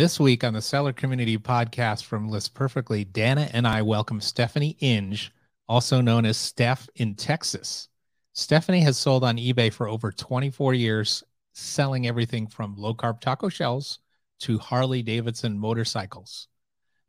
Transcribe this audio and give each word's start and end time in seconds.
This 0.00 0.18
week 0.18 0.44
on 0.44 0.54
the 0.54 0.62
Seller 0.62 0.94
Community 0.94 1.36
Podcast 1.36 2.04
from 2.04 2.30
List 2.30 2.54
Perfectly, 2.54 3.04
Danna 3.04 3.50
and 3.52 3.68
I 3.68 3.82
welcome 3.82 4.18
Stephanie 4.18 4.78
Inge, 4.80 5.30
also 5.68 6.00
known 6.00 6.24
as 6.24 6.38
Steph 6.38 6.88
in 6.94 7.14
Texas. 7.14 7.88
Stephanie 8.32 8.80
has 8.80 8.96
sold 8.96 9.24
on 9.24 9.36
eBay 9.36 9.70
for 9.70 9.88
over 9.88 10.10
24 10.10 10.72
years, 10.72 11.22
selling 11.52 12.06
everything 12.06 12.46
from 12.46 12.76
low 12.78 12.94
carb 12.94 13.20
taco 13.20 13.50
shells 13.50 13.98
to 14.38 14.58
Harley 14.58 15.02
Davidson 15.02 15.58
motorcycles. 15.58 16.48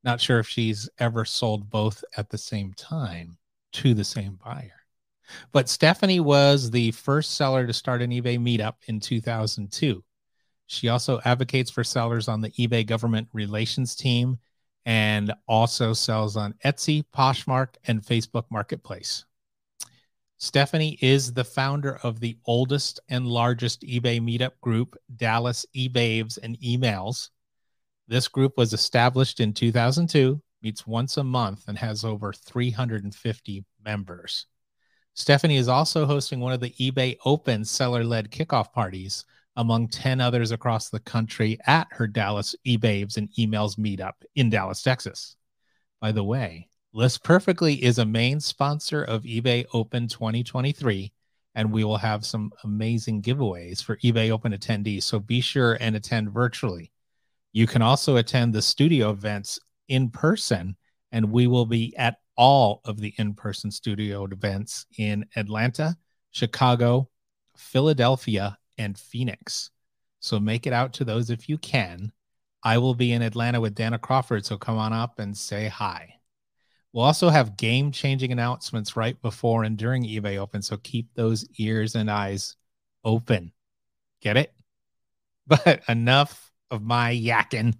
Not 0.04 0.20
sure 0.20 0.40
if 0.40 0.50
she's 0.50 0.90
ever 1.00 1.24
sold 1.24 1.70
both 1.70 2.04
at 2.18 2.30
the 2.30 2.38
same 2.38 2.74
time 2.74 3.38
to 3.72 3.94
the 3.94 4.04
same 4.04 4.38
buyer. 4.44 4.84
But 5.54 5.70
Stephanie 5.70 6.20
was 6.20 6.70
the 6.70 6.92
first 6.92 7.38
seller 7.38 7.66
to 7.66 7.72
start 7.72 8.02
an 8.02 8.12
eBay 8.12 8.38
meetup 8.38 8.76
in 8.88 9.00
2002. 9.00 10.04
She 10.72 10.88
also 10.88 11.20
advocates 11.26 11.70
for 11.70 11.84
sellers 11.84 12.30
on 12.30 12.40
the 12.40 12.52
eBay 12.52 12.86
government 12.86 13.28
relations 13.34 13.94
team 13.94 14.40
and 14.86 15.34
also 15.46 15.92
sells 15.92 16.38
on 16.38 16.56
Etsy, 16.64 17.04
Poshmark, 17.14 17.76
and 17.88 18.02
Facebook 18.02 18.46
Marketplace. 18.50 19.26
Stephanie 20.38 20.98
is 21.02 21.34
the 21.34 21.44
founder 21.44 22.00
of 22.04 22.22
the 22.22 22.38
oldest 22.46 23.02
and 23.10 23.28
largest 23.28 23.82
eBay 23.82 24.22
meetup 24.22 24.54
group, 24.62 24.96
Dallas 25.18 25.66
eBabes 25.76 26.40
and 26.42 26.58
Emails. 26.62 27.32
This 28.08 28.30
group 28.30 28.58
was 28.58 28.72
established 28.72 29.42
in 29.42 29.54
2002, 29.54 30.42
meets 30.62 30.88
once 30.88 31.18
a 31.18 31.24
month, 31.24 31.68
and 31.68 31.78
has 31.78 32.06
over 32.06 32.32
350 32.32 33.66
members. 33.84 34.46
Stephanie 35.16 35.58
is 35.58 35.68
also 35.68 36.06
hosting 36.06 36.40
one 36.40 36.54
of 36.54 36.62
the 36.62 36.74
eBay 36.80 37.18
Open 37.26 37.66
seller 37.66 38.06
led 38.06 38.32
kickoff 38.32 38.72
parties 38.72 39.26
among 39.56 39.88
10 39.90 40.22
others 40.22 40.52
across 40.52 40.90
the 40.90 41.00
country 41.00 41.58
at 41.68 41.88
her 41.92 42.08
Dallas 42.08 42.56
eBabes 42.66 43.18
and 43.18 43.30
emails 43.38 43.78
meetup 43.78 44.14
in 44.36 44.50
Dallas, 44.50 44.82
Texas. 44.82 45.36
By 46.00 46.12
the 46.12 46.24
way, 46.24 46.70
List 46.94 47.24
Perfectly 47.24 47.82
is 47.84 48.00
a 48.00 48.06
main 48.06 48.40
sponsor 48.40 49.04
of 49.04 49.24
eBay 49.24 49.66
Open 49.74 50.08
2023, 50.08 51.12
and 51.56 51.72
we 51.72 51.84
will 51.84 51.98
have 51.98 52.26
some 52.26 52.52
amazing 52.64 53.22
giveaways 53.22 53.84
for 53.84 53.98
eBay 53.98 54.30
Open 54.30 54.54
attendees. 54.54 55.04
So 55.04 55.20
be 55.20 55.42
sure 55.42 55.78
and 55.80 55.96
attend 55.96 56.32
virtually. 56.32 56.92
You 57.54 57.68
can 57.68 57.82
also 57.82 58.18
attend 58.18 58.54
the 58.54 58.62
studio 58.62 59.12
events 59.12 59.60
in 59.88 60.10
person, 60.10 60.76
and 61.12 61.32
we 61.32 61.48
will 61.48 61.66
be 61.66 61.96
at 61.98 62.18
all 62.38 62.82
of 62.86 63.00
the 63.00 63.14
in 63.18 63.34
person 63.34 63.70
studio 63.70 64.24
events 64.26 64.86
in 64.98 65.26
Atlanta, 65.36 65.96
Chicago, 66.32 67.10
Philadelphia, 67.58 68.58
and 68.82 68.98
Phoenix. 68.98 69.70
So 70.20 70.40
make 70.40 70.68
it 70.68 70.74
out 70.74 70.94
to 70.94 71.06
those 71.06 71.30
if 71.30 71.50
you 71.50 71.58
can. 71.58 72.12
I 72.64 72.78
will 72.78 72.94
be 72.94 73.12
in 73.12 73.22
Atlanta 73.22 73.60
with 73.60 73.76
Danna 73.76 74.00
Crawford, 74.00 74.46
so 74.46 74.58
come 74.58 74.78
on 74.78 74.94
up 74.94 75.20
and 75.20 75.36
say 75.36 75.68
hi. 75.68 76.16
We'll 76.94 77.06
also 77.06 77.30
have 77.30 77.58
game 77.58 77.92
changing 77.92 78.32
announcements 78.32 78.96
right 78.96 79.20
before 79.22 79.64
and 79.64 79.78
during 79.78 80.04
eBay 80.04 80.38
Open, 80.38 80.62
so 80.62 80.78
keep 80.78 81.14
those 81.16 81.48
ears 81.58 81.96
and 81.96 82.12
eyes 82.12 82.56
open. 83.04 83.52
Get 84.22 84.38
it? 84.38 84.54
But 85.48 85.82
enough 85.90 86.52
of 86.70 86.82
my 86.82 87.14
yakking. 87.14 87.76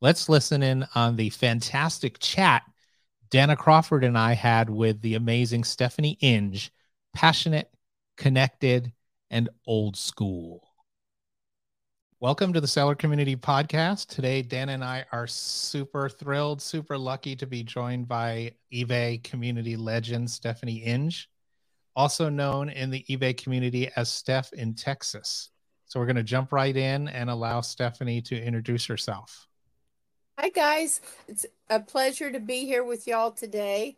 Let's 0.00 0.28
listen 0.28 0.62
in 0.62 0.86
on 0.94 1.16
the 1.16 1.30
fantastic 1.30 2.18
chat 2.20 2.62
Danna 3.30 3.56
Crawford 3.56 4.04
and 4.04 4.16
I 4.16 4.34
had 4.34 4.70
with 4.70 5.00
the 5.00 5.14
amazing 5.14 5.64
Stephanie 5.64 6.16
Inge, 6.20 6.72
passionate, 7.12 7.70
connected, 8.16 8.92
and 9.30 9.48
old 9.66 9.96
school. 9.96 10.68
Welcome 12.20 12.52
to 12.52 12.60
the 12.60 12.66
Seller 12.66 12.94
Community 12.94 13.36
Podcast. 13.36 14.08
Today, 14.08 14.42
Dan 14.42 14.70
and 14.70 14.82
I 14.82 15.04
are 15.12 15.26
super 15.26 16.08
thrilled, 16.08 16.60
super 16.60 16.98
lucky 16.98 17.36
to 17.36 17.46
be 17.46 17.62
joined 17.62 18.08
by 18.08 18.54
eBay 18.72 19.22
community 19.22 19.76
legend 19.76 20.28
Stephanie 20.28 20.82
Inge, 20.84 21.30
also 21.94 22.28
known 22.28 22.70
in 22.70 22.90
the 22.90 23.04
eBay 23.08 23.36
community 23.36 23.88
as 23.94 24.10
Steph 24.10 24.52
in 24.52 24.74
Texas. 24.74 25.50
So, 25.86 26.00
we're 26.00 26.06
going 26.06 26.16
to 26.16 26.24
jump 26.24 26.52
right 26.52 26.76
in 26.76 27.06
and 27.08 27.30
allow 27.30 27.60
Stephanie 27.60 28.20
to 28.22 28.42
introduce 28.42 28.86
herself. 28.86 29.46
Hi, 30.38 30.48
guys. 30.48 31.00
It's 31.28 31.46
a 31.70 31.80
pleasure 31.80 32.32
to 32.32 32.40
be 32.40 32.64
here 32.64 32.84
with 32.84 33.06
y'all 33.06 33.30
today. 33.30 33.96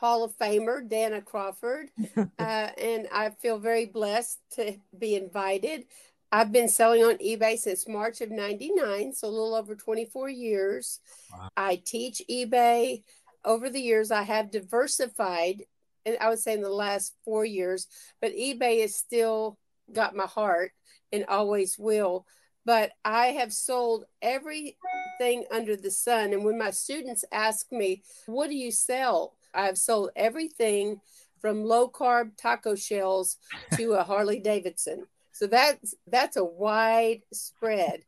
Hall 0.00 0.24
of 0.24 0.36
Famer, 0.38 0.88
Danna 0.88 1.24
Crawford. 1.24 1.90
uh, 2.16 2.22
and 2.38 3.08
I 3.12 3.30
feel 3.30 3.58
very 3.58 3.86
blessed 3.86 4.38
to 4.52 4.76
be 4.98 5.14
invited. 5.14 5.84
I've 6.30 6.50
been 6.50 6.68
selling 6.68 7.02
on 7.04 7.18
eBay 7.18 7.58
since 7.58 7.86
March 7.86 8.22
of 8.22 8.30
99, 8.30 9.12
so 9.12 9.28
a 9.28 9.30
little 9.30 9.54
over 9.54 9.74
24 9.74 10.30
years. 10.30 11.00
Wow. 11.30 11.50
I 11.56 11.82
teach 11.84 12.22
eBay. 12.30 13.02
Over 13.44 13.68
the 13.68 13.80
years, 13.80 14.10
I 14.10 14.22
have 14.22 14.50
diversified, 14.50 15.64
and 16.06 16.16
I 16.20 16.30
would 16.30 16.38
say 16.38 16.54
in 16.54 16.62
the 16.62 16.70
last 16.70 17.14
four 17.24 17.44
years, 17.44 17.86
but 18.20 18.32
eBay 18.32 18.80
has 18.80 18.94
still 18.94 19.58
got 19.92 20.16
my 20.16 20.26
heart 20.26 20.72
and 21.12 21.24
always 21.26 21.78
will. 21.78 22.24
But 22.64 22.92
I 23.04 23.26
have 23.28 23.52
sold 23.52 24.04
everything 24.22 25.44
under 25.50 25.76
the 25.76 25.90
sun. 25.90 26.32
And 26.32 26.44
when 26.44 26.58
my 26.58 26.70
students 26.70 27.24
ask 27.32 27.70
me, 27.72 28.02
What 28.26 28.48
do 28.48 28.54
you 28.54 28.70
sell? 28.70 29.34
I've 29.54 29.78
sold 29.78 30.10
everything 30.16 31.00
from 31.40 31.64
low 31.64 31.88
carb 31.88 32.36
taco 32.36 32.74
shells 32.74 33.36
to 33.76 33.92
a 33.94 34.04
Harley 34.04 34.38
Davidson. 34.38 35.06
So 35.32 35.46
that's 35.46 35.94
that's 36.06 36.36
a 36.36 36.44
wide 36.44 37.22
spread. 37.32 38.02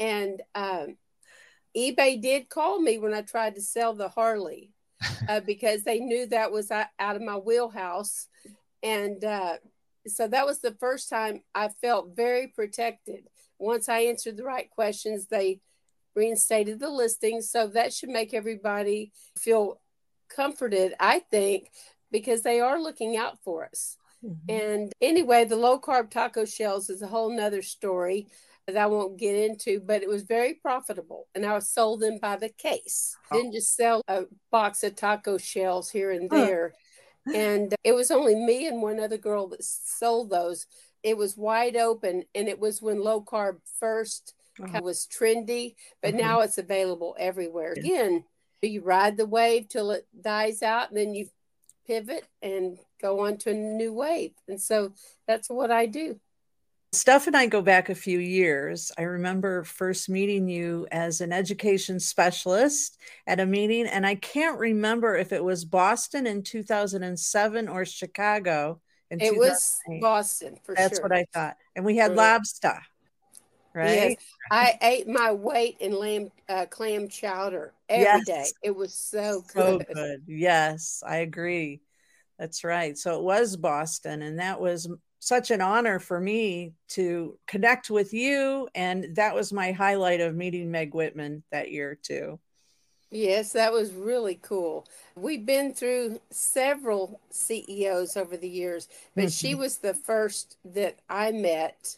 and 0.00 0.42
um, 0.54 0.96
eBay 1.76 2.20
did 2.20 2.48
call 2.48 2.80
me 2.80 2.98
when 2.98 3.14
I 3.14 3.22
tried 3.22 3.54
to 3.54 3.62
sell 3.62 3.94
the 3.94 4.08
Harley 4.08 4.72
uh, 5.28 5.40
because 5.40 5.84
they 5.84 6.00
knew 6.00 6.26
that 6.26 6.52
was 6.52 6.70
out 6.70 6.88
of 6.98 7.22
my 7.22 7.36
wheelhouse. 7.36 8.26
And 8.82 9.22
uh, 9.24 9.56
so 10.06 10.26
that 10.28 10.46
was 10.46 10.60
the 10.60 10.74
first 10.80 11.08
time 11.08 11.42
I 11.54 11.68
felt 11.68 12.16
very 12.16 12.48
protected. 12.48 13.28
Once 13.58 13.88
I 13.88 14.00
answered 14.00 14.36
the 14.36 14.44
right 14.44 14.70
questions, 14.70 15.26
they 15.26 15.60
reinstated 16.14 16.80
the 16.80 16.90
listing. 16.90 17.40
So 17.42 17.68
that 17.68 17.92
should 17.92 18.08
make 18.08 18.34
everybody 18.34 19.12
feel 19.36 19.79
comforted, 20.34 20.94
I 20.98 21.20
think, 21.30 21.70
because 22.10 22.42
they 22.42 22.60
are 22.60 22.80
looking 22.80 23.16
out 23.16 23.38
for 23.42 23.66
us. 23.66 23.96
Mm-hmm. 24.24 24.50
And 24.50 24.92
anyway, 25.00 25.44
the 25.44 25.56
low 25.56 25.80
carb 25.80 26.10
taco 26.10 26.44
shells 26.44 26.90
is 26.90 27.02
a 27.02 27.06
whole 27.06 27.34
nother 27.34 27.62
story 27.62 28.28
that 28.66 28.76
I 28.76 28.86
won't 28.86 29.18
get 29.18 29.34
into, 29.34 29.80
but 29.80 30.02
it 30.02 30.08
was 30.08 30.22
very 30.22 30.54
profitable. 30.54 31.26
And 31.34 31.44
I 31.44 31.54
was 31.54 31.68
sold 31.68 32.00
them 32.00 32.18
by 32.20 32.36
the 32.36 32.50
case. 32.50 33.16
Oh. 33.30 33.36
Didn't 33.36 33.52
just 33.52 33.74
sell 33.74 34.02
a 34.08 34.24
box 34.50 34.82
of 34.82 34.96
taco 34.96 35.38
shells 35.38 35.90
here 35.90 36.10
and 36.10 36.28
there. 36.30 36.74
and 37.34 37.74
it 37.84 37.92
was 37.92 38.10
only 38.10 38.34
me 38.34 38.66
and 38.66 38.82
one 38.82 39.00
other 39.00 39.18
girl 39.18 39.48
that 39.48 39.64
sold 39.64 40.30
those. 40.30 40.66
It 41.02 41.16
was 41.16 41.36
wide 41.36 41.76
open, 41.76 42.24
and 42.34 42.48
it 42.48 42.58
was 42.58 42.82
when 42.82 43.02
low 43.02 43.22
carb 43.22 43.58
1st 43.82 44.32
uh-huh. 44.62 44.80
was 44.82 45.06
trendy, 45.06 45.74
but 46.02 46.14
uh-huh. 46.14 46.22
now 46.22 46.40
it's 46.40 46.58
available 46.58 47.16
everywhere. 47.18 47.72
Again, 47.72 48.24
you 48.68 48.82
ride 48.82 49.16
the 49.16 49.26
wave 49.26 49.68
till 49.68 49.90
it 49.90 50.06
dies 50.20 50.62
out 50.62 50.88
and 50.88 50.96
then 50.96 51.14
you 51.14 51.28
pivot 51.86 52.24
and 52.42 52.78
go 53.00 53.26
on 53.26 53.36
to 53.36 53.50
a 53.50 53.54
new 53.54 53.92
wave 53.92 54.32
and 54.48 54.60
so 54.60 54.92
that's 55.26 55.48
what 55.48 55.70
i 55.70 55.86
do 55.86 56.18
Steph 56.92 57.28
and 57.28 57.36
I 57.36 57.46
go 57.46 57.62
back 57.62 57.88
a 57.88 57.94
few 57.94 58.18
years. 58.18 58.90
I 58.98 59.02
remember 59.02 59.62
first 59.62 60.08
meeting 60.08 60.48
you 60.48 60.88
as 60.90 61.20
an 61.20 61.32
education 61.32 62.00
specialist 62.00 62.98
at 63.28 63.38
a 63.38 63.46
meeting, 63.46 63.86
and 63.86 64.04
I 64.04 64.16
can't 64.16 64.58
remember 64.58 65.14
if 65.14 65.32
it 65.32 65.42
was 65.42 65.64
Boston 65.64 66.26
in 66.26 66.42
2007 66.42 67.68
or 67.68 67.84
Chicago. 67.84 68.80
In 69.08 69.20
it 69.20 69.36
was 69.36 69.78
Boston 70.00 70.56
for 70.64 70.74
sure. 70.74 70.82
That's 70.82 70.98
sure. 70.98 71.08
what 71.08 71.12
I 71.12 71.26
thought. 71.32 71.56
And 71.76 71.84
we 71.84 71.96
had 71.96 72.16
lobster 72.16 72.80
right? 73.74 74.10
Yes. 74.10 74.16
I 74.50 74.78
ate 74.82 75.08
my 75.08 75.32
weight 75.32 75.76
in 75.80 75.92
lamb 75.92 76.30
uh, 76.48 76.66
clam 76.66 77.08
chowder 77.08 77.72
every 77.88 78.04
yes. 78.04 78.26
day. 78.26 78.46
It 78.62 78.76
was 78.76 78.94
so 78.94 79.44
good. 79.52 79.86
So 79.88 79.94
good. 79.94 80.22
Yes, 80.26 81.02
I 81.06 81.18
agree. 81.18 81.80
That's 82.38 82.64
right. 82.64 82.96
So 82.96 83.18
it 83.18 83.22
was 83.22 83.56
Boston, 83.56 84.22
and 84.22 84.38
that 84.38 84.60
was 84.60 84.88
such 85.20 85.50
an 85.50 85.60
honor 85.60 85.98
for 85.98 86.18
me 86.18 86.72
to 86.88 87.38
connect 87.46 87.90
with 87.90 88.14
you. 88.14 88.68
And 88.74 89.14
that 89.16 89.34
was 89.34 89.52
my 89.52 89.72
highlight 89.72 90.20
of 90.20 90.34
meeting 90.34 90.70
Meg 90.70 90.94
Whitman 90.94 91.42
that 91.52 91.70
year, 91.70 91.98
too. 92.02 92.40
Yes, 93.10 93.52
that 93.52 93.72
was 93.72 93.92
really 93.92 94.38
cool. 94.40 94.86
We've 95.16 95.44
been 95.44 95.74
through 95.74 96.20
several 96.30 97.20
CEOs 97.30 98.16
over 98.16 98.36
the 98.36 98.48
years, 98.48 98.88
but 99.14 99.24
mm-hmm. 99.24 99.30
she 99.30 99.54
was 99.54 99.78
the 99.78 99.94
first 99.94 100.56
that 100.64 101.00
I 101.08 101.32
met 101.32 101.96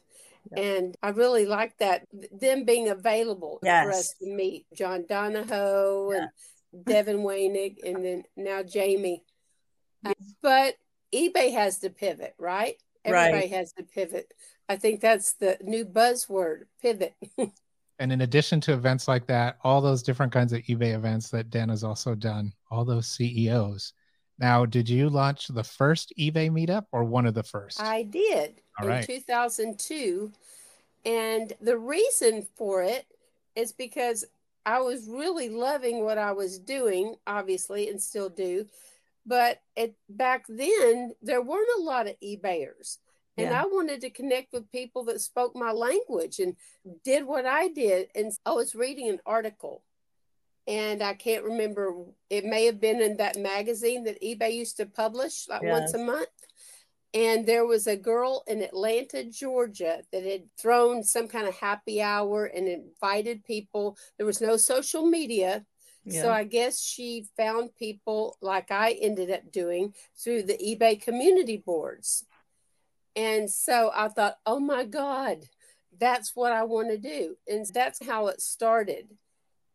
and 0.56 0.96
I 1.02 1.10
really 1.10 1.46
like 1.46 1.78
that, 1.78 2.06
them 2.32 2.64
being 2.64 2.88
available 2.88 3.60
yes. 3.62 3.84
for 3.84 3.90
us 3.90 4.14
to 4.20 4.26
meet 4.26 4.66
John 4.74 5.04
Donahoe 5.08 6.12
and 6.12 6.28
Devin 6.84 7.18
Wenig 7.18 7.78
and 7.84 8.04
then 8.04 8.24
now 8.36 8.62
Jamie. 8.62 9.24
Uh, 10.04 10.14
but 10.42 10.76
eBay 11.14 11.52
has 11.52 11.78
to 11.78 11.90
pivot, 11.90 12.34
right? 12.38 12.76
Everybody 13.04 13.34
right. 13.34 13.50
has 13.50 13.72
to 13.74 13.82
pivot. 13.82 14.32
I 14.68 14.76
think 14.76 15.00
that's 15.00 15.34
the 15.34 15.58
new 15.62 15.84
buzzword, 15.84 16.64
pivot. 16.80 17.14
And 17.98 18.10
in 18.10 18.22
addition 18.22 18.60
to 18.62 18.72
events 18.72 19.06
like 19.06 19.28
that, 19.28 19.58
all 19.62 19.80
those 19.80 20.02
different 20.02 20.32
kinds 20.32 20.52
of 20.52 20.62
eBay 20.62 20.94
events 20.94 21.30
that 21.30 21.50
Dan 21.50 21.68
has 21.68 21.84
also 21.84 22.16
done, 22.16 22.52
all 22.68 22.84
those 22.84 23.06
CEOs. 23.06 23.92
Now, 24.38 24.66
did 24.66 24.88
you 24.88 25.08
launch 25.08 25.48
the 25.48 25.64
first 25.64 26.12
eBay 26.18 26.50
meetup 26.50 26.86
or 26.92 27.04
one 27.04 27.26
of 27.26 27.34
the 27.34 27.42
first? 27.42 27.80
I 27.80 28.02
did 28.02 28.60
All 28.78 28.86
in 28.86 28.92
right. 28.92 29.06
2002. 29.06 30.32
And 31.04 31.52
the 31.60 31.78
reason 31.78 32.46
for 32.56 32.82
it 32.82 33.06
is 33.54 33.72
because 33.72 34.24
I 34.64 34.80
was 34.80 35.08
really 35.08 35.48
loving 35.48 36.04
what 36.04 36.18
I 36.18 36.32
was 36.32 36.58
doing, 36.58 37.16
obviously, 37.26 37.88
and 37.88 38.00
still 38.00 38.28
do. 38.28 38.66
But 39.26 39.60
it, 39.76 39.94
back 40.08 40.46
then, 40.48 41.14
there 41.22 41.42
weren't 41.42 41.68
a 41.78 41.82
lot 41.82 42.08
of 42.08 42.18
eBayers. 42.20 42.98
And 43.36 43.50
Yeah. 43.50 43.62
I 43.62 43.66
wanted 43.66 44.00
to 44.02 44.10
connect 44.10 44.52
with 44.52 44.70
people 44.70 45.04
that 45.04 45.20
spoke 45.20 45.56
my 45.56 45.72
language 45.72 46.38
and 46.38 46.56
did 47.04 47.24
what 47.24 47.46
I 47.46 47.68
did. 47.68 48.08
And 48.14 48.32
I 48.44 48.52
was 48.52 48.74
reading 48.74 49.08
an 49.08 49.20
article, 49.24 49.82
and 50.66 51.02
I 51.02 51.14
can't 51.14 51.44
remember, 51.44 51.94
it 52.30 52.44
may 52.44 52.66
have 52.66 52.80
been 52.80 53.00
in 53.00 53.16
that 53.16 53.36
magazine 53.36 54.04
that 54.04 54.22
eBay 54.22 54.54
used 54.54 54.76
to 54.76 54.86
publish 54.86 55.48
like 55.48 55.62
once 55.62 55.94
a 55.94 55.98
month. 55.98 56.28
And 57.14 57.44
there 57.44 57.66
was 57.66 57.86
a 57.86 57.96
girl 57.96 58.42
in 58.46 58.62
Atlanta, 58.62 59.24
Georgia, 59.24 60.02
that 60.12 60.24
had 60.24 60.44
thrown 60.58 61.02
some 61.02 61.28
kind 61.28 61.46
of 61.46 61.54
happy 61.54 62.00
hour 62.00 62.46
and 62.46 62.66
invited 62.66 63.44
people. 63.44 63.98
There 64.16 64.24
was 64.24 64.40
no 64.40 64.56
social 64.56 65.04
media. 65.04 65.66
Yeah. 66.04 66.22
So 66.22 66.32
I 66.32 66.44
guess 66.44 66.82
she 66.82 67.26
found 67.36 67.74
people 67.76 68.38
like 68.40 68.70
I 68.70 68.92
ended 68.92 69.30
up 69.30 69.52
doing 69.52 69.94
through 70.16 70.44
the 70.44 70.56
eBay 70.56 71.00
community 71.00 71.58
boards. 71.58 72.24
And 73.14 73.50
so 73.50 73.90
I 73.94 74.08
thought, 74.08 74.38
oh 74.46 74.58
my 74.58 74.84
God, 74.84 75.44
that's 76.00 76.34
what 76.34 76.52
I 76.52 76.62
want 76.64 76.88
to 76.88 76.98
do. 76.98 77.36
And 77.46 77.66
that's 77.74 78.04
how 78.04 78.28
it 78.28 78.40
started. 78.40 79.08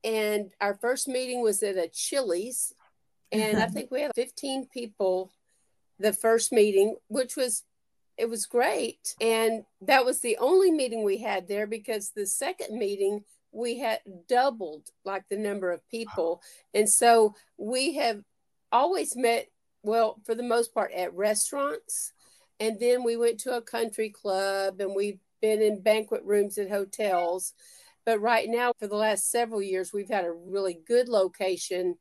And 0.04 0.52
our 0.62 0.76
first 0.76 1.08
meeting 1.08 1.42
was 1.42 1.64
at 1.64 1.78
a 1.78 1.88
Chili's. 1.88 2.74
And 3.32 3.58
I 3.58 3.64
mm-hmm. 3.64 3.74
think 3.74 3.92
we 3.92 4.02
had 4.02 4.12
15 4.16 4.68
people 4.74 5.32
the 6.00 6.14
first 6.14 6.52
meeting, 6.52 6.96
which 7.08 7.36
was 7.36 7.64
it 8.18 8.30
was 8.30 8.46
great. 8.46 9.16
And 9.22 9.64
that 9.82 10.04
was 10.04 10.22
the 10.22 10.38
only 10.38 10.72
meeting 10.72 11.04
we 11.04 11.18
had 11.18 11.48
there 11.48 11.68
because 11.68 12.10
the 12.10 12.26
second 12.26 12.78
meeting 12.78 13.24
we 13.52 13.80
had 13.80 14.00
doubled 14.28 14.90
like 15.06 15.28
the 15.30 15.38
number 15.38 15.72
of 15.72 15.88
people. 15.90 16.42
And 16.74 16.90
so 16.90 17.36
we 17.58 17.96
have 17.96 18.24
always 18.72 19.16
met, 19.16 19.50
well, 19.84 20.20
for 20.26 20.36
the 20.36 20.44
most 20.44 20.74
part, 20.74 20.92
at 20.94 21.14
restaurants. 21.14 22.14
And 22.60 22.80
then 22.80 23.04
we 23.04 23.18
went 23.18 23.40
to 23.42 23.56
a 23.56 23.62
country 23.62 24.10
club 24.10 24.82
and 24.82 24.96
we've 24.96 25.20
been 25.42 25.62
in 25.62 25.82
banquet 25.82 26.24
rooms 26.24 26.58
at 26.58 26.70
hotels. 26.70 27.54
But 28.07 28.21
right 28.21 28.48
now, 28.48 28.71
for 28.80 28.88
the 28.88 28.95
last 28.95 29.30
several 29.30 29.62
years, 29.62 29.92
we've 29.92 30.09
had 30.09 30.24
a 30.24 30.31
really 30.31 30.80
good 30.88 31.09
location. 31.09 31.98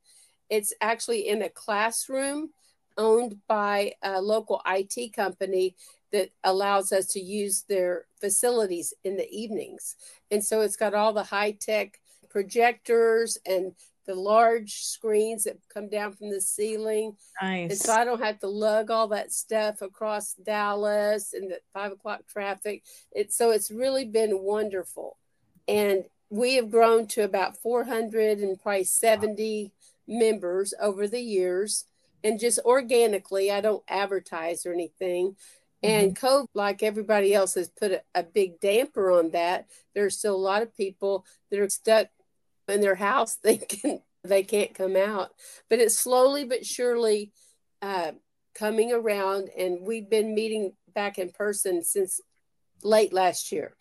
It's 0.49 0.73
actually 0.81 1.27
in 1.27 1.43
a 1.43 1.49
classroom 1.49 2.51
owned 2.97 3.39
by 3.49 3.95
a 4.05 4.23
local 4.23 4.63
IT 4.65 5.13
company 5.15 5.75
that 6.13 6.31
allows 6.45 6.93
us 6.93 7.07
to 7.09 7.21
use 7.21 7.65
their 7.69 8.05
facilities 8.21 8.95
in 9.03 9.17
the 9.17 9.29
evenings. 9.29 9.97
And 10.31 10.45
so 10.45 10.61
it's 10.61 10.77
got 10.77 10.95
all 10.95 11.13
the 11.13 11.25
high 11.25 11.51
tech 11.51 11.99
projectors 12.31 13.37
and 13.45 13.73
the 14.07 14.15
large 14.15 14.75
screens 14.75 15.43
that 15.43 15.59
come 15.75 15.89
down 15.89 16.13
from 16.13 16.31
the 16.31 16.41
ceiling. 16.41 17.17
Nice. 17.43 17.71
And 17.73 17.79
so 17.81 17.93
I 17.93 18.05
don't 18.05 18.23
have 18.23 18.39
to 18.39 18.49
lug 18.49 18.93
all 18.93 19.09
that 19.09 19.33
stuff 19.33 19.83
across 19.83 20.35
Dallas 20.35 21.33
and 21.35 21.51
the 21.51 21.59
five 21.75 21.91
o'clock 21.91 22.21
traffic. 22.29 22.85
It's 23.11 23.37
so 23.37 23.51
it's 23.51 23.73
really 23.73 24.05
been 24.05 24.39
wonderful. 24.45 25.17
And 25.69 26.05
we 26.31 26.55
have 26.57 26.71
grown 26.71 27.07
to 27.09 27.23
about 27.23 27.57
400 27.57 28.39
and 28.39 28.61
probably 28.61 28.85
70 28.85 29.73
members 30.07 30.75
over 30.81 31.07
the 31.07 31.21
years. 31.21 31.85
And 32.25 32.41
just 32.41 32.59
organically, 32.65 33.51
I 33.51 33.61
don't 33.61 33.85
advertise 33.89 34.67
or 34.67 34.73
anything. 34.73 35.37
And 35.83 36.17
COVID, 36.17 36.49
like 36.55 36.83
everybody 36.83 37.35
else, 37.35 37.55
has 37.55 37.69
put 37.69 37.93
a, 37.93 38.03
a 38.15 38.23
big 38.23 38.59
damper 38.61 39.13
on 39.13 39.31
that. 39.31 39.67
There's 39.95 40.19
still 40.19 40.35
a 40.35 40.37
lot 40.37 40.63
of 40.63 40.77
people 40.77 41.25
that 41.51 41.61
are 41.61 41.69
stuck 41.69 42.09
in 42.69 42.81
their 42.81 42.97
house 42.97 43.35
thinking 43.43 44.03
they 44.25 44.43
can't 44.43 44.75
come 44.75 44.97
out. 44.97 45.31
But 45.69 45.79
it's 45.79 45.99
slowly 45.99 46.45
but 46.45 46.67
surely 46.67 47.33
uh, 47.83 48.13
coming 48.55 48.93
around. 48.93 49.51
And 49.57 49.83
we've 49.83 50.09
been 50.09 50.35
meeting 50.35 50.73
back 50.95 51.19
in 51.19 51.31
person 51.31 51.85
since 51.85 52.21
late 52.83 53.13
last 53.13 53.53
year. 53.53 53.77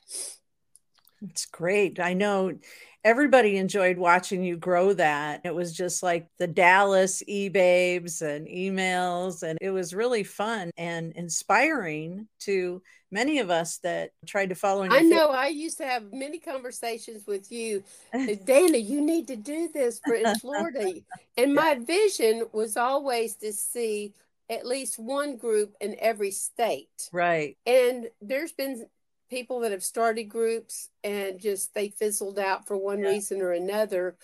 It's 1.21 1.45
great. 1.45 1.99
I 1.99 2.13
know 2.13 2.57
everybody 3.03 3.57
enjoyed 3.57 3.97
watching 3.97 4.43
you 4.43 4.57
grow 4.57 4.93
that. 4.93 5.41
It 5.45 5.53
was 5.53 5.73
just 5.73 6.01
like 6.01 6.27
the 6.39 6.47
Dallas 6.47 7.23
e-babes 7.27 8.21
and 8.21 8.47
emails, 8.47 9.43
and 9.43 9.57
it 9.61 9.69
was 9.69 9.93
really 9.93 10.23
fun 10.23 10.71
and 10.77 11.13
inspiring 11.13 12.27
to 12.39 12.81
many 13.11 13.39
of 13.39 13.49
us 13.49 13.77
that 13.77 14.11
tried 14.25 14.49
to 14.49 14.55
follow. 14.55 14.87
I 14.89 15.01
know 15.01 15.29
I 15.29 15.47
used 15.47 15.77
to 15.77 15.85
have 15.85 16.11
many 16.11 16.39
conversations 16.39 17.25
with 17.27 17.51
you. 17.51 17.83
Danna, 18.13 18.83
you 18.83 19.01
need 19.01 19.27
to 19.27 19.35
do 19.35 19.69
this 19.73 20.01
for 20.03 20.15
in 20.15 20.35
Florida. 20.39 20.93
And 21.37 21.53
my 21.53 21.75
vision 21.75 22.45
was 22.51 22.75
always 22.75 23.35
to 23.35 23.53
see 23.53 24.13
at 24.49 24.65
least 24.65 24.99
one 24.99 25.37
group 25.37 25.75
in 25.81 25.95
every 25.99 26.31
state. 26.31 27.09
Right. 27.11 27.57
And 27.65 28.07
there's 28.21 28.51
been 28.51 28.87
people 29.29 29.59
that 29.61 29.71
have 29.71 29.83
started 29.83 30.25
groups 30.25 30.89
and 31.03 31.39
just 31.39 31.73
they 31.73 31.89
fizzled 31.89 32.39
out 32.39 32.67
for 32.67 32.77
one 32.77 32.99
Yeah. 32.99 33.09
reason 33.09 33.41
or 33.41 33.51
another. 33.51 34.17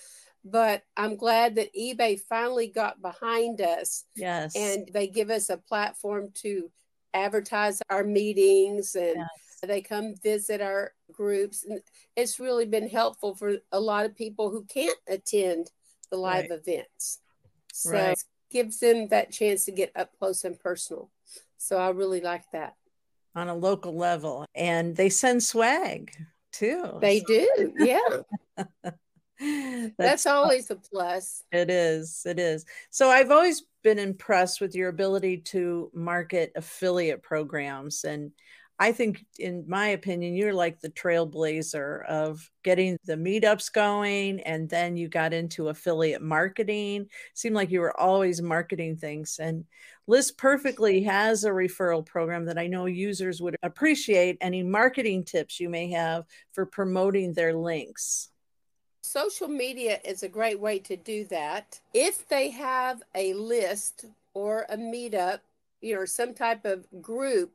But 0.44 0.83
I'm 0.98 1.15
glad 1.18 1.56
that 1.56 1.74
eBay 1.75 2.19
finally 2.19 2.68
got 2.68 3.01
behind 3.01 3.62
us 3.62 4.06
Yes. 4.15 4.56
and 4.56 4.88
they 4.92 5.07
give 5.07 5.30
us 5.30 5.50
a 5.50 5.57
platform 5.57 6.31
to 6.36 6.71
advertise 7.13 7.81
our 7.89 8.03
meetings 8.03 8.95
and 8.95 9.18
Yes. 9.18 9.59
they 9.63 9.81
come 9.81 10.15
visit 10.15 10.62
our 10.62 10.94
groups 11.12 11.63
and 11.65 11.81
it's 12.15 12.39
really 12.39 12.65
been 12.65 12.88
helpful 12.88 13.36
for 13.36 13.57
a 13.71 13.80
lot 13.80 14.06
of 14.06 14.15
people 14.15 14.50
who 14.50 14.63
can't 14.63 14.98
attend 15.07 15.71
the 16.09 16.18
live 16.18 16.50
Right. 16.50 16.59
events 16.59 17.19
so 17.74 17.91
Right. 17.91 18.12
it 18.17 18.24
gives 18.50 18.79
them 18.79 19.10
that 19.10 19.31
chance 19.31 19.65
to 19.65 19.72
get 19.72 19.91
up 19.96 20.17
close 20.17 20.46
and 20.46 20.58
personal 20.58 21.12
so 21.58 21.77
i 21.77 21.89
really 21.89 22.22
like 22.22 22.50
that 22.53 22.75
on 23.36 23.48
a 23.48 23.56
local 23.56 23.96
level. 23.96 24.46
And 24.56 24.96
they 24.96 25.10
send 25.10 25.44
swag 25.44 26.12
too. 26.52 26.98
they 27.02 27.22
do 27.22 27.74
yeah 27.80 27.98
That's 29.40 29.94
that's 29.98 30.26
always 30.26 30.70
a 30.70 30.76
plus 30.76 31.44
It 31.52 31.70
is. 31.70 32.22
It 32.26 32.40
is. 32.40 32.66
So 32.92 33.10
I've 33.10 33.32
always 33.32 33.64
been 33.84 33.98
impressed 33.98 34.62
with 34.62 34.76
your 34.76 34.90
ability 34.90 35.38
to 35.38 35.90
market 35.94 36.52
affiliate 36.56 37.24
programs. 37.24 38.04
And 38.04 38.32
I 38.82 38.94
think, 38.94 39.24
in 39.38 39.66
my 39.68 39.90
opinion, 39.90 40.34
you're 40.34 40.56
like 40.56 40.80
the 40.80 40.90
trailblazer 40.90 42.04
of 42.08 42.50
getting 42.64 42.98
the 43.06 43.14
meetups 43.14 43.72
going. 43.72 44.40
And 44.40 44.68
then 44.68 44.98
you 44.98 45.08
got 45.08 45.34
into 45.34 45.70
affiliate 45.70 46.24
marketing. 46.24 47.06
Seemed 47.36 47.56
like 47.56 47.70
you 47.70 47.82
were 47.82 47.96
always 48.00 48.42
marketing 48.42 48.98
things. 48.98 49.38
And 49.40 49.66
List 50.08 50.36
Perfectly 50.36 51.04
has 51.04 51.44
a 51.44 51.52
referral 51.52 52.04
program 52.04 52.46
that 52.46 52.58
I 52.58 52.66
know 52.66 52.88
users 52.88 53.40
would 53.40 53.56
appreciate. 53.62 54.40
Any 54.42 54.64
marketing 54.64 55.26
tips 55.26 55.60
you 55.60 55.70
may 55.70 55.92
have 55.92 56.26
for 56.52 56.66
promoting 56.66 57.34
their 57.34 57.54
links? 57.54 58.30
Social 59.04 59.48
media 59.48 60.00
is 60.04 60.24
a 60.24 60.28
great 60.28 60.60
way 60.60 60.80
to 60.80 60.98
do 60.98 61.26
that. 61.26 61.80
If 61.94 62.28
they 62.28 62.50
have 62.50 63.04
a 63.14 63.36
list 63.36 64.06
or 64.34 64.66
a 64.70 64.76
meetup, 64.76 65.42
you 65.82 65.94
know, 65.94 66.06
some 66.06 66.34
type 66.34 66.66
of 66.66 66.88
group, 67.00 67.54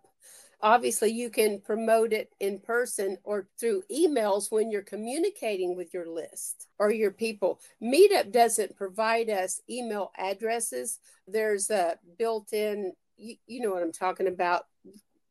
obviously 0.63 1.11
you 1.11 1.31
can 1.31 1.61
promote 1.61 2.13
it 2.13 2.33
in 2.41 2.59
person 2.59 3.19
or 3.25 3.49
through 3.59 3.83
emails 3.93 4.51
when 4.51 4.71
you're 4.71 4.83
communicating 4.83 5.77
with 5.77 5.93
your 5.93 6.09
list 6.09 6.69
or 6.79 6.91
your 6.91 7.11
people. 7.11 7.61
Meetup 7.83 8.33
doesn't 8.33 8.77
provide 8.77 9.29
us 9.29 9.61
email 9.69 10.13
addresses. 10.17 10.99
There's 11.29 11.71
a 11.71 11.99
built 12.19 12.53
in, 12.53 12.93
you, 13.17 13.37
you 13.47 13.61
know 13.61 13.71
what 13.71 13.83
I'm 13.83 13.93
talking 13.93 14.29
about. 14.29 14.67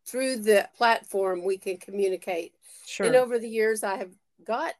Through 0.08 0.38
the 0.38 0.70
platform, 0.78 1.44
we 1.44 1.58
can 1.58 1.78
communicate. 1.78 2.54
Sure. 2.86 3.08
And 3.08 3.16
over 3.16 3.40
the 3.40 3.50
years, 3.50 3.84
I 3.84 3.96
have 3.96 4.12
got 4.46 4.74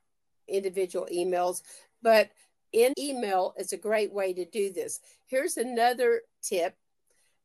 individual 0.48 1.08
emails, 1.12 1.64
but 2.04 2.30
in 2.72 2.94
email 3.00 3.56
is 3.58 3.74
a 3.74 3.78
great 3.78 4.14
way 4.14 4.34
to 4.34 4.46
do 4.46 4.72
this. 4.72 5.00
Here's 5.26 5.58
another 5.58 6.22
tip 6.44 6.76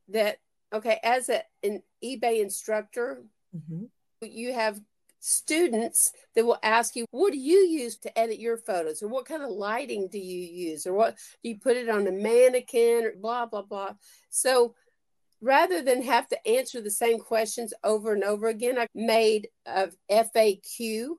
that, 0.09 0.39
okay, 0.73 0.99
as 1.03 1.29
a, 1.29 1.43
an 1.63 1.83
eBay 2.03 2.41
instructor, 2.41 3.25
Mhm. 3.55 3.91
you 4.23 4.53
have 4.53 4.81
students 5.21 6.13
that 6.35 6.45
will 6.45 6.59
ask 6.63 6.97
you, 6.97 7.05
what 7.11 7.33
do 7.33 7.39
you 7.39 7.59
use 7.59 7.99
to 7.99 8.19
edit 8.19 8.39
your 8.39 8.57
photos? 8.57 9.03
Or 9.03 9.09
what 9.09 9.27
kind 9.27 9.43
of 9.43 9.51
lighting 9.51 10.09
do 10.09 10.19
you 10.19 10.71
use? 10.71 10.87
Or 10.87 10.95
what 10.95 11.17
do 11.43 11.51
you 11.51 11.59
put 11.59 11.77
it 11.77 11.89
on 11.89 12.07
a 12.07 12.13
mannequin 12.13 13.05
or 13.05 13.13
blah, 13.17 13.47
blah, 13.47 13.63
blah. 13.63 13.95
So 14.31 14.75
rather 15.41 15.83
than 15.83 16.03
have 16.03 16.29
to 16.29 16.49
answer 16.49 16.81
the 16.81 16.91
same 16.91 17.19
questions 17.19 17.75
over 17.85 18.13
and 18.13 18.25
over 18.25 18.49
again, 18.49 18.79
I 18.79 18.87
made 18.95 19.49
a 19.67 19.91
FAQ 20.11 21.19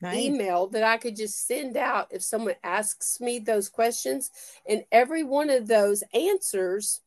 nice. 0.00 0.16
email 0.16 0.68
that 0.68 0.84
I 0.84 0.96
could 0.96 1.16
just 1.16 1.46
send 1.46 1.76
out 1.76 2.08
if 2.10 2.22
someone 2.22 2.56
asks 2.62 3.20
me 3.20 3.38
those 3.38 3.68
questions. 3.68 4.30
And 4.68 4.84
every 4.92 5.24
one 5.24 5.50
of 5.50 5.66
those 5.66 6.04
answers 6.12 7.00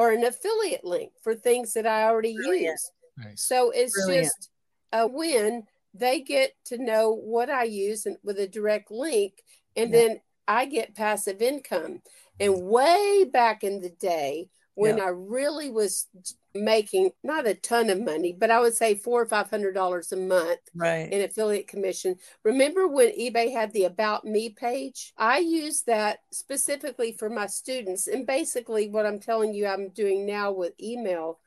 are 0.00 0.12
an 0.12 0.24
affiliate 0.24 0.84
link 0.84 1.12
for 1.22 1.34
things 1.34 1.74
that 1.74 1.86
I 1.86 2.04
already 2.04 2.34
Brilliant. 2.34 2.72
use. 2.72 2.90
Nice. 3.16 3.42
So 3.42 3.70
it's 3.70 3.94
Brilliant. 4.04 4.26
just 4.26 4.50
uh, 4.92 4.98
a 4.98 5.06
win. 5.06 5.64
They 5.92 6.20
get 6.20 6.52
to 6.66 6.78
know 6.78 7.12
what 7.12 7.50
I 7.50 7.64
use 7.64 8.06
and 8.06 8.16
with 8.22 8.38
a 8.38 8.48
direct 8.48 8.90
link, 8.90 9.42
and 9.76 9.92
yeah. 9.92 9.98
then 9.98 10.20
I 10.48 10.64
get 10.66 10.94
passive 10.94 11.42
income. 11.42 12.00
And 12.38 12.54
mm-hmm. 12.54 12.68
way 12.68 13.24
back 13.30 13.62
in 13.62 13.80
the 13.80 13.90
day, 13.90 14.48
when 14.74 14.98
yeah. 14.98 15.04
I 15.04 15.08
really 15.08 15.70
was 15.70 16.06
making 16.54 17.10
not 17.22 17.46
a 17.46 17.54
ton 17.54 17.90
of 17.90 18.00
money, 18.00 18.32
but 18.38 18.50
I 18.50 18.60
would 18.60 18.74
say 18.74 18.94
four 18.94 19.22
or 19.22 19.26
five 19.26 19.50
hundred 19.50 19.72
dollars 19.72 20.12
a 20.12 20.16
month 20.16 20.60
right. 20.74 21.12
in 21.12 21.22
affiliate 21.22 21.68
commission. 21.68 22.16
Remember 22.44 22.88
when 22.88 23.08
eBay 23.18 23.52
had 23.52 23.72
the 23.72 23.84
about 23.84 24.24
me 24.24 24.50
page? 24.50 25.12
I 25.16 25.38
use 25.38 25.82
that 25.82 26.18
specifically 26.32 27.12
for 27.12 27.30
my 27.30 27.46
students. 27.46 28.08
And 28.08 28.26
basically 28.26 28.88
what 28.88 29.06
I'm 29.06 29.20
telling 29.20 29.54
you 29.54 29.66
I'm 29.66 29.90
doing 29.90 30.26
now 30.26 30.52
with 30.52 30.72
email, 30.80 31.38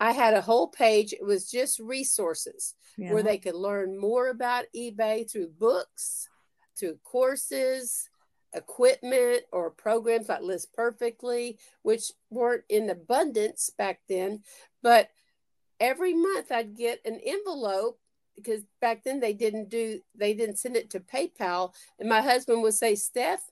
I 0.00 0.12
had 0.12 0.34
a 0.34 0.40
whole 0.40 0.68
page. 0.68 1.12
It 1.12 1.24
was 1.24 1.50
just 1.50 1.78
resources 1.78 2.74
yeah. 2.96 3.12
where 3.12 3.22
they 3.22 3.38
could 3.38 3.54
learn 3.54 3.98
more 3.98 4.28
about 4.28 4.64
eBay 4.76 5.30
through 5.30 5.50
books, 5.58 6.28
through 6.76 6.98
courses, 7.04 8.08
equipment 8.54 9.42
or 9.52 9.70
programs 9.70 10.28
like 10.28 10.42
List 10.42 10.72
Perfectly, 10.74 11.58
which 11.82 12.12
weren't 12.30 12.64
in 12.68 12.90
abundance 12.90 13.70
back 13.76 14.00
then. 14.08 14.42
But 14.82 15.10
every 15.80 16.14
month 16.14 16.52
I'd 16.52 16.76
get 16.76 17.00
an 17.04 17.20
envelope 17.24 17.98
because 18.36 18.62
back 18.80 19.04
then 19.04 19.20
they 19.20 19.32
didn't 19.32 19.68
do 19.68 20.00
they 20.14 20.34
didn't 20.34 20.58
send 20.58 20.76
it 20.76 20.90
to 20.90 21.00
PayPal. 21.00 21.72
And 21.98 22.08
my 22.08 22.20
husband 22.20 22.62
would 22.62 22.74
say, 22.74 22.94
Steph, 22.94 23.42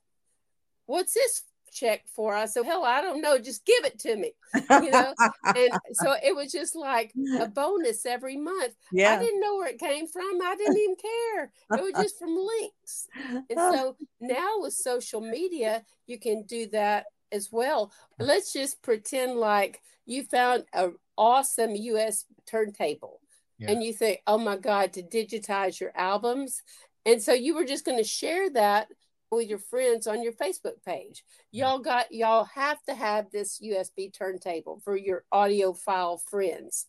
what's 0.87 1.15
this 1.15 1.43
check 1.71 2.07
for? 2.15 2.35
I 2.35 2.47
said, 2.47 2.65
hell, 2.65 2.85
I 2.85 3.01
don't 3.01 3.21
know. 3.21 3.39
Just 3.39 3.65
give 3.65 3.85
it 3.85 3.99
to 4.01 4.17
me. 4.17 4.33
You 4.71 4.91
know? 4.91 5.15
and 5.45 5.71
so 5.93 6.15
it 6.23 6.35
was 6.35 6.53
just 6.53 6.75
like 6.77 7.13
a 7.39 7.47
bonus 7.47 8.07
every 8.07 8.37
month. 8.37 8.75
Yeah. 8.93 9.15
I 9.15 9.19
didn't 9.19 9.41
know 9.41 9.57
where 9.57 9.69
it 9.69 9.79
came 9.79 10.07
from. 10.07 10.41
I 10.43 10.57
didn't 10.57 10.79
even 10.79 10.97
care. 10.97 11.53
It 11.79 11.83
was 11.83 12.03
just 12.03 12.19
from 12.19 12.37
links. 12.37 13.09
And 13.25 13.45
so 13.57 13.97
now 14.21 14.57
with 14.59 14.75
social 14.75 15.21
media, 15.21 15.85
you 16.07 16.19
can 16.19 16.45
do 16.45 16.67
that 16.69 17.07
as 17.33 17.51
well. 17.53 17.93
Let's 18.19 18.53
just 18.53 18.83
pretend 18.83 19.37
like 19.37 19.81
you 20.07 20.25
found 20.25 20.65
an 20.73 20.95
awesome 21.17 21.75
USB 21.75 22.25
turntable. 22.47 23.21
Yeah. 23.59 23.73
And 23.73 23.83
you 23.83 23.93
think, 23.93 24.23
oh 24.27 24.39
my 24.39 24.57
God, 24.57 24.95
to 24.95 25.03
digitize 25.03 25.81
your 25.81 25.93
albums. 25.95 26.63
And 27.05 27.23
so 27.23 27.33
you 27.33 27.55
were 27.55 27.65
just 27.65 27.85
going 27.85 27.99
to 27.99 28.05
share 28.05 28.49
that 28.51 28.89
with 29.31 29.49
your 29.49 29.59
friends 29.59 30.07
on 30.07 30.23
your 30.23 30.33
Facebook 30.33 30.83
page. 30.85 31.25
Y'all 31.53 31.79
got 31.79 32.13
y'all 32.13 32.45
have 32.55 32.83
to 32.85 32.95
have 32.95 33.31
this 33.31 33.61
USB 33.61 34.13
turntable 34.13 34.81
for 34.85 34.97
your 34.97 35.25
audiophile 35.33 36.21
friends. 36.29 36.87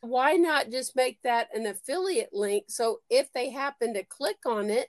Why 0.00 0.34
not 0.34 0.70
just 0.70 0.96
make 0.96 1.22
that 1.22 1.48
an 1.54 1.66
affiliate 1.66 2.32
link 2.32 2.64
so 2.68 3.00
if 3.08 3.32
they 3.32 3.50
happen 3.50 3.94
to 3.94 4.04
click 4.04 4.38
on 4.46 4.70
it, 4.70 4.88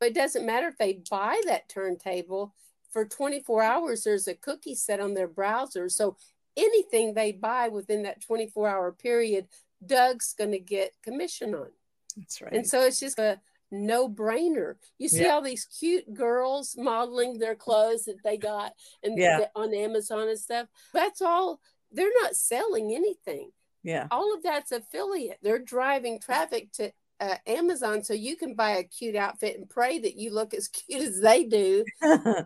it 0.00 0.14
doesn't 0.14 0.46
matter 0.46 0.68
if 0.68 0.78
they 0.78 1.00
buy 1.10 1.40
that 1.46 1.68
turntable 1.68 2.54
for 2.90 3.06
24 3.06 3.62
hours 3.62 4.04
there's 4.04 4.28
a 4.28 4.34
cookie 4.34 4.74
set 4.74 5.00
on 5.00 5.14
their 5.14 5.28
browser. 5.28 5.88
So 5.88 6.16
anything 6.56 7.14
they 7.14 7.32
buy 7.32 7.68
within 7.68 8.02
that 8.02 8.20
24 8.20 8.68
hour 8.68 8.92
period 8.92 9.46
Doug's 9.84 10.34
going 10.36 10.52
to 10.52 10.58
get 10.58 10.92
commission 11.02 11.54
on. 11.54 11.68
That's 12.16 12.40
right. 12.40 12.52
And 12.52 12.66
so 12.66 12.82
it's 12.82 13.00
just 13.00 13.18
a 13.18 13.40
no 13.72 14.08
brainer. 14.08 14.74
You 14.98 15.08
see 15.08 15.22
yeah. 15.22 15.30
all 15.30 15.42
these 15.42 15.64
cute 15.64 16.12
girls 16.12 16.76
modeling 16.78 17.38
their 17.38 17.54
clothes 17.54 18.04
that 18.04 18.22
they 18.22 18.36
got 18.36 18.72
and 19.02 19.18
yeah. 19.18 19.46
on 19.56 19.74
Amazon 19.74 20.28
and 20.28 20.38
stuff. 20.38 20.68
That's 20.92 21.22
all. 21.22 21.60
They're 21.90 22.12
not 22.22 22.36
selling 22.36 22.94
anything. 22.94 23.50
Yeah. 23.82 24.06
All 24.10 24.34
of 24.34 24.42
that's 24.42 24.72
affiliate. 24.72 25.38
They're 25.42 25.58
driving 25.58 26.20
traffic 26.20 26.70
to 26.72 26.92
uh, 27.20 27.36
Amazon 27.46 28.04
so 28.04 28.14
you 28.14 28.36
can 28.36 28.54
buy 28.54 28.72
a 28.72 28.84
cute 28.84 29.16
outfit 29.16 29.56
and 29.56 29.68
pray 29.68 29.98
that 29.98 30.16
you 30.16 30.32
look 30.32 30.54
as 30.54 30.68
cute 30.68 31.02
as 31.02 31.20
they 31.20 31.44
do. 31.44 31.84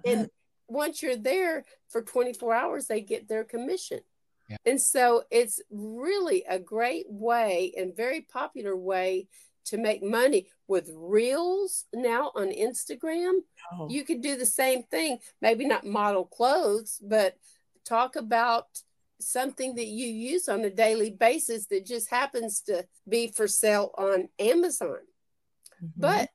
and 0.06 0.28
once 0.68 1.02
you're 1.02 1.16
there 1.16 1.64
for 1.88 2.02
24 2.02 2.54
hours, 2.54 2.86
they 2.86 3.00
get 3.00 3.28
their 3.28 3.44
commission. 3.44 4.00
Yeah. 4.48 4.56
And 4.64 4.80
so 4.80 5.24
it's 5.30 5.60
really 5.70 6.44
a 6.48 6.58
great 6.58 7.06
way 7.08 7.72
and 7.76 7.96
very 7.96 8.20
popular 8.20 8.76
way 8.76 9.26
to 9.66 9.76
make 9.76 10.02
money 10.02 10.48
with 10.68 10.90
reels 10.94 11.84
now 11.94 12.32
on 12.34 12.48
Instagram. 12.48 13.38
Oh. 13.72 13.88
You 13.88 14.04
could 14.04 14.20
do 14.20 14.36
the 14.36 14.46
same 14.46 14.82
thing, 14.84 15.18
maybe 15.40 15.66
not 15.66 15.86
model 15.86 16.24
clothes, 16.24 17.00
but 17.02 17.36
talk 17.84 18.16
about 18.16 18.66
something 19.20 19.74
that 19.76 19.86
you 19.86 20.08
use 20.08 20.48
on 20.48 20.64
a 20.64 20.70
daily 20.70 21.10
basis 21.10 21.66
that 21.66 21.86
just 21.86 22.10
happens 22.10 22.60
to 22.62 22.84
be 23.08 23.28
for 23.28 23.48
sale 23.48 23.90
on 23.96 24.28
Amazon. 24.38 24.98
Mm-hmm. 25.82 26.00
But 26.00 26.30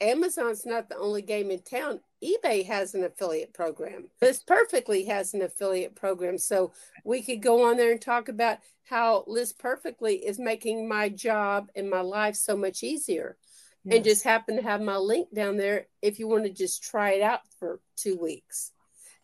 Amazon's 0.00 0.66
not 0.66 0.88
the 0.88 0.96
only 0.96 1.22
game 1.22 1.50
in 1.50 1.60
town 1.60 2.00
eBay 2.24 2.66
has 2.66 2.94
an 2.94 3.04
affiliate 3.04 3.52
program. 3.52 4.08
List 4.22 4.46
Perfectly 4.46 5.04
has 5.04 5.34
an 5.34 5.42
affiliate 5.42 5.94
program. 5.94 6.38
So 6.38 6.72
we 7.04 7.22
could 7.22 7.42
go 7.42 7.68
on 7.68 7.76
there 7.76 7.92
and 7.92 8.00
talk 8.00 8.28
about 8.28 8.58
how 8.84 9.24
List 9.26 9.58
Perfectly 9.58 10.26
is 10.26 10.38
making 10.38 10.88
my 10.88 11.08
job 11.08 11.70
and 11.74 11.90
my 11.90 12.00
life 12.00 12.36
so 12.36 12.56
much 12.56 12.82
easier. 12.82 13.36
Yes. 13.84 13.96
And 13.96 14.04
just 14.04 14.24
happen 14.24 14.56
to 14.56 14.62
have 14.62 14.80
my 14.80 14.96
link 14.96 15.28
down 15.34 15.56
there 15.56 15.86
if 16.02 16.18
you 16.18 16.26
want 16.26 16.44
to 16.44 16.50
just 16.50 16.82
try 16.82 17.12
it 17.12 17.22
out 17.22 17.40
for 17.58 17.80
two 17.96 18.16
weeks. 18.16 18.72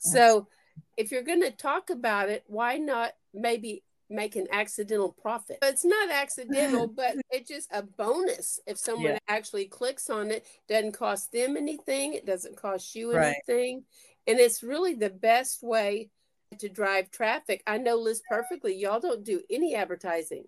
Yes. 0.05 0.13
So 0.13 0.49
if 0.97 1.11
you're 1.11 1.23
going 1.23 1.43
to 1.43 1.51
talk 1.51 1.91
about 1.91 2.29
it, 2.29 2.45
why 2.47 2.77
not 2.77 3.13
maybe 3.35 3.83
make 4.13 4.37
an 4.37 4.47
accidental 4.53 5.13
profit. 5.13 5.59
It's 5.63 5.85
not 5.85 6.11
accidental, 6.11 6.87
but 6.97 7.17
it's 7.31 7.49
just 7.49 7.69
a 7.73 7.83
bonus 7.83 8.61
if 8.67 8.79
someone 8.79 9.13
yeah. 9.13 9.19
actually 9.29 9.67
clicks 9.67 10.11
on 10.11 10.31
it. 10.31 10.47
Doesn't 10.69 10.93
cost 10.93 11.33
them 11.33 11.57
anything. 11.57 12.15
It 12.15 12.27
doesn't 12.27 12.57
cost 12.57 12.95
you 12.95 13.15
right. 13.15 13.35
anything. 13.49 13.85
And 14.27 14.39
it's 14.39 14.63
really 14.63 14.95
the 14.95 15.11
best 15.11 15.63
way 15.63 16.11
to 16.59 16.69
drive 16.69 17.11
traffic. 17.11 17.63
I 17.67 17.79
know 17.79 17.97
List 17.97 18.23
Perfectly, 18.29 18.75
y'all 18.77 19.01
don't 19.01 19.25
do 19.25 19.41
any 19.51 19.75
advertising. 19.75 20.45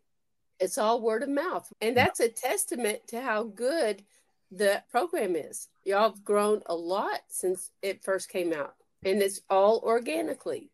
It's 0.61 0.79
all 0.79 1.01
word 1.01 1.23
of 1.23 1.29
mouth. 1.29 1.73
And 1.81 1.97
that's 1.97 2.21
a 2.21 2.29
testament 2.29 3.01
to 3.09 3.21
how 3.21 3.45
good 3.45 4.05
the 4.51 4.83
program 4.91 5.35
is. 5.35 5.69
Y'all 5.85 6.11
have 6.11 6.25
grown 6.25 6.63
a 6.67 6.75
lot 6.75 7.21
since 7.29 7.71
it 7.83 8.05
first 8.05 8.29
came 8.29 8.53
out. 8.53 8.75
And 9.05 9.21
it's 9.21 9.41
all 9.51 9.81
organically 9.85 10.71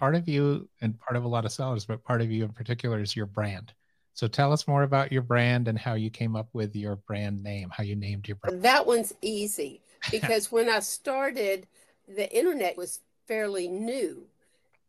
part 0.00 0.14
of 0.14 0.26
you 0.26 0.66
and 0.80 0.98
part 0.98 1.14
of 1.14 1.24
a 1.24 1.28
lot 1.28 1.44
of 1.44 1.52
sellers, 1.52 1.84
but 1.84 2.02
part 2.02 2.22
of 2.22 2.30
you 2.30 2.42
in 2.42 2.52
particular 2.52 3.00
is 3.00 3.14
your 3.14 3.26
brand. 3.26 3.74
So 4.14 4.26
tell 4.26 4.50
us 4.50 4.66
more 4.66 4.82
about 4.82 5.12
your 5.12 5.20
brand 5.20 5.68
and 5.68 5.78
how 5.78 5.92
you 5.92 6.08
came 6.08 6.36
up 6.36 6.48
with 6.54 6.74
your 6.74 6.96
brand 6.96 7.42
name, 7.42 7.68
how 7.70 7.84
you 7.84 7.96
named 7.96 8.26
your 8.26 8.38
brand. 8.38 8.62
That 8.62 8.86
one's 8.86 9.12
easy 9.20 9.82
because 10.10 10.50
when 10.50 10.70
I 10.70 10.80
started, 10.80 11.66
the 12.08 12.34
internet 12.34 12.78
was 12.78 13.00
fairly 13.28 13.68
new 13.68 14.26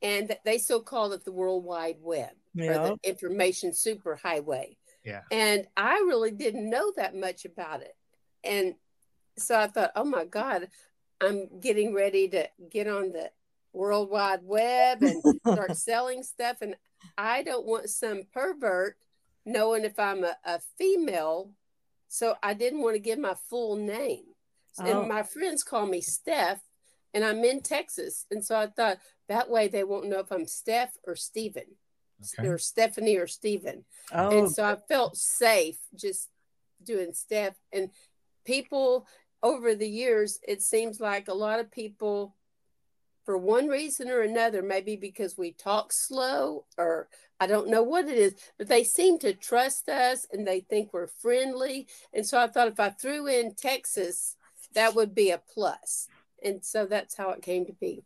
and 0.02 0.34
they 0.46 0.58
still 0.58 0.82
called 0.82 1.12
it 1.12 1.26
the 1.26 1.34
World 1.34 1.66
Wide 1.66 1.98
Web 2.02 2.32
yeah. 2.54 2.70
or 2.70 2.88
the 2.88 3.10
information 3.10 3.72
superhighway. 3.72 4.78
Yeah. 5.04 5.24
And 5.30 5.68
I 5.76 5.96
really 6.08 6.32
didn't 6.32 6.70
know 6.70 6.94
that 6.96 7.18
much 7.18 7.44
about 7.44 7.82
it. 7.82 7.98
And 8.46 8.76
so 9.38 9.60
I 9.60 9.68
thought, 9.68 9.92
oh 9.98 10.06
my 10.06 10.24
God, 10.24 10.70
I'm 11.22 11.60
getting 11.60 11.94
ready 11.94 12.30
to 12.30 12.48
get 12.70 12.88
on 12.88 13.12
the 13.12 13.30
World 13.74 14.10
Wide 14.10 14.42
Web 14.44 15.02
and 15.04 15.22
start 15.46 15.78
selling 15.78 16.24
stuff. 16.24 16.58
And 16.62 16.76
I 17.18 17.44
don't 17.44 17.66
want 17.66 17.90
some 17.90 18.24
pervert 18.34 18.98
knowing 19.46 19.86
if 19.86 19.98
I'm 20.00 20.24
a, 20.24 20.36
a 20.46 20.60
female. 20.78 21.52
So 22.08 22.36
I 22.44 22.54
didn't 22.54 22.82
want 22.82 22.96
to 22.96 23.00
give 23.00 23.20
my 23.20 23.36
full 23.50 23.76
name. 23.76 24.26
Oh. 24.80 24.86
And 25.02 25.10
my 25.10 25.24
friends 25.24 25.64
call 25.64 25.86
me 25.86 26.02
Steph, 26.02 26.62
and 27.14 27.24
I'm 27.24 27.44
in 27.44 27.62
Texas. 27.62 28.26
And 28.32 28.44
so 28.44 28.56
I 28.56 28.68
thought 28.68 29.00
that 29.28 29.50
way 29.50 29.68
they 29.68 29.84
won't 29.84 30.08
know 30.10 30.20
if 30.20 30.32
I'm 30.32 30.46
Steph 30.46 30.94
or 31.06 31.16
Stephen 31.16 31.76
okay. 32.40 32.48
or 32.48 32.58
Stephanie 32.58 33.18
or 33.18 33.28
Stephen. 33.28 33.86
Oh. 34.12 34.38
And 34.38 34.52
so 34.52 34.64
I 34.64 34.78
felt 34.88 35.18
safe 35.18 35.78
just 35.96 36.30
doing 36.84 37.14
Steph. 37.14 37.56
And 37.72 37.90
people 38.46 39.08
over 39.44 39.76
the 39.76 39.90
years, 39.90 40.40
it 40.48 40.62
seems 40.62 41.00
like 41.00 41.28
a 41.28 41.34
lot 41.34 41.60
of 41.60 41.72
people 41.72 42.36
for 43.26 43.38
one 43.38 43.68
reason 43.68 44.10
or 44.10 44.22
another, 44.22 44.62
maybe 44.62 44.96
because 44.96 45.38
we 45.38 45.52
talk 45.52 45.94
slow 45.94 46.66
or 46.78 47.08
I 47.40 47.48
don't 47.48 47.70
know 47.70 47.84
what 47.84 48.08
it 48.08 48.18
is, 48.18 48.36
but 48.58 48.68
they 48.68 48.84
seem 48.84 49.18
to 49.20 49.34
trust 49.34 49.90
us 49.90 50.28
and 50.32 50.48
they 50.48 50.60
think 50.62 50.94
we're 50.94 51.08
friendly. 51.08 51.88
And 52.14 52.26
so 52.26 52.40
I 52.40 52.48
thought 52.48 52.68
if 52.68 52.80
I 52.80 52.90
threw 52.90 53.28
in 53.28 53.56
Texas, 53.56 54.36
that 54.74 54.96
would 54.96 55.16
be 55.16 55.32
a 55.32 55.42
plus. 55.54 56.08
And 56.44 56.64
so 56.64 56.86
that's 56.86 57.16
how 57.16 57.32
it 57.32 57.42
came 57.42 57.66
to 57.66 57.74
be. 57.74 58.04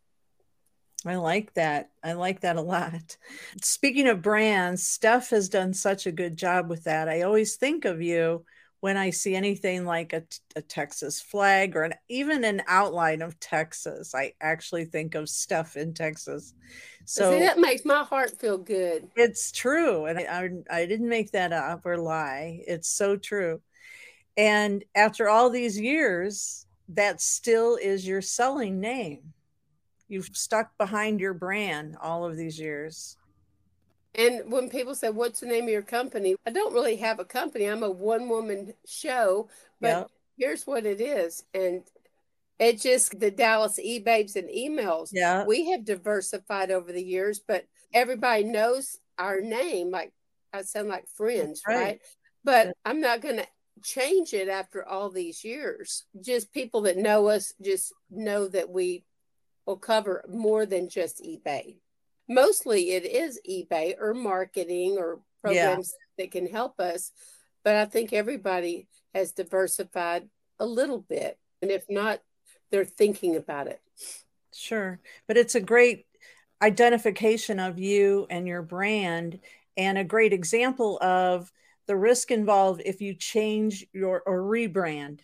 I 1.05 1.17
like 1.17 1.53
that. 1.53 1.91
I 2.03 2.13
like 2.13 2.41
that 2.41 2.55
a 2.55 2.61
lot. 2.61 3.17
Speaking 3.61 4.07
of 4.07 4.21
brands, 4.21 4.87
Steph 4.87 5.29
has 5.29 5.49
done 5.49 5.73
such 5.73 6.07
a 6.07 6.11
good 6.11 6.35
job 6.35 6.69
with 6.69 6.85
that. 6.85 7.07
I 7.07 7.21
always 7.21 7.55
think 7.55 7.85
of 7.85 8.01
you 8.01 8.43
when 8.79 8.97
I 8.97 9.09
see 9.09 9.35
anything 9.35 9.85
like 9.85 10.13
a, 10.13 10.23
a 10.55 10.61
Texas 10.61 11.21
flag 11.21 11.75
or 11.75 11.83
an, 11.83 11.93
even 12.09 12.43
an 12.43 12.61
outline 12.67 13.21
of 13.21 13.39
Texas, 13.39 14.13
I 14.13 14.33
actually 14.41 14.85
think 14.85 15.15
of 15.15 15.29
Steph 15.29 15.75
in 15.75 15.93
Texas. 15.93 16.53
So 17.05 17.31
See, 17.31 17.39
that 17.39 17.59
makes 17.59 17.85
my 17.85 18.03
heart 18.03 18.39
feel 18.39 18.57
good. 18.57 19.07
It's 19.15 19.51
true. 19.51 20.05
And 20.05 20.19
I, 20.19 20.23
I, 20.71 20.81
I 20.81 20.85
didn't 20.85 21.09
make 21.09 21.31
that 21.31 21.53
up 21.53 21.85
or 21.85 21.97
lie. 21.97 22.61
It's 22.67 22.89
so 22.89 23.15
true. 23.15 23.61
And 24.37 24.83
after 24.95 25.29
all 25.29 25.49
these 25.49 25.79
years, 25.79 26.65
that 26.89 27.21
still 27.21 27.77
is 27.81 28.07
your 28.07 28.21
selling 28.21 28.79
name. 28.79 29.33
You've 30.07 30.29
stuck 30.33 30.77
behind 30.77 31.19
your 31.19 31.33
brand 31.33 31.95
all 32.01 32.25
of 32.25 32.37
these 32.37 32.59
years. 32.59 33.17
And 34.17 34.51
when 34.51 34.69
people 34.69 34.95
say, 34.95 35.09
What's 35.09 35.39
the 35.39 35.47
name 35.47 35.65
of 35.65 35.69
your 35.69 35.81
company? 35.81 36.35
I 36.45 36.51
don't 36.51 36.73
really 36.73 36.97
have 36.97 37.19
a 37.19 37.25
company. 37.25 37.65
I'm 37.65 37.83
a 37.83 37.89
one 37.89 38.29
woman 38.29 38.73
show, 38.85 39.49
but 39.81 40.09
here's 40.37 40.65
what 40.65 40.85
it 40.85 41.01
is. 41.01 41.43
And 41.53 41.83
it's 42.59 42.83
just 42.83 43.19
the 43.19 43.31
Dallas 43.31 43.79
e 43.79 43.99
babes 43.99 44.35
and 44.35 44.49
emails. 44.49 45.09
Yeah. 45.11 45.45
We 45.45 45.71
have 45.71 45.85
diversified 45.85 46.71
over 46.71 46.91
the 46.91 47.03
years, 47.03 47.39
but 47.39 47.65
everybody 47.93 48.43
knows 48.43 48.97
our 49.17 49.41
name. 49.41 49.91
Like 49.91 50.13
I 50.53 50.61
sound 50.61 50.87
like 50.87 51.07
friends, 51.15 51.61
right? 51.67 51.75
right? 51.75 52.01
But 52.43 52.73
I'm 52.85 53.01
not 53.01 53.21
going 53.21 53.37
to 53.37 53.47
change 53.83 54.33
it 54.33 54.47
after 54.47 54.87
all 54.87 55.09
these 55.09 55.43
years. 55.43 56.05
Just 56.21 56.53
people 56.53 56.81
that 56.81 56.97
know 56.97 57.27
us 57.27 57.53
just 57.61 57.91
know 58.09 58.47
that 58.47 58.69
we 58.69 59.03
will 59.65 59.77
cover 59.77 60.23
more 60.29 60.65
than 60.65 60.87
just 60.87 61.23
eBay 61.23 61.77
mostly 62.27 62.91
it 62.91 63.05
is 63.05 63.39
eBay 63.47 63.95
or 63.99 64.13
marketing 64.13 64.97
or 64.97 65.19
programs 65.41 65.93
yeah. 66.17 66.25
that 66.25 66.31
can 66.31 66.47
help 66.47 66.79
us. 66.79 67.11
But 67.63 67.75
I 67.75 67.85
think 67.85 68.13
everybody 68.13 68.87
has 69.13 69.31
diversified 69.31 70.29
a 70.59 70.65
little 70.65 70.99
bit. 70.99 71.37
And 71.61 71.71
if 71.71 71.85
not, 71.89 72.21
they're 72.71 72.85
thinking 72.85 73.35
about 73.35 73.67
it. 73.67 73.81
Sure. 74.53 74.99
But 75.27 75.37
it's 75.37 75.55
a 75.55 75.61
great 75.61 76.05
identification 76.61 77.59
of 77.59 77.79
you 77.79 78.27
and 78.29 78.47
your 78.47 78.61
brand 78.61 79.39
and 79.77 79.97
a 79.97 80.03
great 80.03 80.33
example 80.33 80.97
of 81.01 81.51
the 81.87 81.95
risk 81.95 82.31
involved 82.31 82.81
if 82.85 83.01
you 83.01 83.13
change 83.13 83.85
your 83.93 84.23
or 84.25 84.41
rebrand. 84.41 85.19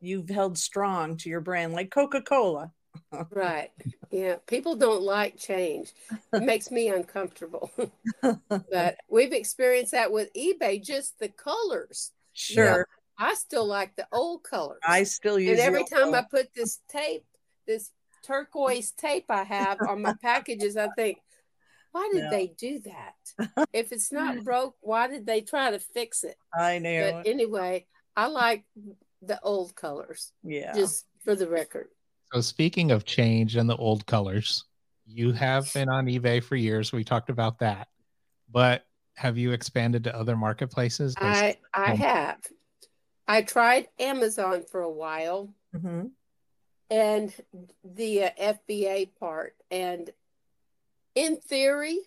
You've 0.00 0.28
held 0.28 0.58
strong 0.58 1.16
to 1.18 1.28
your 1.28 1.40
brand 1.40 1.72
like 1.72 1.90
Coca 1.90 2.20
Cola 2.20 2.72
right. 3.30 3.70
Yeah. 4.10 4.36
People 4.46 4.76
don't 4.76 5.02
like 5.02 5.36
change. 5.36 5.92
It 6.32 6.42
makes 6.44 6.70
me 6.70 6.88
uncomfortable. 6.88 7.70
but 8.50 8.96
we've 9.08 9.32
experienced 9.32 9.92
that 9.92 10.12
with 10.12 10.32
eBay, 10.34 10.82
just 10.82 11.18
the 11.18 11.28
colors. 11.28 12.12
Sure. 12.32 12.64
You 12.64 12.70
know, 12.70 12.84
I 13.18 13.34
still 13.34 13.66
like 13.66 13.94
the 13.96 14.06
old 14.12 14.42
colors. 14.42 14.80
I 14.86 15.04
still 15.04 15.38
use 15.38 15.52
And 15.52 15.60
every 15.60 15.84
time 15.84 16.12
color. 16.12 16.18
I 16.18 16.24
put 16.30 16.48
this 16.54 16.80
tape, 16.88 17.24
this 17.66 17.90
turquoise 18.24 18.92
tape 18.92 19.26
I 19.28 19.44
have 19.44 19.78
on 19.88 20.02
my 20.02 20.14
packages, 20.20 20.76
I 20.76 20.88
think, 20.96 21.18
why 21.92 22.10
did 22.12 22.28
they 22.30 22.48
do 22.58 22.80
that? 22.80 23.68
if 23.72 23.92
it's 23.92 24.10
not 24.10 24.42
broke, 24.44 24.74
why 24.80 25.06
did 25.06 25.26
they 25.26 25.42
try 25.42 25.70
to 25.70 25.78
fix 25.78 26.24
it? 26.24 26.36
I 26.52 26.80
know. 26.80 27.22
But 27.22 27.28
anyway, 27.28 27.86
I 28.16 28.26
like 28.26 28.64
the 29.22 29.40
old 29.40 29.76
colors. 29.76 30.32
Yeah. 30.42 30.72
Just 30.74 31.06
for 31.24 31.36
the 31.36 31.48
record. 31.48 31.86
So 32.34 32.40
speaking 32.40 32.90
of 32.90 33.04
change 33.04 33.54
and 33.54 33.70
the 33.70 33.76
old 33.76 34.06
colors, 34.06 34.64
you 35.06 35.30
have 35.30 35.72
been 35.72 35.88
on 35.88 36.06
eBay 36.06 36.42
for 36.42 36.56
years. 36.56 36.90
We 36.90 37.04
talked 37.04 37.30
about 37.30 37.60
that, 37.60 37.86
but 38.50 38.84
have 39.14 39.38
you 39.38 39.52
expanded 39.52 40.02
to 40.04 40.16
other 40.16 40.36
marketplaces? 40.36 41.14
I 41.16 41.58
I 41.72 41.92
um, 41.92 41.98
have. 41.98 42.38
I 43.28 43.42
tried 43.42 43.86
Amazon 44.00 44.64
for 44.68 44.80
a 44.80 44.90
while, 44.90 45.54
mm-hmm. 45.76 46.06
and 46.90 47.34
the 47.84 48.24
uh, 48.24 48.30
FBA 48.40 49.10
part, 49.20 49.54
and 49.70 50.10
in 51.14 51.36
theory, 51.36 52.00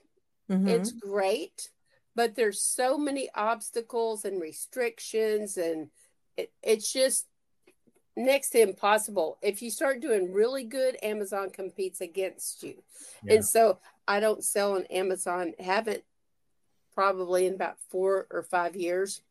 mm-hmm. 0.51 0.67
it's 0.67 0.91
great, 0.91 1.69
but 2.15 2.35
there's 2.35 2.61
so 2.61 2.97
many 2.97 3.29
obstacles 3.33 4.25
and 4.25 4.41
restrictions, 4.41 5.55
and 5.55 5.87
it, 6.35 6.51
it's 6.61 6.91
just 6.91 7.27
next 8.17 8.49
to 8.49 8.61
impossible. 8.61 9.37
If 9.41 9.61
you 9.61 9.69
start 9.69 10.01
doing 10.01 10.33
really 10.33 10.63
good, 10.63 10.97
Amazon 11.01 11.49
competes 11.51 12.01
against 12.01 12.63
you. 12.63 12.83
Yeah. 13.23 13.35
And 13.35 13.45
so 13.45 13.77
I 14.07 14.19
don't 14.19 14.43
sell 14.43 14.75
on 14.75 14.85
Amazon, 14.85 15.53
haven't 15.59 16.03
probably 16.93 17.45
in 17.45 17.53
about 17.53 17.77
four 17.89 18.27
or 18.31 18.43
five 18.43 18.75
years. 18.75 19.21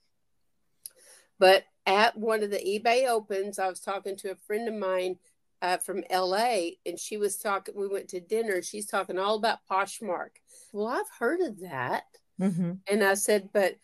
But 1.39 1.65
at 1.85 2.17
one 2.17 2.43
of 2.43 2.51
the 2.51 2.59
eBay 2.59 3.09
opens, 3.09 3.59
I 3.59 3.69
was 3.69 3.81
talking 3.81 4.17
to 4.19 4.31
a 4.31 4.37
friend 4.37 4.69
of 4.69 4.75
mine 4.75 5.19
uh, 5.61 5.79
from 5.79 6.05
LA, 6.11 6.71
and 6.87 6.99
she 6.99 7.17
was 7.17 7.37
talking. 7.37 7.75
We 7.77 7.89
went 7.89 8.09
to 8.09 8.21
dinner. 8.21 8.63
She's 8.63 8.87
talking 8.87 9.19
all 9.19 9.37
about 9.37 9.59
Poshmark. 9.71 10.31
Well, 10.73 10.87
I've 10.87 11.11
heard 11.19 11.41
of 11.41 11.61
that. 11.61 12.05
Mm-hmm. 12.41 12.73
And 12.89 13.05
I 13.05 13.15
said, 13.15 13.51
but 13.53 13.77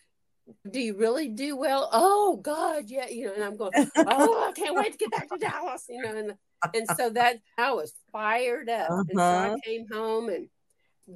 do 0.70 0.80
you 0.80 0.96
really 0.96 1.28
do 1.28 1.56
well? 1.56 1.88
Oh 1.92 2.38
God, 2.42 2.84
yeah, 2.88 3.08
you 3.08 3.26
know, 3.26 3.34
and 3.34 3.44
I'm 3.44 3.56
going, 3.56 3.72
oh, 3.96 4.48
I 4.48 4.52
can't 4.52 4.76
wait 4.76 4.92
to 4.92 4.98
get 4.98 5.10
back 5.10 5.28
to 5.28 5.38
Dallas, 5.38 5.84
you 5.88 6.02
know, 6.02 6.16
and 6.16 6.34
and 6.74 6.86
so 6.96 7.10
that 7.10 7.38
I 7.58 7.72
was 7.72 7.92
fired 8.12 8.68
up, 8.68 8.90
uh-huh. 8.90 9.04
and 9.08 9.18
so 9.18 9.22
I 9.22 9.46
uh-huh. 9.48 9.56
came 9.64 9.86
home 9.92 10.28
and 10.28 10.48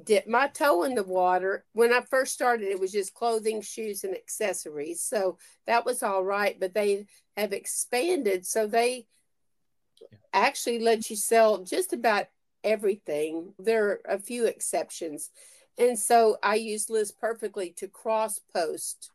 dipped 0.03 0.27
my 0.27 0.47
toe 0.47 0.83
in 0.83 0.95
the 0.95 1.03
water. 1.03 1.65
When 1.73 1.93
I 1.93 2.01
first 2.01 2.33
started, 2.33 2.67
it 2.67 2.79
was 2.79 2.91
just 2.91 3.13
clothing, 3.13 3.61
shoes, 3.61 4.03
and 4.03 4.15
accessories, 4.15 5.03
so 5.03 5.37
that 5.65 5.85
was 5.85 6.03
all 6.03 6.23
right. 6.23 6.57
But 6.59 6.73
they 6.73 7.05
have 7.35 7.53
expanded, 7.53 8.45
so 8.45 8.67
they 8.67 9.07
actually 10.33 10.79
let 10.79 11.09
you 11.09 11.15
sell 11.15 11.63
just 11.63 11.93
about 11.93 12.25
everything. 12.63 13.53
There 13.59 13.87
are 13.87 14.01
a 14.07 14.19
few 14.19 14.45
exceptions. 14.45 15.29
And 15.79 15.97
so 15.97 16.37
I 16.41 16.55
use 16.55 16.89
List 16.89 17.19
Perfectly 17.19 17.73
to 17.77 17.87
cross 17.87 18.39
post 18.51 19.11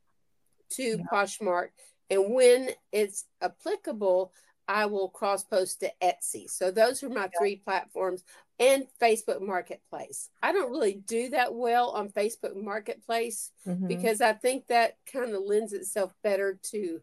to 0.76 0.82
yeah. 0.82 1.04
Poshmark. 1.12 1.68
And 2.10 2.34
when 2.34 2.70
it's 2.92 3.24
applicable, 3.40 4.32
I 4.68 4.86
will 4.86 5.08
cross 5.08 5.44
post 5.44 5.80
to 5.80 5.90
Etsy. 6.02 6.48
So 6.48 6.70
those 6.70 7.02
are 7.02 7.08
my 7.08 7.28
three 7.38 7.56
platforms 7.56 8.22
and 8.58 8.86
Facebook 9.00 9.40
Marketplace. 9.40 10.28
I 10.42 10.52
don't 10.52 10.70
really 10.70 10.94
do 10.94 11.30
that 11.30 11.54
well 11.54 11.90
on 11.90 12.10
Facebook 12.10 12.54
Marketplace 12.54 13.50
mm-hmm. 13.66 13.88
because 13.88 14.20
I 14.20 14.34
think 14.34 14.68
that 14.68 14.98
kind 15.12 15.34
of 15.34 15.42
lends 15.42 15.72
itself 15.72 16.14
better 16.22 16.58
to 16.70 17.00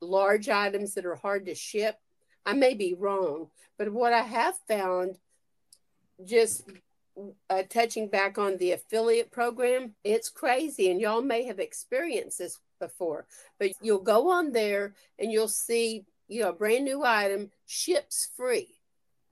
large 0.00 0.48
items 0.48 0.94
that 0.94 1.06
are 1.06 1.14
hard 1.14 1.46
to 1.46 1.54
ship. 1.54 1.96
I 2.44 2.54
may 2.54 2.74
be 2.74 2.94
wrong, 2.94 3.48
but 3.76 3.92
what 3.92 4.12
I 4.12 4.22
have 4.22 4.56
found 4.68 5.18
just 6.24 6.62
uh, 7.50 7.62
touching 7.68 8.08
back 8.08 8.38
on 8.38 8.56
the 8.56 8.72
affiliate 8.72 9.30
program, 9.30 9.94
it's 10.04 10.28
crazy. 10.28 10.90
And 10.90 11.00
y'all 11.00 11.22
may 11.22 11.44
have 11.44 11.58
experienced 11.58 12.38
this 12.38 12.58
before, 12.78 13.26
but 13.58 13.70
you'll 13.80 14.00
go 14.00 14.30
on 14.30 14.52
there 14.52 14.94
and 15.18 15.32
you'll 15.32 15.48
see, 15.48 16.04
you 16.28 16.42
know, 16.42 16.50
a 16.50 16.52
brand 16.52 16.84
new 16.84 17.04
item 17.04 17.50
ships 17.66 18.28
free. 18.36 18.76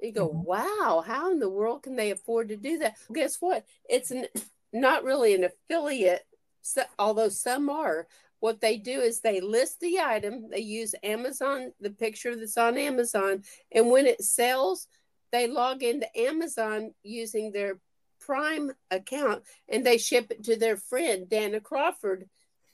You 0.01 0.13
go, 0.13 0.29
mm-hmm. 0.29 0.43
wow, 0.43 1.05
how 1.07 1.31
in 1.31 1.39
the 1.39 1.49
world 1.49 1.83
can 1.83 1.97
they 1.97 2.11
afford 2.11 2.49
to 2.49 2.57
do 2.57 2.79
that? 2.79 2.97
Guess 3.13 3.37
what? 3.41 3.65
It's 3.89 4.11
an, 4.11 4.27
not 4.73 5.05
really 5.05 5.35
an 5.35 5.45
affiliate, 5.45 6.27
so, 6.63 6.83
although 6.99 7.29
some 7.29 7.71
are. 7.71 8.07
What 8.41 8.61
they 8.61 8.77
do 8.77 9.01
is 9.01 9.21
they 9.21 9.41
list 9.41 9.81
the 9.81 10.01
item, 10.01 10.51
they 10.51 10.59
use 10.59 10.95
Amazon, 11.03 11.73
the 11.81 11.91
picture 11.91 12.37
that's 12.37 12.59
on 12.59 12.77
Amazon, 12.77 13.43
and 13.73 13.91
when 13.91 14.07
it 14.07 14.23
sells, 14.23 14.87
they 15.35 15.49
log 15.49 15.83
into 15.83 16.07
Amazon 16.17 16.95
using 17.03 17.51
their 17.51 17.81
Prime 18.21 18.71
account 18.93 19.43
and 19.69 19.85
they 19.85 19.99
ship 19.99 20.31
it 20.31 20.45
to 20.45 20.57
their 20.57 20.77
friend, 20.77 21.27
Danna 21.29 21.61
Crawford, 21.61 22.29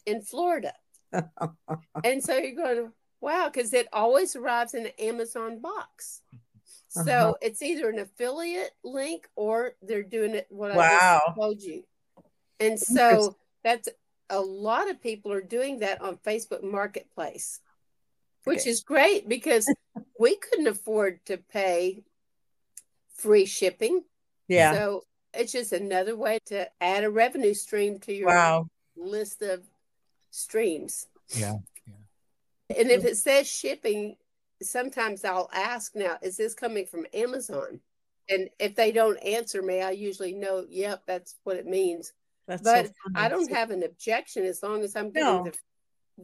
in 0.05 0.21
Florida. 0.21 0.75
and 2.05 2.23
so 2.23 2.37
you're 2.37 2.55
going, 2.55 2.93
wow, 3.23 3.51
because 3.53 3.73
it 3.73 3.89
always 3.95 4.37
arrives 4.37 4.75
in 4.75 4.85
an 4.85 4.93
Amazon 4.99 5.61
box. 5.61 6.21
So 6.89 7.01
uh-huh. 7.01 7.35
it's 7.41 7.63
either 7.63 7.89
an 7.89 7.99
affiliate 7.99 8.73
link 8.85 9.27
or 9.37 9.73
they're 9.81 10.03
doing 10.03 10.35
it 10.35 10.47
what 10.51 10.75
wow. 10.75 11.21
I 11.27 11.33
told 11.35 11.63
you. 11.63 11.85
And 12.59 12.79
so 12.79 13.37
that's 13.65 13.89
a 14.29 14.41
lot 14.41 14.91
of 14.91 15.01
people 15.01 15.33
are 15.33 15.41
doing 15.41 15.79
that 15.79 16.03
on 16.03 16.19
Facebook 16.19 16.63
Marketplace, 16.63 17.61
which 18.45 18.61
okay. 18.61 18.71
is 18.71 18.83
great 18.83 19.29
because 19.29 19.73
we 20.19 20.37
couldn't 20.37 20.69
afford 20.69 21.25
to 21.27 21.39
pay 21.39 22.03
free 23.21 23.47
shipping. 23.47 24.03
Yeah. 24.49 24.73
So 24.75 25.05
it's 25.35 25.53
just 25.53 25.73
another 25.73 26.17
way 26.17 26.39
to 26.47 26.69
add 26.81 27.05
a 27.05 27.11
revenue 27.11 27.55
stream 27.55 27.99
to 28.01 28.15
your 28.15 28.29
wow. 28.29 28.67
list 28.97 29.43
of 29.43 29.63
streams. 30.31 31.07
Yeah. 31.29 31.57
yeah. 31.87 32.77
And 32.77 32.91
if 32.91 33.05
it 33.05 33.17
says 33.17 33.49
shipping, 33.49 34.17
sometimes 34.63 35.25
I'll 35.25 35.51
ask 35.53 35.95
now, 35.95 36.19
is 36.23 36.37
this 36.37 36.55
coming 36.55 36.87
from 36.87 37.07
Amazon? 37.15 37.81
And 38.29 38.49
if 38.59 38.77
they 38.77 38.93
don't 38.93 39.19
answer 39.19 39.61
me, 39.63 39.83
I 39.83 39.91
usually 39.91 40.35
know, 40.35 40.65
yep, 40.69 41.03
that's 41.07 41.37
what 41.45 41.57
it 41.57 41.67
means. 41.67 42.13
That's 42.47 42.63
but 42.63 42.87
so 42.87 42.93
I 43.15 43.29
don't 43.29 43.51
have 43.53 43.71
an 43.71 43.83
objection 43.83 44.45
as 44.45 44.63
long 44.63 44.83
as 44.83 44.97
I'm 44.97 45.11
getting 45.11 45.45
no. 45.45 45.45
the 45.45 45.57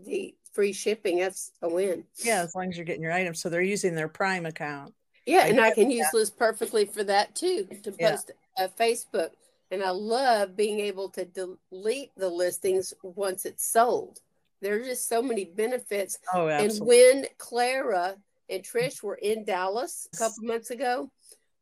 the 0.04 0.34
free 0.52 0.72
shipping, 0.72 1.18
that's 1.18 1.52
a 1.62 1.68
win. 1.68 2.04
Yeah, 2.22 2.42
as 2.42 2.54
long 2.54 2.68
as 2.68 2.76
you're 2.76 2.84
getting 2.84 3.02
your 3.02 3.12
items. 3.12 3.40
So 3.40 3.48
they're 3.48 3.62
using 3.62 3.94
their 3.94 4.08
Prime 4.08 4.46
account. 4.46 4.94
Yeah, 5.26 5.46
and 5.46 5.60
I 5.60 5.72
can 5.72 5.90
use 5.90 6.06
List 6.12 6.38
Perfectly 6.38 6.84
for 6.84 7.04
that 7.04 7.34
too 7.34 7.68
to 7.82 7.94
Yeah. 7.98 8.10
post 8.12 8.30
a 8.56 8.68
Facebook. 8.68 9.32
And 9.72 9.82
I 9.82 9.90
love 9.90 10.54
being 10.56 10.78
able 10.78 11.08
to 11.10 11.24
delete 11.24 12.12
the 12.16 12.28
listings 12.28 12.94
once 13.02 13.44
it's 13.44 13.66
sold. 13.66 14.20
There 14.60 14.76
are 14.76 14.84
just 14.84 15.08
so 15.08 15.20
many 15.20 15.44
benefits. 15.44 16.18
Oh, 16.32 16.48
absolutely. 16.48 16.78
And 16.78 16.86
when 16.88 17.26
Clara 17.38 18.16
and 18.48 18.62
Trish 18.62 19.02
were 19.02 19.16
in 19.16 19.44
Dallas 19.44 20.08
a 20.14 20.16
couple 20.16 20.44
months 20.44 20.70
ago, 20.70 21.10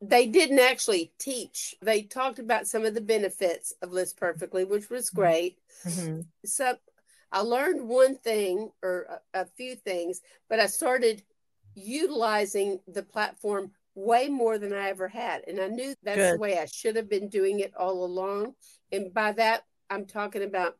they 0.02 0.26
didn't 0.26 0.58
actually 0.58 1.12
teach. 1.18 1.74
They 1.80 2.02
talked 2.02 2.38
about 2.38 2.66
some 2.68 2.84
of 2.84 2.92
the 2.92 3.00
benefits 3.00 3.72
of 3.80 3.90
List 3.92 4.18
Perfectly, 4.18 4.64
which 4.64 4.90
was 4.90 5.08
great. 5.08 5.58
Mhm. 5.84 6.26
So 6.44 6.76
I 7.32 7.40
learned 7.40 7.88
one 7.88 8.16
thing 8.16 8.70
or 8.82 9.20
a, 9.34 9.40
a 9.40 9.44
few 9.46 9.76
things, 9.76 10.20
but 10.50 10.60
I 10.60 10.66
started 10.66 11.22
utilizing 11.74 12.80
the 12.88 13.02
platform 13.02 13.70
way 13.94 14.28
more 14.28 14.58
than 14.58 14.72
I 14.72 14.88
ever 14.90 15.08
had. 15.08 15.42
And 15.46 15.60
I 15.60 15.68
knew 15.68 15.94
that's 16.02 16.32
the 16.32 16.38
way 16.38 16.58
I 16.58 16.66
should 16.66 16.96
have 16.96 17.08
been 17.08 17.28
doing 17.28 17.60
it 17.60 17.72
all 17.76 18.04
along. 18.04 18.54
And 18.92 19.12
by 19.14 19.32
that, 19.32 19.64
I'm 19.90 20.06
talking 20.06 20.42
about 20.42 20.76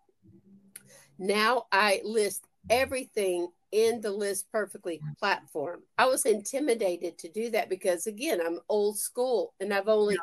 now 1.19 1.67
I 1.71 2.01
list 2.05 2.47
everything 2.69 3.49
in 3.71 4.01
the 4.01 4.11
list 4.11 4.51
perfectly 4.53 5.01
platform. 5.19 5.83
I 5.99 6.07
was 6.07 6.25
intimidated 6.27 7.19
to 7.19 7.29
do 7.29 7.51
that 7.51 7.69
because 7.69 8.07
again, 8.07 8.41
I'm 8.45 8.61
old 8.69 8.99
school 8.99 9.55
and 9.61 9.73
I've 9.73 9.89
only 9.89 10.17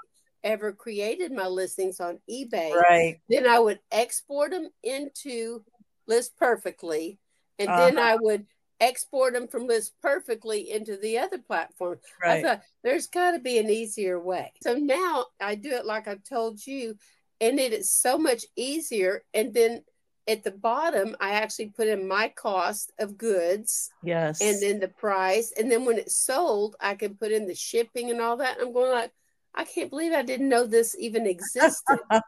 ever 0.43 0.71
created 0.71 1.31
my 1.31 1.47
listings 1.47 1.99
on 1.99 2.19
eBay. 2.29 2.73
Right. 2.73 3.19
Then 3.29 3.47
I 3.47 3.59
would 3.59 3.79
export 3.91 4.51
them 4.51 4.69
into 4.83 5.63
list 6.07 6.35
perfectly 6.37 7.19
and 7.59 7.69
then 7.69 7.97
Uh-huh. 7.97 8.07
I 8.07 8.15
would 8.15 8.47
export 8.81 9.33
them 9.33 9.47
from 9.47 9.67
list 9.67 9.93
perfectly 10.01 10.71
into 10.71 10.97
the 10.97 11.19
other 11.19 11.37
platform. 11.37 11.99
I 12.21 12.27
Right. 12.27 12.43
thought 12.43 12.61
there's 12.83 13.07
got 13.07 13.31
to 13.31 13.39
be 13.39 13.57
an 13.59 13.69
easier 13.69 14.19
way. 14.19 14.51
So 14.63 14.73
now 14.73 15.27
I 15.39 15.55
do 15.55 15.69
it 15.69 15.85
like 15.85 16.07
I 16.09 16.15
told 16.27 16.65
you, 16.65 16.97
and 17.39 17.59
it 17.59 17.71
is 17.71 17.89
so 17.91 18.17
much 18.17 18.43
easier. 18.57 19.23
And 19.33 19.53
then 19.53 19.83
at 20.27 20.43
the 20.43 20.51
bottom, 20.51 21.15
I 21.19 21.31
actually 21.33 21.69
put 21.69 21.87
in 21.87 22.07
my 22.07 22.29
cost 22.29 22.91
of 22.99 23.17
goods 23.17 23.89
Yes. 24.03 24.41
and 24.41 24.61
then 24.61 24.79
the 24.79 24.87
price. 24.87 25.53
And 25.57 25.71
then 25.71 25.85
when 25.85 25.97
it's 25.97 26.15
sold, 26.15 26.75
I 26.79 26.95
can 26.95 27.15
put 27.15 27.31
in 27.31 27.47
the 27.47 27.55
shipping 27.55 28.11
and 28.11 28.19
all 28.19 28.37
that. 28.37 28.57
I'm 28.59 28.73
going 28.73 28.91
like, 28.91 29.11
I 29.53 29.65
can't 29.65 29.89
believe 29.89 30.13
I 30.13 30.23
didn't 30.23 30.49
know 30.49 30.65
this 30.65 30.95
even 30.97 31.27
existed. 31.27 31.99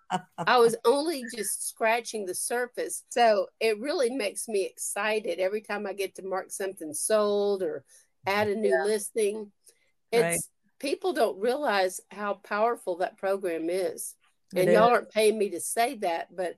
I 0.46 0.58
was 0.58 0.76
only 0.86 1.24
just 1.34 1.70
scratching 1.70 2.26
the 2.26 2.36
surface. 2.36 3.04
So 3.10 3.48
it 3.60 3.80
really 3.80 4.10
makes 4.10 4.48
me 4.48 4.66
excited 4.66 5.40
every 5.40 5.62
time 5.62 5.88
I 5.88 5.94
get 5.94 6.16
to 6.16 6.26
mark 6.26 6.52
something 6.52 6.94
sold 6.94 7.64
or 7.64 7.86
add 8.26 8.50
a 8.50 8.56
new 8.56 8.78
listing. 8.84 9.52
It's 10.12 10.22
Right. 10.24 10.42
people 10.80 11.14
don't 11.14 11.40
realize 11.40 12.02
how 12.12 12.36
powerful 12.44 12.98
that 12.98 13.18
program 13.18 13.70
is. 13.70 14.16
It 14.54 14.64
And 14.64 14.72
y'all 14.72 14.84
is. 14.84 14.90
aren't 14.90 15.12
paying 15.12 15.38
me 15.38 15.50
to 15.52 15.62
say 15.62 15.96
that, 16.00 16.36
but 16.36 16.56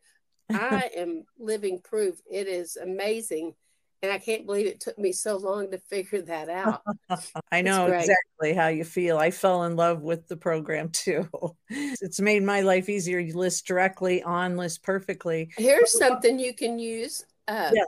I 0.54 0.89
am 0.97 1.25
living 1.38 1.80
proof. 1.84 2.19
It 2.30 2.47
is 2.47 2.75
amazing. 2.75 3.54
And 4.01 4.12
I 4.12 4.19
can't 4.19 4.45
believe 4.45 4.67
it 4.67 4.79
took 4.79 4.99
me 4.99 5.12
so 5.12 5.38
long 5.38 5.71
to 5.71 5.79
figure 5.79 6.21
that 6.23 6.49
out. 6.49 6.81
I 7.51 7.62
know 7.62 7.88
exactly 7.88 8.53
how 8.53 8.67
you 8.67 8.84
feel. 8.84 9.17
I 9.17 9.31
fell 9.31 9.63
in 9.63 9.75
love 9.75 10.01
with 10.01 10.27
the 10.27 10.38
program 10.38 10.89
too. 10.89 11.27
It's 11.69 12.19
made 12.19 12.43
my 12.43 12.62
life 12.62 12.89
easier. 12.89 13.19
You 13.19 13.36
list 13.36 13.65
directly 13.65 14.21
on 14.21 14.58
list 14.58 14.84
perfectly. 14.84 15.49
Here's 15.58 15.97
something 15.97 16.38
you 16.39 16.53
can 16.53 16.77
use. 16.77 17.25
Uh, 17.47 17.71
Yes. 17.73 17.88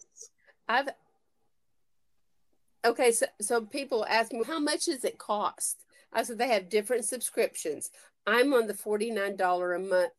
I've 0.67 0.89
okay, 2.86 3.12
so 3.12 3.26
so 3.41 3.62
people 3.62 4.06
ask 4.10 4.32
me 4.32 4.43
how 4.46 4.60
much 4.60 4.86
does 4.86 5.04
it 5.04 5.17
cost? 5.17 5.84
I 6.12 6.24
said 6.24 6.38
they 6.38 6.48
have 6.50 6.70
different 6.70 7.06
subscriptions. 7.06 7.89
I'm 8.26 8.54
on 8.54 8.67
the 8.67 8.74
forty 8.74 9.12
nine 9.12 9.36
dollar 9.36 9.74
a 9.74 9.80
month 9.80 10.13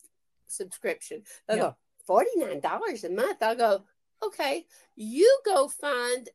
subscription. 0.46 1.22
They 1.48 1.56
Yeah. 1.56 1.62
go 1.62 1.76
forty 2.06 2.30
nine 2.36 2.60
dollars 2.60 3.04
a 3.04 3.10
month. 3.10 3.42
I'll 3.42 3.56
go 3.56 3.84
okay. 4.24 4.66
You 4.96 5.40
go 5.44 5.68
find 5.68 6.28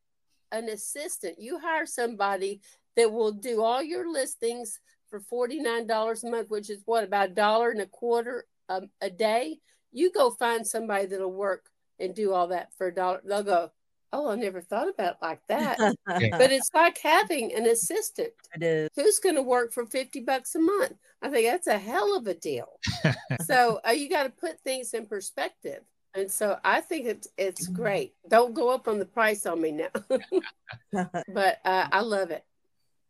an 0.52 0.70
assistant. 0.70 1.40
You 1.40 1.60
hire 1.60 1.86
somebody 1.86 2.62
that 2.96 3.12
will 3.12 3.32
do 3.32 3.64
all 3.64 3.82
your 3.82 4.12
listings 4.12 4.80
for 5.10 5.20
forty 5.20 5.60
nine 5.60 5.88
dollars 5.88 6.24
a 6.24 6.30
month, 6.30 6.50
which 6.50 6.70
is 6.70 6.82
what 6.86 7.04
about 7.04 7.32
a 7.32 7.34
dollar 7.34 7.72
and 7.72 7.82
a 7.82 7.88
quarter 7.88 8.46
a, 8.70 8.84
a 9.02 9.10
day. 9.10 9.60
You 9.92 10.12
go 10.12 10.32
find 10.32 10.66
somebody 10.66 11.06
that'll 11.06 11.32
work 11.32 11.70
and 12.00 12.16
do 12.16 12.34
all 12.34 12.48
that 12.48 12.74
for 12.78 12.88
a 12.88 12.94
dollar. 12.96 13.22
They'll 13.24 13.44
go, 13.44 13.72
Oh, 14.16 14.30
I 14.30 14.36
never 14.36 14.62
thought 14.62 14.90
about 14.90 15.14
it 15.14 15.18
like 15.24 15.42
that. 15.48 15.78
but 16.06 16.52
it's 16.52 16.70
like 16.74 17.00
having 17.00 17.52
an 17.54 17.66
assistant 17.66 18.34
it 18.54 18.62
is. 18.62 18.90
who's 18.96 19.18
going 19.18 19.36
to 19.36 19.42
work 19.42 19.74
for 19.74 19.88
50 19.88 20.20
bucks 20.22 20.54
a 20.54 20.60
month. 20.60 20.94
I 21.24 21.30
think 21.30 21.48
that's 21.48 21.66
a 21.66 21.80
hell 21.80 22.16
of 22.16 22.28
a 22.28 22.36
deal. 22.36 22.80
so 23.46 23.80
uh, 23.88 23.92
you 23.92 24.10
got 24.10 24.24
to 24.24 24.30
put 24.30 24.62
things 24.62 24.94
in 24.94 25.08
perspective. 25.08 25.82
And 26.16 26.32
so 26.32 26.60
I 26.64 26.82
think 26.82 27.08
it's 27.08 27.28
it's 27.38 27.68
great. 27.68 28.14
Don't 28.28 28.54
go 28.54 28.70
up 28.70 28.88
on 28.88 29.00
the 29.00 29.06
price 29.06 29.46
on 29.46 29.62
me 29.62 29.72
now, 29.72 29.90
but 31.28 31.60
uh, 31.66 31.88
I 31.92 32.02
love 32.02 32.32
it. 32.32 32.44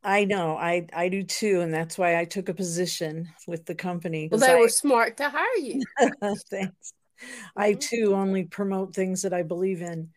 I 0.04 0.26
know. 0.26 0.56
I 0.58 0.88
I 0.94 1.10
do 1.10 1.24
too, 1.24 1.62
and 1.62 1.74
that's 1.74 1.98
why 1.98 2.18
I 2.20 2.26
took 2.26 2.50
a 2.50 2.54
position 2.54 3.30
with 3.48 3.66
the 3.66 3.76
company. 3.76 4.30
Well, 4.32 4.40
they 4.40 4.54
I- 4.54 4.60
were 4.60 4.70
smart 4.70 5.18
to 5.18 5.30
hire 5.30 5.58
you. 5.58 5.84
Thanks. 6.50 6.94
I 7.56 7.74
Mhm. 7.74 7.80
too 7.80 8.16
only 8.16 8.44
promote 8.46 8.94
things 8.94 9.22
that 9.22 9.34
I 9.34 9.44
believe 9.44 9.82
in. 9.82 10.12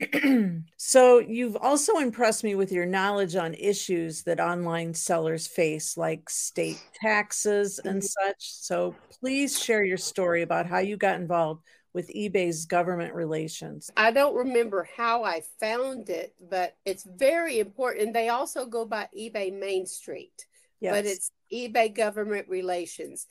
so 0.76 1.18
you've 1.18 1.56
also 1.56 1.98
impressed 1.98 2.42
me 2.44 2.54
with 2.56 2.72
your 2.72 2.84
knowledge 2.86 3.36
on 3.36 3.54
issues 3.54 4.24
that 4.24 4.40
online 4.40 4.92
sellers 4.92 5.46
face, 5.46 5.96
like 5.96 6.28
state 6.28 6.78
taxes 7.00 7.78
and 7.78 8.02
Mhm. 8.02 8.08
such. 8.08 8.36
So 8.38 8.94
please 9.20 9.58
share 9.58 9.84
your 9.84 9.96
story 9.98 10.42
about 10.42 10.66
how 10.66 10.78
you 10.78 10.96
got 10.96 11.20
involved 11.20 11.64
with 11.94 12.08
eBay's 12.08 12.66
government 12.66 13.14
relations. 13.14 13.90
I 13.96 14.10
don't 14.10 14.34
remember 14.34 14.86
how 14.96 15.22
I 15.22 15.42
found 15.60 16.10
it, 16.10 16.34
but 16.50 16.76
it's 16.84 17.04
very 17.04 17.60
important. 17.60 18.12
They 18.12 18.28
also 18.28 18.66
go 18.66 18.84
by 18.84 19.08
eBay 19.16 19.56
Main 19.58 19.86
Street. 19.86 20.46
Yes. 20.80 20.92
but 20.92 21.06
it's 21.06 21.30
eBay 21.50 21.94
government 21.94 22.46
relations. 22.46 23.26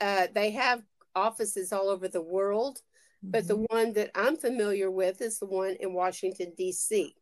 Uh, 0.00 0.28
they 0.34 0.50
have 0.52 0.82
offices 1.14 1.70
all 1.70 1.90
over 1.90 2.08
the 2.08 2.22
world, 2.22 2.80
but 3.22 3.46
the 3.46 3.58
Mhm. 3.58 3.66
one 3.70 3.92
that 3.94 4.10
I'm 4.14 4.36
familiar 4.38 4.90
with 4.90 5.20
is 5.20 5.38
the 5.38 5.44
one 5.44 5.72
in 5.80 5.92
Washington, 5.92 6.54
D.C. 6.56 7.14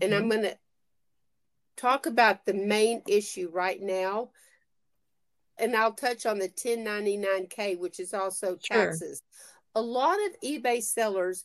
And 0.00 0.14
I'm 0.14 0.24
Mhm. 0.24 0.30
going 0.30 0.42
to 0.44 0.58
talk 1.76 2.06
about 2.06 2.46
the 2.46 2.54
main 2.54 3.02
issue 3.06 3.50
right 3.52 3.82
now. 3.82 4.30
And 5.58 5.76
I'll 5.76 5.92
touch 5.92 6.24
on 6.24 6.38
the 6.38 6.48
1099K, 6.48 7.76
which 7.76 8.00
is 8.00 8.14
also 8.14 8.56
Sure. 8.56 8.86
taxes. 8.86 9.20
A 9.74 9.80
lot 9.82 10.18
of 10.26 10.40
eBay 10.42 10.82
sellers, 10.82 11.44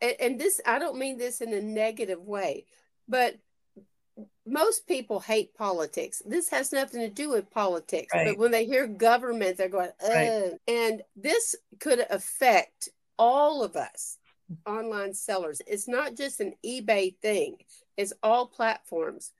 and, 0.00 0.14
and 0.20 0.40
this, 0.40 0.60
I 0.66 0.78
don't 0.78 0.98
mean 0.98 1.18
this 1.18 1.40
in 1.40 1.52
a 1.52 1.60
negative 1.60 2.20
way, 2.22 2.64
but 3.08 3.36
most 4.46 4.86
people 4.88 5.20
hate 5.20 5.54
politics. 5.54 6.22
This 6.26 6.48
has 6.48 6.72
nothing 6.72 7.00
to 7.00 7.08
do 7.08 7.30
with 7.30 7.50
politics, 7.50 8.12
Right. 8.14 8.26
but 8.28 8.38
when 8.38 8.50
they 8.50 8.64
hear 8.64 8.86
government, 8.86 9.56
they're 9.56 9.68
going, 9.68 9.90
Ugh. 10.02 10.10
Right. 10.10 10.52
and 10.66 11.02
this 11.16 11.54
could 11.80 12.04
affect 12.10 12.88
all 13.18 13.62
of 13.62 13.76
us 13.76 14.18
online 14.66 15.12
sellers. 15.14 15.60
It's 15.66 15.86
not 15.88 16.16
just 16.16 16.40
an 16.40 16.54
eBay 16.64 17.16
thing, 17.20 17.56
it's 17.96 18.12
all 18.22 18.46
platforms. 18.46 19.32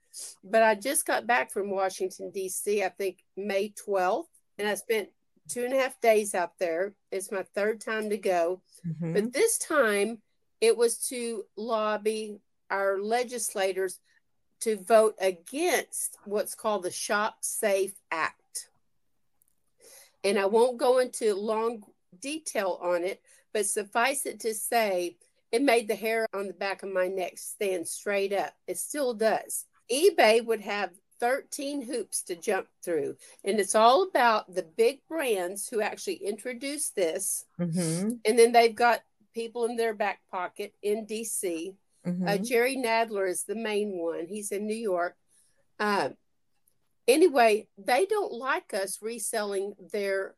But 0.43 0.63
I 0.63 0.75
just 0.75 1.05
got 1.05 1.27
back 1.27 1.51
from 1.51 1.69
Washington, 1.69 2.31
D.C., 2.31 2.83
I 2.83 2.89
think 2.89 3.23
May 3.37 3.73
12th, 3.87 4.25
and 4.57 4.67
I 4.67 4.75
spent 4.75 5.09
two 5.49 5.65
and 5.65 5.73
a 5.73 5.77
half 5.79 5.99
days 5.99 6.33
out 6.35 6.57
there. 6.59 6.93
It's 7.11 7.31
my 7.31 7.43
third 7.43 7.81
time 7.81 8.09
to 8.09 8.17
go. 8.17 8.61
Mhm. 8.85 9.13
But 9.13 9.33
this 9.33 9.57
time 9.57 10.21
it 10.61 10.77
was 10.77 10.97
to 11.09 11.45
lobby 11.55 12.39
our 12.69 12.99
legislators 12.99 13.99
to 14.61 14.77
vote 14.77 15.15
against 15.19 16.17
what's 16.25 16.53
called 16.55 16.83
the 16.83 16.91
Shop 16.91 17.37
Safe 17.43 17.95
Act. 18.11 18.69
And 20.23 20.37
I 20.37 20.45
won't 20.45 20.77
go 20.77 20.99
into 20.99 21.33
long 21.33 21.83
detail 22.19 22.77
on 22.81 23.03
it, 23.03 23.21
but 23.53 23.65
suffice 23.65 24.25
it 24.25 24.41
to 24.41 24.53
say, 24.53 25.17
it 25.51 25.61
made 25.61 25.87
the 25.87 25.95
hair 25.95 26.27
on 26.33 26.47
the 26.47 26.53
back 26.53 26.83
of 26.83 26.91
my 26.91 27.07
neck 27.07 27.37
stand 27.37 27.87
straight 27.87 28.33
up. 28.33 28.53
It 28.67 28.77
still 28.77 29.13
does. 29.13 29.65
eBay 29.91 30.43
would 30.45 30.61
have 30.61 30.91
13 31.19 31.81
hoops 31.81 32.21
to 32.23 32.35
jump 32.35 32.67
through, 32.83 33.15
and 33.43 33.59
it's 33.59 33.75
all 33.75 34.03
about 34.03 34.53
the 34.53 34.63
big 34.63 35.01
brands 35.07 35.67
who 35.67 35.81
actually 35.81 36.15
introduced 36.15 36.95
this 36.95 37.45
Mhm. 37.59 38.19
and 38.25 38.39
then 38.39 38.51
they've 38.51 38.75
got 38.75 39.03
people 39.33 39.65
in 39.65 39.75
their 39.75 39.93
back 39.93 40.21
pocket 40.31 40.73
in 40.81 41.05
DC. 41.05 41.75
Uh, 42.05 42.09
Mhm. 42.09 42.47
Jerry 42.47 42.75
Nadler 42.75 43.27
is 43.29 43.43
the 43.43 43.55
main 43.55 43.97
one. 43.97 44.27
He's 44.27 44.51
in 44.51 44.65
New 44.65 44.75
York. 44.75 45.17
Um, 45.79 46.17
anyway, 47.07 47.67
they 47.77 48.05
don't 48.05 48.31
like 48.33 48.73
us 48.73 49.01
reselling 49.01 49.75
their 49.91 50.35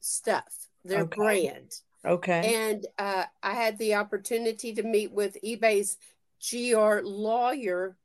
stuff, 0.00 0.68
their 0.84 1.02
Okay. 1.04 1.16
brand. 1.16 1.82
Okay. 2.04 2.54
And 2.54 2.86
uh, 2.98 3.26
I 3.42 3.54
had 3.54 3.76
the 3.78 3.94
opportunity 3.94 4.72
to 4.74 4.82
meet 4.82 5.12
with 5.12 5.36
eBay's 5.42 5.98
GR 6.40 7.00
lawyer, 7.02 7.96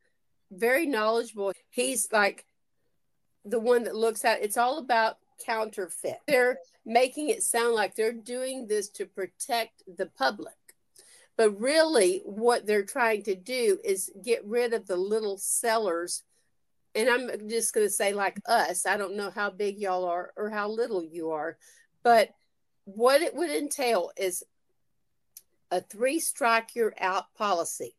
very 0.51 0.85
knowledgeable. 0.85 1.53
He's 1.69 2.07
like 2.11 2.45
the 3.43 3.59
one 3.59 3.83
that 3.83 3.95
looks 3.95 4.25
at 4.25 4.43
it's 4.43 4.57
all 4.57 4.79
about 4.79 5.17
counterfeit. 5.45 6.19
They're 6.27 6.59
making 6.85 7.29
it 7.29 7.43
sound 7.43 7.75
like 7.75 7.95
they're 7.95 8.13
doing 8.13 8.67
this 8.67 8.89
to 8.89 9.05
protect 9.05 9.83
the 9.97 10.05
public. 10.05 10.53
But 11.37 11.59
really, 11.59 12.21
what 12.25 12.65
they're 12.65 12.85
trying 12.85 13.23
to 13.23 13.35
do 13.35 13.77
is 13.83 14.11
get 14.23 14.45
rid 14.45 14.73
of 14.73 14.87
the 14.87 14.95
little 14.95 15.37
sellers. 15.37 16.23
And 16.93 17.09
I'm 17.09 17.49
just 17.49 17.73
going 17.73 17.85
to 17.85 17.91
say, 17.91 18.13
like 18.13 18.39
us, 18.45 18.85
I 18.85 18.95
don't 18.95 19.17
know 19.17 19.29
how 19.29 19.49
big 19.49 19.77
y'all 19.77 20.05
are 20.05 20.31
or 20.37 20.49
how 20.49 20.69
little 20.69 21.03
you 21.03 21.31
are, 21.31 21.57
but 22.03 22.29
what 22.85 23.21
it 23.21 23.35
would 23.35 23.49
entail 23.49 24.11
is 24.15 24.43
a 25.71 25.81
three 25.81 26.19
strike 26.19 26.75
you're 26.75 26.93
out 26.99 27.33
policy. 27.37 27.95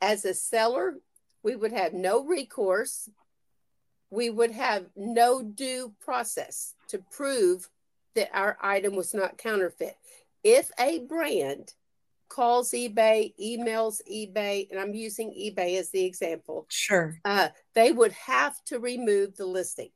As 0.00 0.24
a 0.24 0.32
seller, 0.32 0.94
we 1.42 1.56
would 1.56 1.72
have 1.72 1.92
no 1.92 2.24
recourse. 2.24 3.08
We 4.10 4.30
would 4.30 4.52
have 4.52 4.86
no 4.96 5.42
due 5.42 5.94
process 6.00 6.74
to 6.88 6.98
prove 6.98 7.68
that 8.14 8.30
our 8.32 8.56
item 8.60 8.96
was 8.96 9.14
not 9.14 9.38
counterfeit. 9.38 9.96
If 10.42 10.70
a 10.78 11.00
brand 11.00 11.74
calls 12.28 12.70
eBay, 12.72 13.32
emails 13.40 14.00
eBay, 14.10 14.70
and 14.70 14.78
I'm 14.78 14.94
using 14.94 15.30
eBay 15.30 15.78
as 15.78 15.90
the 15.90 16.04
example. 16.04 16.66
Sure. 16.68 17.18
Uh, 17.24 17.48
they 17.74 17.92
would 17.92 18.12
have 18.12 18.62
to 18.66 18.78
remove 18.78 19.36
the 19.36 19.46
listing. 19.46 19.90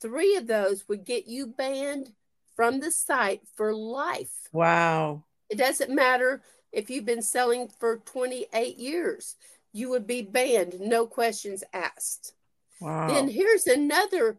Three 0.00 0.36
of 0.36 0.46
those 0.46 0.88
would 0.88 1.04
get 1.04 1.26
you 1.26 1.46
banned 1.46 2.12
from 2.56 2.80
the 2.80 2.90
site 2.90 3.42
for 3.56 3.74
life. 3.74 4.32
Wow. 4.52 5.24
It 5.48 5.58
doesn't 5.58 5.94
matter 5.94 6.42
if 6.72 6.90
you've 6.90 7.04
been 7.04 7.22
selling 7.22 7.70
for 7.78 7.98
28 7.98 8.78
years, 8.78 9.36
you 9.72 9.88
would 9.90 10.06
be 10.06 10.22
banned, 10.22 10.78
no 10.80 11.06
questions 11.06 11.64
asked. 11.72 12.34
Wow. 12.80 13.08
Then 13.08 13.28
here's 13.28 13.66
another 13.66 14.38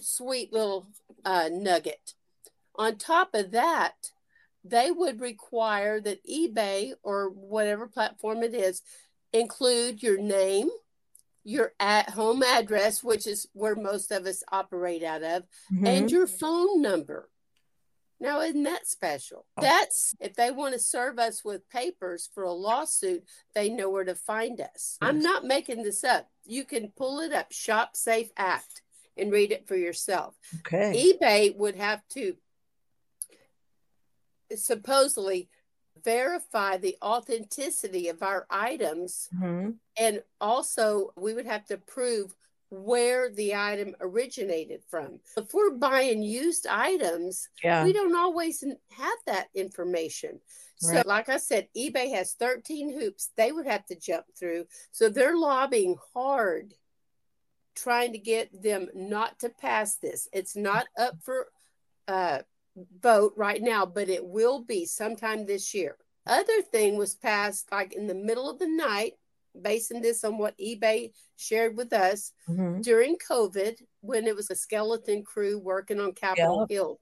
sweet 0.00 0.52
little 0.52 0.88
uh, 1.24 1.48
nugget. 1.52 2.14
On 2.76 2.96
top 2.96 3.34
of 3.34 3.50
that, 3.52 4.10
they 4.64 4.90
would 4.90 5.20
require 5.20 6.00
that 6.00 6.24
eBay 6.26 6.92
or 7.02 7.30
whatever 7.30 7.86
platform 7.86 8.42
it 8.42 8.54
is 8.54 8.82
include 9.32 10.02
your 10.02 10.18
name, 10.18 10.68
your 11.44 11.72
at 11.80 12.10
home 12.10 12.42
address, 12.42 13.02
which 13.02 13.26
is 13.26 13.46
where 13.52 13.74
most 13.76 14.10
of 14.10 14.26
us 14.26 14.42
operate 14.52 15.02
out 15.02 15.22
of, 15.22 15.44
Mhm. 15.72 15.86
and 15.88 16.10
your 16.10 16.26
phone 16.26 16.82
number. 16.82 17.28
Now, 18.20 18.40
isn't 18.40 18.64
that 18.64 18.86
special? 18.88 19.46
That's 19.60 20.14
if 20.20 20.34
they 20.34 20.50
want 20.50 20.74
to 20.74 20.80
serve 20.80 21.18
us 21.18 21.44
with 21.44 21.68
papers 21.70 22.28
for 22.34 22.42
a 22.42 22.52
lawsuit, 22.52 23.24
they 23.54 23.68
know 23.68 23.90
where 23.90 24.04
to 24.04 24.14
find 24.16 24.60
us. 24.60 24.98
I'm 25.00 25.20
not 25.20 25.44
making 25.44 25.82
this 25.84 26.02
up. 26.02 26.28
You 26.44 26.64
can 26.64 26.88
pull 26.96 27.20
it 27.20 27.32
up, 27.32 27.52
Shop 27.52 27.96
Safe 27.96 28.30
Act, 28.36 28.82
and 29.16 29.30
read 29.30 29.52
it 29.52 29.68
for 29.68 29.76
yourself. 29.76 30.34
okay. 30.60 31.14
eBay 31.20 31.56
would 31.56 31.76
have 31.76 32.02
to 32.10 32.36
supposedly 34.54 35.48
verify 36.04 36.76
the 36.76 36.96
authenticity 37.02 38.08
of 38.08 38.22
our 38.22 38.46
items 38.48 39.28
Mhm. 39.34 39.78
and 39.96 40.22
also 40.40 41.12
we 41.16 41.34
would 41.34 41.44
have 41.46 41.64
to 41.66 41.76
prove 41.76 42.34
where 42.70 43.30
the 43.30 43.54
item 43.54 43.94
originated 44.00 44.82
from. 44.90 45.20
If 45.36 45.54
we're 45.54 45.70
buying 45.70 46.22
used 46.22 46.66
items, 46.66 47.48
Yeah. 47.62 47.84
we 47.84 47.92
don't 47.92 48.14
always 48.16 48.62
have 48.62 49.18
that 49.26 49.48
information. 49.54 50.40
So, 50.76 50.92
Right. 50.92 51.06
like 51.06 51.28
I 51.28 51.38
said, 51.38 51.68
eBay 51.76 52.10
has 52.10 52.34
13 52.34 52.90
hoops 52.92 53.30
they 53.36 53.52
would 53.52 53.66
have 53.66 53.84
to 53.86 53.94
jump 53.96 54.26
through. 54.38 54.66
So, 54.92 55.08
they're 55.08 55.36
lobbying 55.36 55.96
hard 56.14 56.74
trying 57.74 58.12
to 58.12 58.18
get 58.18 58.50
them 58.62 58.90
not 58.94 59.38
to 59.40 59.48
pass 59.48 59.96
this. 59.96 60.28
It's 60.32 60.56
not 60.56 60.86
up 60.96 61.14
for 61.22 61.50
uh, 62.08 62.42
vote 63.00 63.34
right 63.36 63.60
now, 63.62 63.84
but 63.86 64.08
it 64.08 64.24
will 64.24 64.62
be 64.62 64.84
sometime 64.86 65.44
this 65.46 65.74
year. 65.74 65.96
Other 66.26 66.62
thing 66.62 66.96
was 66.96 67.14
passed 67.14 67.70
like 67.72 67.92
in 67.92 68.06
the 68.06 68.14
middle 68.14 68.48
of 68.48 68.58
the 68.58 68.68
night, 68.68 69.14
basing 69.60 70.00
this 70.02 70.24
on 70.24 70.38
what 70.38 70.56
eBay 70.58 71.12
shared 71.36 71.76
with 71.76 71.92
us 71.92 72.32
Mhm. 72.48 72.82
during 72.82 73.16
COVID 73.16 73.82
when 74.00 74.26
it 74.26 74.34
was 74.36 74.50
a 74.50 74.54
skeleton 74.56 75.22
crew 75.24 75.58
working 75.58 76.00
on 76.00 76.12
Capitol 76.12 76.60
Yep. 76.60 76.70
Hill. 76.70 77.00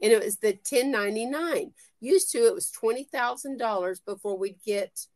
And 0.00 0.12
it 0.12 0.22
was 0.24 0.36
the 0.38 0.54
1099. 0.54 1.74
Used 2.00 2.30
to 2.32 2.46
it 2.46 2.54
was 2.54 2.70
$20,000 2.70 4.00
before 4.00 4.36
we'd 4.38 4.62
get 4.62 5.06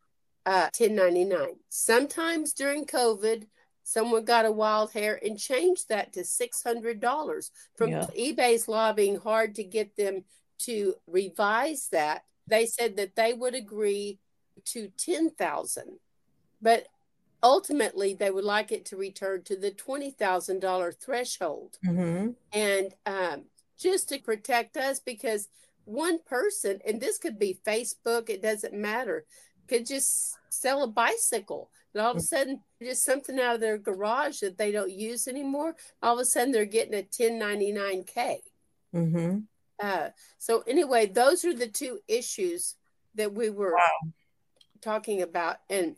uh, 0.44 0.68
1099. 0.72 1.60
Sometimes 1.68 2.52
during 2.52 2.84
COVID, 2.84 3.46
someone 3.84 4.24
got 4.24 4.44
a 4.44 4.50
wild 4.50 4.90
hair 4.92 5.20
and 5.24 5.38
changed 5.38 5.88
that 5.88 6.12
to 6.12 6.24
$600 6.24 7.50
from 7.76 7.90
Yeah. 7.90 8.06
eBay's 8.16 8.66
lobbying 8.66 9.16
hard 9.16 9.54
to 9.54 9.62
get 9.64 9.94
them 9.96 10.24
to 10.60 10.96
revise 11.06 11.88
that. 11.90 12.24
They 12.48 12.66
said 12.66 12.96
that 12.96 13.14
they 13.14 13.34
would 13.34 13.54
agree 13.54 14.18
to 14.64 14.88
10,000, 14.96 16.00
but 16.62 16.86
ultimately 17.42 18.14
they 18.14 18.30
would 18.30 18.44
like 18.44 18.70
it 18.72 18.84
to 18.86 18.96
return 18.96 19.42
to 19.42 19.56
the 19.56 19.72
$20,000 19.72 20.94
threshold. 20.94 21.78
Mhm. 21.84 22.36
And 22.52 22.94
um, 23.04 23.44
just 23.76 24.08
to 24.10 24.18
protect 24.20 24.76
us, 24.76 25.00
because 25.00 25.48
one 25.84 26.20
person, 26.20 26.80
and 26.86 27.00
this 27.00 27.18
could 27.18 27.38
be 27.38 27.58
Facebook, 27.66 28.30
it 28.30 28.40
doesn't 28.40 28.72
matter, 28.72 29.26
could 29.66 29.84
just 29.86 30.36
sell 30.50 30.82
a 30.84 30.86
bicycle. 30.86 31.70
And 31.92 32.02
all 32.02 32.12
of 32.12 32.16
a 32.18 32.20
sudden, 32.20 32.62
just 32.80 33.04
something 33.04 33.38
out 33.40 33.56
of 33.56 33.60
their 33.60 33.76
garage 33.78 34.40
that 34.40 34.56
they 34.56 34.70
don't 34.70 34.92
use 34.92 35.26
anymore. 35.26 35.76
All 36.02 36.14
of 36.14 36.20
a 36.20 36.24
sudden, 36.24 36.52
they're 36.52 36.64
getting 36.64 36.94
a 36.94 37.02
1099K. 37.02 38.40
Mhm. 38.94 39.46
Uh, 39.80 40.10
so, 40.38 40.60
anyway, 40.62 41.06
those 41.06 41.44
are 41.44 41.52
the 41.54 41.66
two 41.68 42.00
issues 42.06 42.76
that 43.14 43.32
we 43.34 43.50
were 43.50 43.74
Wow. 43.74 44.12
talking 44.80 45.20
about. 45.22 45.58
And 45.68 45.96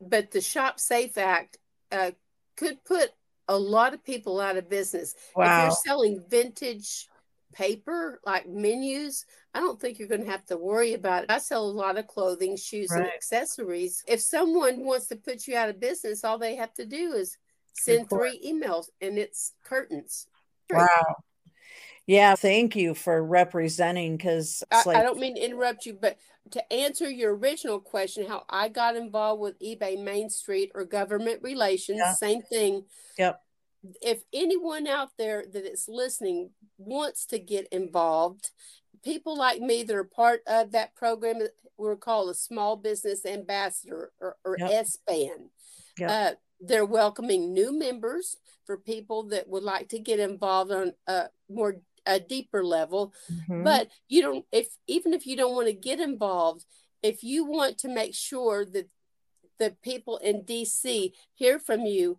but 0.00 0.30
the 0.30 0.40
Shop 0.40 0.80
Safe 0.80 1.16
Act 1.18 1.58
uh, 1.92 2.12
could 2.56 2.84
put 2.84 3.10
a 3.48 3.58
lot 3.58 3.94
of 3.94 4.04
people 4.04 4.40
out 4.40 4.56
of 4.56 4.68
business. 4.68 5.14
If 5.36 5.62
you're 5.62 5.70
selling 5.70 6.22
vintage 6.28 7.08
paper 7.52 8.20
like 8.24 8.48
menus, 8.48 9.26
I 9.52 9.60
don't 9.60 9.80
think 9.80 9.98
you're 9.98 10.08
going 10.08 10.24
to 10.24 10.30
have 10.30 10.46
to 10.46 10.56
worry 10.56 10.94
about 10.94 11.24
it. 11.24 11.30
I 11.30 11.38
sell 11.38 11.64
a 11.64 11.70
lot 11.70 11.98
of 11.98 12.06
clothing, 12.06 12.56
shoes, 12.56 12.92
and 12.92 13.06
accessories. 13.06 14.04
If 14.06 14.20
someone 14.20 14.84
wants 14.84 15.08
to 15.08 15.16
put 15.16 15.48
you 15.48 15.56
out 15.56 15.68
of 15.68 15.80
business, 15.80 16.22
all 16.22 16.38
they 16.38 16.54
have 16.56 16.72
to 16.74 16.86
do 16.86 17.12
is 17.12 17.36
send 17.72 18.02
Report. 18.02 18.30
three 18.30 18.52
emails 18.52 18.86
and 19.00 19.18
it's 19.18 19.52
curtains. 19.64 20.26
Wow. 20.70 21.16
Yeah, 22.06 22.34
thank 22.34 22.76
you 22.76 22.94
for 22.94 23.22
representing 23.22 24.16
because 24.16 24.62
like 24.84 24.96
I 24.96 25.02
don't 25.02 25.18
mean 25.18 25.36
to 25.36 25.44
interrupt 25.44 25.86
you, 25.86 25.94
but 26.00 26.16
to 26.52 26.72
answer 26.72 27.08
your 27.10 27.34
original 27.36 27.80
question, 27.80 28.26
how 28.26 28.44
I 28.48 28.68
got 28.68 28.96
involved 28.96 29.40
with 29.40 29.58
eBay 29.60 30.02
Main 30.02 30.30
Street 30.30 30.72
or 30.74 30.84
government 30.84 31.42
relations, 31.42 31.98
Yeah. 31.98 32.12
same 32.14 32.42
thing. 32.42 32.84
Yep. 33.18 33.40
If 34.02 34.22
anyone 34.32 34.86
out 34.86 35.10
there 35.16 35.44
that 35.46 35.64
is 35.64 35.86
listening 35.88 36.50
wants 36.78 37.24
to 37.26 37.38
get 37.38 37.66
involved, 37.68 38.50
people 39.02 39.36
like 39.36 39.60
me 39.60 39.82
that 39.82 39.96
are 39.96 40.04
part 40.04 40.42
of 40.46 40.72
that 40.72 40.94
program, 40.94 41.40
we're 41.78 41.96
called 41.96 42.28
a 42.30 42.34
Small 42.34 42.76
Business 42.76 43.24
Ambassador 43.24 44.12
or, 44.20 44.36
or 44.44 44.56
Yep. 44.58 44.70
S-BAN. 44.70 45.50
Yep. 45.98 46.10
Uh, 46.10 46.34
they're 46.60 46.84
welcoming 46.84 47.54
new 47.54 47.72
members 47.72 48.36
for 48.66 48.76
people 48.76 49.22
that 49.24 49.48
would 49.48 49.62
like 49.62 49.88
to 49.88 49.98
get 49.98 50.20
involved 50.20 50.70
on 50.70 50.92
a 51.06 51.28
more 51.48 51.76
a 52.06 52.18
deeper 52.18 52.64
level. 52.64 53.12
Mhm. 53.30 53.64
but 53.64 53.88
you 54.08 54.22
don't 54.22 54.46
if 54.52 54.76
even 54.86 55.12
if 55.12 55.26
you 55.26 55.36
don't 55.36 55.54
want 55.54 55.66
to 55.68 55.72
get 55.72 56.00
involved 56.00 56.64
if 57.02 57.22
you 57.22 57.44
want 57.44 57.78
to 57.78 57.88
make 57.88 58.14
sure 58.14 58.64
that 58.64 58.88
the 59.58 59.70
people 59.82 60.16
in 60.18 60.42
dc 60.42 61.12
hear 61.34 61.58
from 61.58 61.84
you 61.84 62.18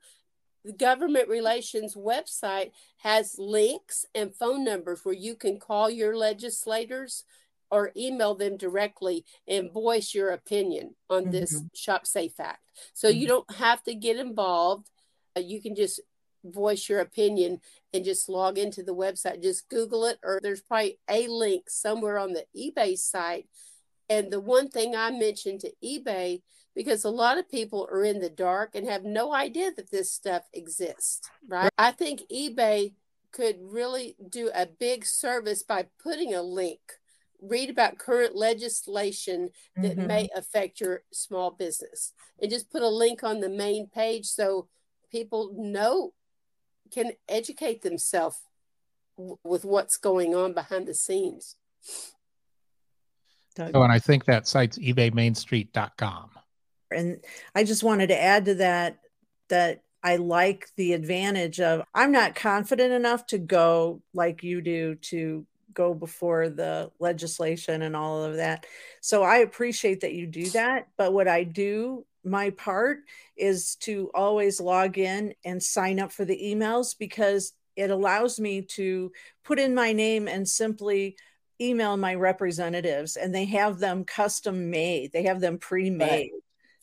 the 0.64 0.74
government 0.74 1.28
relations 1.28 1.96
website 1.96 2.72
has 2.98 3.40
links 3.40 4.06
and 4.14 4.36
phone 4.36 4.64
numbers 4.64 5.04
where 5.04 5.16
you 5.16 5.36
can 5.36 5.60
call 5.60 5.90
your 5.90 6.16
legislators 6.16 7.24
or 7.72 7.92
email 7.96 8.36
them 8.36 8.58
directly 8.58 9.26
and 9.48 9.72
voice 9.72 10.14
your 10.14 10.30
opinion 10.30 10.96
on 11.10 11.32
this 11.32 11.54
shop 11.74 12.06
safe 12.06 12.38
act. 12.40 12.62
So 12.94 13.08
you 13.08 13.28
don't 13.28 13.50
have 13.56 13.82
to 13.84 13.96
get 13.96 14.18
involved. 14.18 14.92
Uh, 15.38 15.40
you 15.40 15.62
can 15.62 15.74
just 15.74 16.02
voice 16.44 16.90
your 16.90 17.00
opinion 17.00 17.60
and 17.94 18.06
just 18.06 18.30
log 18.30 18.58
into 18.58 18.84
the 18.84 18.96
website. 18.96 19.42
Just 19.42 19.70
Google 19.70 20.06
it, 20.06 20.20
or 20.24 20.40
there's 20.42 20.62
probably 20.62 21.00
a 21.10 21.28
link 21.28 21.70
somewhere 21.70 22.18
on 22.18 22.34
the 22.34 22.46
eBay 22.58 22.98
site. 22.98 23.48
And 24.10 24.32
the 24.32 24.42
one 24.42 24.70
thing 24.70 24.96
I 24.96 25.12
mentioned 25.12 25.62
to 25.62 25.72
eBay, 25.84 26.42
because 26.76 27.04
a 27.04 27.10
lot 27.10 27.38
of 27.38 27.50
people 27.50 27.88
are 27.92 28.04
in 28.04 28.20
the 28.20 28.30
dark 28.30 28.76
and 28.76 28.88
have 28.88 29.04
no 29.04 29.34
idea 29.34 29.72
that 29.76 29.92
this 29.92 30.12
stuff 30.12 30.44
exists, 30.54 31.30
right? 31.48 31.72
I 31.78 31.92
think 31.92 32.22
eBay 32.32 32.94
could 33.32 33.58
really 33.62 34.16
do 34.30 34.52
a 34.54 34.66
big 34.66 35.06
service 35.06 35.64
by 35.64 35.88
putting 36.04 36.34
a 36.34 36.42
link 36.42 36.80
read 37.42 37.70
about 37.70 37.98
current 37.98 38.36
legislation 38.36 39.50
that 39.76 39.98
mm-hmm. 39.98 40.08
may 40.08 40.30
affect 40.36 40.80
your 40.80 41.02
small 41.12 41.52
business 41.52 42.14
and 42.40 42.52
just 42.52 42.70
put 42.70 42.84
a 42.84 42.88
link 42.88 43.24
on 43.24 43.40
the 43.40 43.50
main 43.50 43.88
page 43.88 44.28
so 44.28 44.68
people 45.12 45.52
know 45.58 46.14
can 46.92 47.12
educate 47.28 47.82
themselves 47.82 48.38
w- 49.18 49.38
with 49.44 49.66
what's 49.66 49.98
going 49.98 50.36
on 50.36 50.54
behind 50.54 50.88
the 50.88 50.94
scenes 50.94 51.56
oh 53.60 53.84
and 53.84 53.92
i 53.92 54.00
think 54.00 54.26
that 54.26 54.48
site's 54.48 54.78
ebaymainstreet.com 54.78 56.30
and 56.92 57.20
i 57.56 57.64
just 57.64 57.84
wanted 57.84 58.08
to 58.08 58.22
add 58.22 58.46
to 58.46 58.56
that 58.56 59.00
that 59.50 59.82
I 60.04 60.16
like 60.16 60.68
the 60.78 60.94
advantage 60.94 61.60
of 61.60 61.84
I'm 61.94 62.12
not 62.12 62.34
confident 62.34 62.92
enough 62.92 63.28
to 63.28 63.38
go 63.38 64.02
like 64.14 64.44
you 64.44 64.62
do 64.62 64.96
to 64.96 65.46
go 65.74 65.94
before 65.94 66.50
the 66.50 66.92
legislation 67.00 67.82
and 67.82 67.96
all 67.96 68.24
of 68.24 68.38
that. 68.38 68.66
So 69.00 69.24
I 69.24 69.38
appreciate 69.38 70.02
that 70.02 70.14
you 70.14 70.28
do 70.28 70.50
that. 70.52 70.88
But 70.98 71.14
what 71.14 71.28
I 71.28 71.44
do, 71.44 72.06
my 72.24 72.52
part 72.52 73.00
is 73.36 73.76
to 73.78 74.12
always 74.14 74.62
log 74.62 74.98
in 74.98 75.34
and 75.44 75.62
sign 75.62 76.00
up 76.00 76.12
for 76.12 76.26
the 76.26 76.40
emails 76.42 76.96
because 76.98 77.54
it 77.76 77.90
allows 77.90 78.40
me 78.40 78.62
to 78.62 79.12
put 79.44 79.60
in 79.60 79.74
my 79.74 79.94
name 79.94 80.28
and 80.28 80.48
simply 80.48 81.16
email 81.60 81.96
my 81.98 82.16
representatives 82.16 83.16
and 83.18 83.34
they 83.34 83.46
have 83.46 83.80
them 83.80 84.04
custom 84.04 84.72
made 84.72 85.12
they 85.12 85.24
have 85.24 85.40
them 85.40 85.60
pre-made 85.60 86.10
right. 86.10 86.32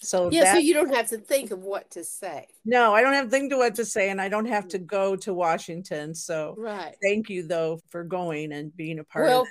So 0.00 0.30
yeah, 0.30 0.44
that, 0.44 0.52
so 0.54 0.58
you 0.58 0.74
don't 0.74 0.94
have 0.94 1.08
to 1.08 1.18
think 1.18 1.50
of 1.50 1.64
what 1.64 1.90
to 1.90 2.04
say. 2.04 2.46
No, 2.64 2.94
I 2.94 3.02
don't 3.02 3.14
have 3.14 3.24
to 3.24 3.30
think 3.30 3.52
of 3.52 3.58
what 3.58 3.74
to 3.76 3.84
say, 3.84 4.10
and 4.10 4.20
I 4.20 4.28
don't 4.28 4.46
have 4.46 4.68
to 4.68 4.78
mm. 4.78 4.86
go 4.86 5.16
to 5.16 5.34
Washington. 5.34 6.14
So 6.14 6.54
right. 6.56 6.94
Thank 7.02 7.28
you 7.28 7.46
though 7.46 7.80
for 7.88 8.04
going 8.04 8.52
and 8.52 8.74
being 8.76 9.00
a 9.00 9.04
part 9.04 9.26
well, 9.26 9.40
of 9.42 9.48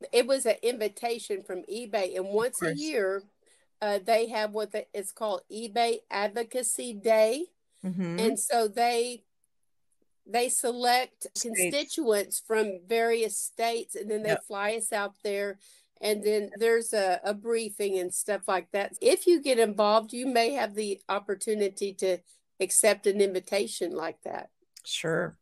that. 0.00 0.08
It 0.12 0.26
was 0.28 0.46
an 0.46 0.54
invitation 0.62 1.42
from 1.42 1.62
eBay, 1.62 2.16
and 2.16 2.28
once 2.28 2.62
a 2.62 2.76
year, 2.76 3.24
uh, 3.80 3.98
they 4.04 4.28
have 4.28 4.52
what 4.52 4.72
the, 4.72 4.86
it's 4.92 5.12
called 5.12 5.42
eBay 5.50 5.98
Advocacy 6.10 6.94
Day, 6.94 7.46
mm-hmm. 7.84 8.18
and 8.18 8.38
so 8.38 8.68
they 8.68 9.24
they 10.26 10.48
select 10.48 11.22
states. 11.34 11.42
constituents 11.42 12.42
from 12.46 12.80
various 12.86 13.36
states, 13.36 13.94
and 13.94 14.10
then 14.10 14.22
they 14.22 14.30
yep. 14.30 14.44
fly 14.44 14.74
us 14.74 14.92
out 14.92 15.14
there 15.24 15.58
and 16.00 16.22
then 16.22 16.50
there's 16.58 16.92
a, 16.92 17.20
a 17.24 17.34
briefing 17.34 17.98
and 17.98 18.12
stuff 18.12 18.42
like 18.46 18.70
that. 18.72 18.94
If 19.00 19.26
you 19.26 19.40
get 19.40 19.58
involved, 19.58 20.12
you 20.12 20.26
may 20.26 20.52
have 20.52 20.74
the 20.74 21.00
opportunity 21.08 21.92
to 21.94 22.18
accept 22.60 23.06
an 23.06 23.20
invitation 23.20 23.94
like 23.94 24.22
that. 24.22 24.50
Sure. 24.84 25.36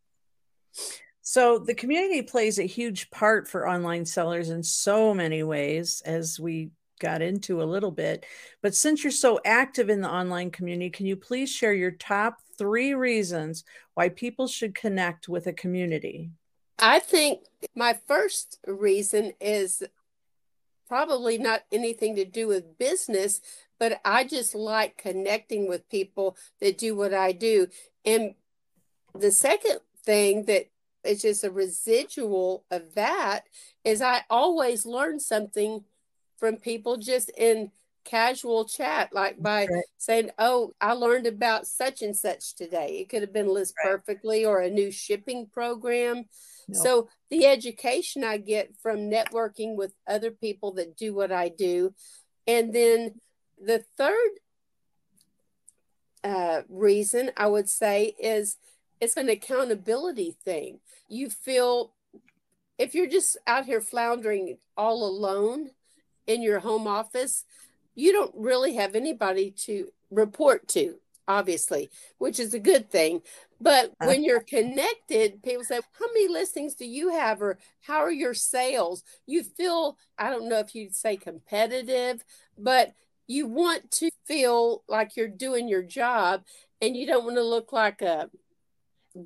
So 1.23 1.59
the 1.59 1.75
community 1.75 2.23
plays 2.23 2.59
a 2.59 2.65
huge 2.65 3.11
part 3.11 3.49
for 3.49 3.69
online 3.69 4.05
sellers 4.07 4.51
in 4.51 4.63
so 4.63 5.13
many 5.13 5.43
ways, 5.43 6.03
as 6.05 6.39
we 6.39 6.71
got 6.99 7.23
into 7.23 7.63
a 7.63 7.65
little 7.65 7.91
bit. 7.91 8.25
But 8.63 8.75
since 8.75 9.03
you're 9.03 9.11
so 9.11 9.41
active 9.45 9.89
in 9.89 10.01
the 10.01 10.11
online 10.11 10.51
community, 10.51 10.91
can 10.91 11.07
you 11.07 11.17
please 11.17 11.51
share 11.51 11.75
your 11.75 11.91
top 11.91 12.41
three 12.59 12.95
reasons 12.95 13.65
why 13.95 14.09
people 14.09 14.47
should 14.47 14.75
connect 14.75 15.29
with 15.29 15.47
a 15.47 15.53
community? 15.53 16.31
I 16.79 16.99
think 16.99 17.41
my 17.75 17.99
first 18.07 18.59
reason 18.67 19.33
is 19.41 19.83
probably 20.89 21.39
not 21.39 21.63
anything 21.73 22.17
to 22.17 22.25
do 22.25 22.47
with 22.47 22.79
business, 22.79 23.41
but 23.79 24.01
I 24.05 24.25
just 24.25 24.55
like 24.55 24.97
connecting 24.97 25.69
with 25.69 25.89
people 25.89 26.37
that 26.61 26.79
do 26.79 26.95
what 26.95 27.13
I 27.13 27.33
do. 27.33 27.69
And 28.05 28.35
the 29.15 29.33
second 29.33 29.81
thing 30.05 30.45
that 30.45 30.71
is 31.05 31.23
just 31.23 31.45
a 31.45 31.51
residual 31.51 32.65
of 32.71 32.95
that 32.95 33.45
is 33.85 34.03
I 34.03 34.23
always 34.29 34.87
learn 34.87 35.21
something 35.21 35.85
from 36.39 36.57
people 36.57 36.97
just 36.97 37.31
in 37.37 37.71
casual 38.05 38.65
chat, 38.65 39.13
like 39.13 39.43
by 39.43 39.67
right. 39.67 39.85
saying, 39.99 40.31
Oh, 40.39 40.73
I 40.81 40.93
learned 40.93 41.27
about 41.27 41.67
such 41.67 42.03
and 42.03 42.17
such 42.17 42.55
today. 42.55 42.99
It 43.01 43.09
could 43.09 43.23
have 43.23 43.33
been 43.33 43.49
List 43.49 43.75
right. 43.83 43.93
Perfectly 43.93 44.45
or 44.45 44.61
a 44.61 44.71
new 44.71 44.91
shipping 44.91 45.47
program. 45.47 46.27
So 46.73 47.09
the 47.31 47.47
education 47.47 48.25
I 48.25 48.39
get 48.39 48.77
from 48.83 49.11
networking 49.11 49.77
with 49.77 49.93
other 50.07 50.33
people 50.33 50.73
that 50.73 50.97
do 50.97 51.15
what 51.15 51.31
I 51.31 51.49
do. 51.49 51.95
And 52.47 52.73
then 52.73 53.21
the 53.65 53.85
third 53.97 54.31
uh, 56.25 56.63
reason 56.69 57.31
I 57.37 57.47
would 57.47 57.69
say 57.69 58.15
is 58.19 58.57
it's 59.01 59.17
an 59.17 59.29
accountability 59.29 60.37
thing. 60.45 60.81
You 61.09 61.31
feel 61.31 61.93
if 62.79 62.95
you're 62.95 63.09
just 63.09 63.39
out 63.47 63.65
here 63.65 63.81
floundering 63.81 64.59
all 64.77 65.07
alone 65.07 65.71
in 66.27 66.43
your 66.43 66.61
home 66.61 66.87
office, 66.87 67.45
you 67.95 68.13
don't 68.13 68.35
really 68.35 68.75
have 68.75 68.95
anybody 68.95 69.51
to 69.51 69.89
report 70.11 70.69
to 70.69 70.97
obviously, 71.29 71.91
which 72.19 72.39
is 72.39 72.55
a 72.55 72.59
good 72.59 72.91
thing. 72.91 73.23
But 73.61 73.87
uh-huh. 73.87 74.07
when 74.07 74.25
you're 74.25 74.43
connected, 74.43 75.43
people 75.43 75.65
say, 75.65 75.81
How 75.99 76.07
many 76.13 76.29
listings 76.29 76.75
do 76.75 76.87
you 76.87 77.11
have? 77.11 77.41
Or 77.43 77.59
how 77.83 77.99
are 77.99 78.13
your 78.13 78.35
sales? 78.35 79.03
You 79.27 79.43
feel, 79.43 79.97
I 80.19 80.31
don't 80.31 80.49
know 80.49 80.59
if 80.59 80.75
you'd 80.75 80.95
say 80.95 81.17
competitive, 81.17 82.25
but 82.59 82.93
you 83.27 83.47
want 83.47 83.91
to 83.91 84.11
feel 84.27 84.85
like 84.89 85.17
you're 85.17 85.29
doing 85.29 85.69
your 85.69 85.83
job 85.83 86.45
and 86.81 86.97
you 86.97 87.07
don't 87.07 87.25
want 87.25 87.37
to 87.37 87.43
look 87.43 87.73
like 87.73 88.03
a 88.03 88.31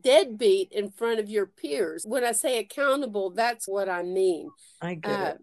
deadbeat 0.01 0.73
in 0.73 0.91
front 0.91 1.19
of 1.21 1.29
your 1.29 1.47
peers. 1.47 2.05
When 2.07 2.25
I 2.25 2.33
say 2.33 2.59
accountable, 2.59 3.31
that's 3.31 3.67
what 3.67 3.89
I 3.89 4.03
mean. 4.03 4.51
I 4.81 4.95
get 4.95 5.11
uh, 5.11 5.25
it. 5.25 5.41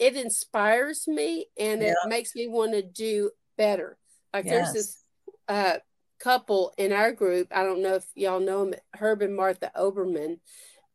It 0.00 0.16
inspires 0.16 1.06
me 1.06 1.46
and 1.58 1.82
it 1.82 1.94
makes 2.06 2.34
me 2.34 2.48
want 2.48 2.72
to 2.72 2.82
do 2.82 3.30
better. 3.56 3.98
Like 4.32 4.46
yes. 4.46 4.54
there's 4.54 4.72
this 4.72 5.04
uh, 5.46 5.76
couple 6.18 6.72
in 6.78 6.92
our 6.92 7.12
group. 7.12 7.48
I 7.54 7.64
don't 7.64 7.82
know 7.82 7.96
if 7.96 8.06
y'all 8.14 8.40
know 8.40 8.64
them, 8.64 8.80
Herb 8.94 9.22
and 9.22 9.36
Martha 9.36 9.70
Oberman. 9.76 10.38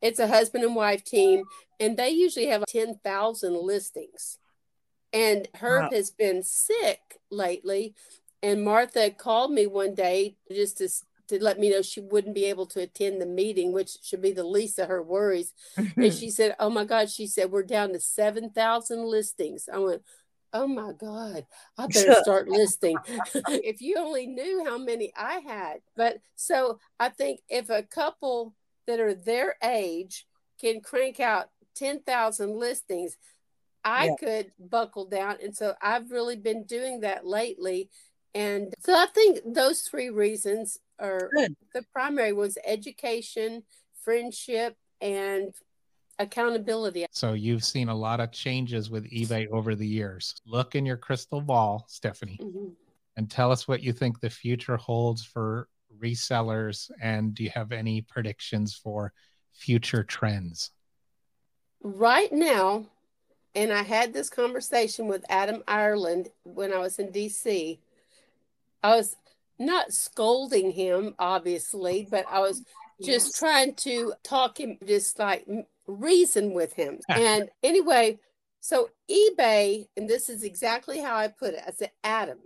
It's 0.01 0.19
a 0.19 0.27
husband 0.27 0.63
and 0.63 0.75
wife 0.75 1.03
team, 1.03 1.43
and 1.79 1.97
they 1.97 2.09
usually 2.09 2.47
have 2.47 2.65
10,000 2.67 3.53
listings. 3.55 4.37
And 5.13 5.47
Herb 5.55 5.83
wow. 5.83 5.89
has 5.91 6.11
been 6.11 6.43
sick 6.43 6.99
lately. 7.31 7.95
And 8.43 8.63
Martha 8.63 9.09
called 9.09 9.51
me 9.51 9.65
one 9.65 9.95
day 9.95 10.35
just 10.51 10.77
to, 10.79 10.89
to 11.27 11.43
let 11.43 11.59
me 11.59 11.69
know 11.69 11.81
she 11.81 12.01
wouldn't 12.01 12.35
be 12.35 12.45
able 12.45 12.65
to 12.67 12.81
attend 12.81 13.21
the 13.21 13.25
meeting, 13.25 13.71
which 13.71 13.97
should 14.03 14.21
be 14.21 14.31
the 14.31 14.43
least 14.43 14.79
of 14.79 14.89
her 14.89 15.01
worries. 15.01 15.53
and 15.77 16.13
she 16.13 16.29
said, 16.29 16.55
Oh 16.59 16.69
my 16.69 16.85
God, 16.85 17.09
she 17.09 17.27
said, 17.27 17.51
We're 17.51 17.63
down 17.63 17.93
to 17.93 17.99
7,000 17.99 19.05
listings. 19.05 19.69
I 19.71 19.79
went, 19.79 20.01
oh 20.55 20.67
my 20.67 20.93
God, 20.93 21.45
I 21.77 21.87
better 21.87 22.13
start 22.21 22.47
listing. 22.47 22.97
if 23.35 23.81
you 23.81 23.97
only 23.97 24.25
knew 24.25 24.63
how 24.65 24.77
many 24.77 25.11
I 25.15 25.39
had. 25.45 25.81
But 25.95 26.19
so 26.35 26.79
I 26.99 27.09
think 27.09 27.41
if 27.49 27.69
a 27.69 27.83
couple 27.83 28.55
that 28.87 28.99
are 28.99 29.13
their 29.13 29.55
age 29.61 30.25
can 30.59 30.79
crank 30.79 31.19
out 31.19 31.49
10,000 31.75 32.57
listings, 32.57 33.17
I 33.83 34.05
yeah. 34.05 34.15
could 34.17 34.51
buckle 34.57 35.05
down. 35.05 35.37
And 35.43 35.55
so 35.55 35.75
I've 35.81 36.09
really 36.09 36.37
been 36.37 36.63
doing 36.63 37.01
that 37.01 37.25
lately. 37.27 37.89
And 38.35 38.73
so 38.79 38.93
I 38.93 39.05
think 39.07 39.39
those 39.45 39.81
three 39.81 40.09
reasons 40.09 40.77
are 40.99 41.29
Good. 41.33 41.55
the 41.73 41.83
primary 41.93 42.33
ones 42.33 42.57
education, 42.65 43.63
friendship, 44.03 44.75
and 44.99 45.53
accountability. 46.19 47.05
So 47.11 47.33
you've 47.33 47.63
seen 47.63 47.87
a 47.87 47.95
lot 47.95 48.19
of 48.19 48.31
changes 48.31 48.89
with 48.89 49.09
eBay 49.09 49.47
over 49.49 49.73
the 49.73 49.87
years. 49.87 50.35
Look 50.45 50.75
in 50.75 50.85
your 50.85 50.97
crystal 50.97 51.39
ball, 51.39 51.85
Stephanie, 51.87 52.39
mm-hmm. 52.41 52.69
and 53.15 53.31
tell 53.31 53.51
us 53.53 53.69
what 53.69 53.81
you 53.81 53.93
think 53.93 54.19
the 54.19 54.29
future 54.29 54.77
holds 54.77 55.23
for 55.23 55.69
resellers. 55.97 56.91
And 57.01 57.33
do 57.33 57.43
you 57.43 57.51
have 57.51 57.71
any 57.71 58.01
predictions 58.01 58.75
for 58.75 59.13
future 59.53 60.03
trends? 60.03 60.71
Right 61.81 62.33
now, 62.33 62.85
and 63.53 63.71
I 63.71 63.83
had 63.83 64.11
this 64.11 64.29
conversation 64.29 65.07
with 65.07 65.23
Adam 65.29 65.63
Ireland 65.67 66.29
when 66.43 66.73
I 66.73 66.79
was 66.79 66.99
in 66.99 67.07
DC. 67.13 67.79
I 68.85 68.95
was 68.95 69.15
not 69.57 69.93
scolding 69.93 70.71
him, 70.71 71.15
obviously, 71.17 72.07
but 72.09 72.25
I 72.29 72.39
was 72.39 72.61
just 73.01 73.35
trying 73.35 73.73
to 73.75 74.13
talk 74.23 74.59
him, 74.59 74.77
just 74.85 75.17
like 75.17 75.47
reason 75.87 76.53
with 76.53 76.73
him. 76.73 76.99
and 77.09 77.49
anyway, 77.63 78.19
so 78.61 78.89
eBay, 79.09 79.87
and 79.97 80.07
this 80.07 80.29
is 80.29 80.43
exactly 80.43 80.99
how 80.99 81.15
I 81.15 81.29
put 81.29 81.55
it. 81.55 81.63
I 81.65 81.71
said, 81.71 81.91
Adam, 82.03 82.37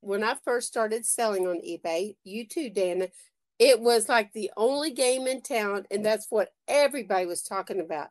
when 0.00 0.24
I 0.24 0.34
first 0.44 0.68
started 0.68 1.04
selling 1.04 1.46
on 1.46 1.56
eBay, 1.56 2.16
you 2.24 2.46
too, 2.46 2.70
Danna, 2.70 3.10
it 3.58 3.78
was 3.78 4.08
like 4.08 4.32
the 4.32 4.50
only 4.56 4.92
game 4.92 5.26
in 5.26 5.42
town, 5.42 5.84
and 5.90 6.04
that's 6.04 6.28
what 6.30 6.54
everybody 6.68 7.26
was 7.26 7.42
talking 7.42 7.80
about. 7.80 8.08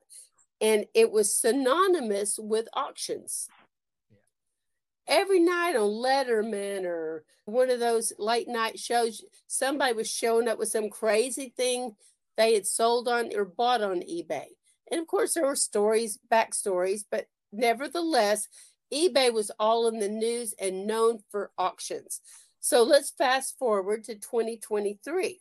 And 0.62 0.86
it 0.94 1.12
was 1.12 1.34
synonymous 1.34 2.38
with 2.38 2.68
auctions. 2.74 3.48
Every 5.08 5.40
night 5.40 5.76
on 5.76 5.90
Letterman 5.90 6.84
or 6.86 7.24
one 7.46 7.70
of 7.70 7.80
those 7.80 8.12
late 8.18 8.48
night 8.48 8.80
shows, 8.80 9.24
somebody 9.48 9.94
was 9.94 10.10
showing 10.10 10.48
up 10.48 10.58
with 10.58 10.70
some 10.70 10.90
crazy 10.90 11.54
thing 11.56 11.96
they 12.38 12.54
had 12.54 12.66
sold 12.66 13.08
on 13.08 13.32
or 13.36 13.46
bought 13.46 13.82
on 13.82 14.02
eBay. 14.02 14.48
And 14.92 15.00
of 15.00 15.08
course, 15.08 15.34
there 15.34 15.46
were 15.46 15.56
stories, 15.56 16.20
backstories, 16.32 17.04
but 17.10 17.28
nevertheless, 17.52 18.48
eBay 18.94 19.32
was 19.32 19.52
all 19.60 19.88
in 19.88 20.00
the 20.00 20.10
news 20.10 20.54
and 20.60 20.88
known 20.88 21.20
for 21.30 21.52
auctions. 21.58 22.22
So 22.60 22.84
let's 22.84 23.12
fast 23.12 23.58
forward 23.58 24.04
to 24.06 24.16
2023. 24.16 25.40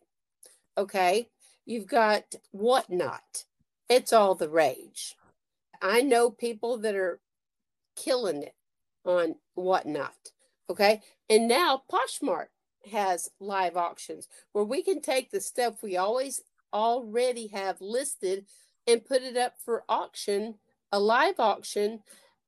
Okay, 0.77 1.29
you've 1.65 1.87
got 1.87 2.35
whatnot, 2.51 3.45
it's 3.89 4.13
all 4.13 4.35
the 4.35 4.49
rage. 4.49 5.17
I 5.81 6.03
know 6.03 6.31
people 6.31 6.79
that 6.79 6.95
are 6.95 7.21
killing 7.97 8.43
it 8.43 8.55
on 9.05 9.37
whatnot. 9.55 10.15
Okay, 10.71 11.03
and 11.29 11.47
now 11.49 11.83
Poshmark 11.91 12.47
has 12.91 13.31
live 13.41 13.77
auctions 13.77 14.29
where 14.53 14.65
we 14.65 14.83
can 14.83 15.01
take 15.01 15.31
the 15.31 15.41
stuff 15.41 15.83
we 15.83 15.97
always 15.97 16.43
already 16.73 17.47
have 17.49 17.81
listed 17.81 18.47
and 18.87 19.05
put 19.05 19.23
it 19.23 19.37
up 19.37 19.55
for 19.65 19.85
auction, 19.89 20.57
a 20.93 20.99
live 20.99 21.39
auction. 21.39 22.01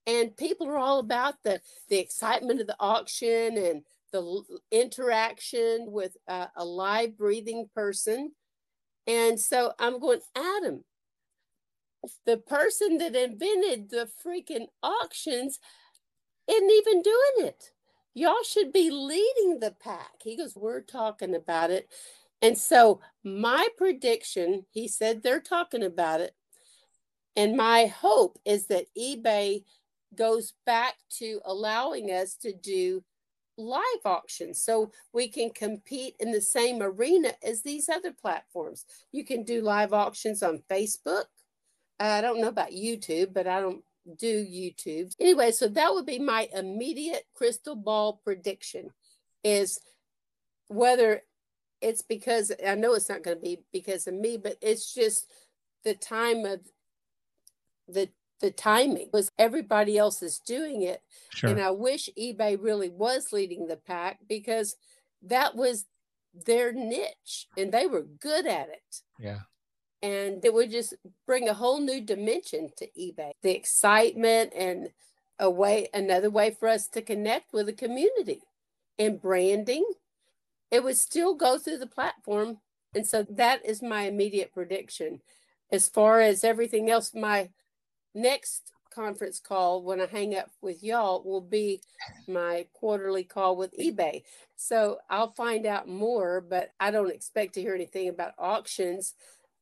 And 0.06 0.36
people 0.36 0.68
are 0.68 0.78
all 0.78 0.98
about 0.98 1.42
the, 1.42 1.60
the 1.88 1.98
excitement 1.98 2.60
of 2.60 2.66
the 2.66 2.76
auction 2.78 3.56
and 3.56 3.82
the 4.12 4.42
interaction 4.70 5.86
with 5.90 6.16
a, 6.28 6.48
a 6.56 6.64
live 6.64 7.16
breathing 7.16 7.68
person. 7.74 8.32
And 9.06 9.40
so 9.40 9.72
I'm 9.78 9.98
going, 9.98 10.20
Adam, 10.36 10.84
the 12.24 12.36
person 12.36 12.98
that 12.98 13.16
invented 13.16 13.90
the 13.90 14.08
freaking 14.24 14.66
auctions 14.82 15.58
isn't 16.48 16.70
even 16.70 17.02
doing 17.02 17.46
it 17.48 17.72
y'all 18.16 18.42
should 18.42 18.72
be 18.72 18.90
leading 18.90 19.60
the 19.60 19.76
pack. 19.78 20.22
He 20.24 20.36
goes, 20.36 20.56
We're 20.56 20.80
talking 20.80 21.36
about 21.36 21.70
it. 21.70 21.92
And 22.42 22.58
so, 22.58 23.00
my 23.22 23.68
prediction, 23.76 24.64
he 24.70 24.88
said 24.88 25.22
they're 25.22 25.40
talking 25.40 25.84
about 25.84 26.20
it. 26.20 26.34
And 27.36 27.56
my 27.56 27.86
hope 27.86 28.38
is 28.44 28.66
that 28.66 28.86
eBay 28.98 29.64
goes 30.16 30.54
back 30.64 30.94
to 31.18 31.40
allowing 31.44 32.10
us 32.10 32.34
to 32.36 32.52
do 32.52 33.04
live 33.58 33.82
auctions 34.04 34.60
so 34.60 34.90
we 35.12 35.28
can 35.28 35.50
compete 35.50 36.14
in 36.18 36.30
the 36.30 36.40
same 36.40 36.82
arena 36.82 37.32
as 37.46 37.62
these 37.62 37.88
other 37.88 38.12
platforms. 38.12 38.86
You 39.12 39.24
can 39.24 39.44
do 39.44 39.60
live 39.60 39.92
auctions 39.92 40.42
on 40.42 40.62
Facebook. 40.70 41.24
I 42.00 42.20
don't 42.22 42.40
know 42.40 42.48
about 42.48 42.70
YouTube, 42.70 43.34
but 43.34 43.46
I 43.46 43.60
don't 43.60 43.82
do 44.18 44.44
YouTube. 44.44 45.14
Anyway, 45.20 45.50
so 45.50 45.68
that 45.68 45.92
would 45.92 46.06
be 46.06 46.18
my 46.18 46.48
immediate 46.54 47.24
crystal 47.34 47.74
ball 47.74 48.20
prediction 48.24 48.90
is 49.42 49.80
whether 50.68 51.22
it's 51.80 52.02
because 52.02 52.52
I 52.66 52.74
know 52.74 52.94
it's 52.94 53.08
not 53.08 53.22
going 53.22 53.36
to 53.36 53.42
be 53.42 53.58
because 53.72 54.06
of 54.06 54.14
me, 54.14 54.36
but 54.36 54.56
it's 54.60 54.92
just 54.92 55.30
the 55.84 55.94
time 55.94 56.44
of 56.44 56.60
the 57.88 58.08
the 58.40 58.50
timing 58.50 59.08
was 59.14 59.30
everybody 59.38 59.96
else 59.96 60.22
is 60.22 60.38
doing 60.40 60.82
it. 60.82 61.00
Sure. 61.30 61.48
And 61.48 61.60
I 61.60 61.70
wish 61.70 62.10
eBay 62.18 62.58
really 62.60 62.90
was 62.90 63.32
leading 63.32 63.66
the 63.66 63.78
pack 63.78 64.18
because 64.28 64.76
that 65.22 65.56
was 65.56 65.86
their 66.44 66.70
niche 66.70 67.46
and 67.56 67.72
they 67.72 67.86
were 67.86 68.02
good 68.02 68.46
at 68.46 68.68
it. 68.68 69.00
Yeah 69.18 69.40
and 70.02 70.44
it 70.44 70.52
would 70.52 70.70
just 70.70 70.94
bring 71.26 71.48
a 71.48 71.54
whole 71.54 71.80
new 71.80 72.00
dimension 72.00 72.70
to 72.76 72.88
ebay. 72.98 73.32
The 73.42 73.54
excitement 73.56 74.52
and 74.54 74.90
a 75.38 75.50
way 75.50 75.88
another 75.92 76.30
way 76.30 76.50
for 76.50 76.68
us 76.68 76.88
to 76.88 77.02
connect 77.02 77.52
with 77.52 77.66
the 77.66 77.72
community 77.72 78.40
and 78.98 79.20
branding 79.20 79.84
it 80.70 80.82
would 80.82 80.96
still 80.96 81.34
go 81.34 81.58
through 81.58 81.78
the 81.78 81.86
platform. 81.86 82.58
And 82.94 83.06
so 83.06 83.24
that 83.30 83.64
is 83.64 83.82
my 83.82 84.02
immediate 84.02 84.52
prediction. 84.52 85.20
As 85.70 85.88
far 85.88 86.20
as 86.20 86.44
everything 86.44 86.90
else 86.90 87.14
my 87.14 87.50
next 88.14 88.72
conference 88.90 89.38
call 89.38 89.82
when 89.82 90.00
i 90.00 90.06
hang 90.06 90.34
up 90.34 90.48
with 90.62 90.82
y'all 90.82 91.22
will 91.22 91.42
be 91.42 91.82
my 92.26 92.66
quarterly 92.72 93.22
call 93.22 93.54
with 93.54 93.76
ebay. 93.78 94.22
So 94.56 94.98
i'll 95.10 95.32
find 95.32 95.66
out 95.66 95.86
more 95.86 96.40
but 96.40 96.70
i 96.80 96.90
don't 96.90 97.12
expect 97.12 97.52
to 97.54 97.60
hear 97.60 97.74
anything 97.74 98.08
about 98.08 98.32
auctions 98.38 99.12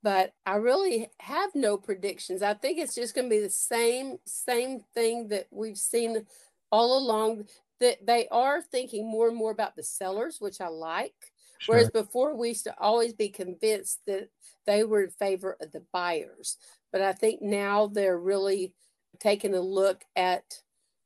but 0.05 0.35
I 0.45 0.57
really 0.57 1.09
have 1.19 1.55
no 1.55 1.79
predictions. 1.79 2.43
I 2.43 2.53
think 2.53 2.79
it's 2.79 2.95
just 2.95 3.15
going 3.15 3.29
to 3.29 3.35
be 3.35 3.41
the 3.41 3.49
same 3.49 4.19
same 4.27 4.81
thing 4.95 5.29
that 5.29 5.47
we've 5.51 5.79
seen 5.79 6.27
all 6.71 6.99
along. 6.99 7.47
That 7.81 8.07
they 8.07 8.29
are 8.29 8.63
thinking 8.63 9.11
more 9.11 9.29
and 9.29 9.37
more 9.37 9.51
about 9.51 9.75
the 9.75 9.83
sellers, 9.83 10.41
which 10.41 10.61
I 10.61 10.69
like. 10.69 11.33
Sure. 11.59 11.75
Whereas 11.75 11.91
before 11.91 12.37
we 12.37 12.49
used 12.49 12.65
to 12.65 12.79
always 12.79 13.15
be 13.15 13.31
convinced 13.31 14.01
that 14.07 14.29
they 14.67 14.85
were 14.85 15.05
in 15.05 15.11
favor 15.11 15.57
of 15.61 15.73
the 15.73 15.83
buyers. 15.93 16.59
But 16.93 17.01
I 17.01 17.13
think 17.13 17.41
now 17.41 17.87
they're 17.87 18.19
really 18.19 18.75
taking 19.19 19.55
a 19.55 19.61
look 19.61 20.05
at 20.15 20.61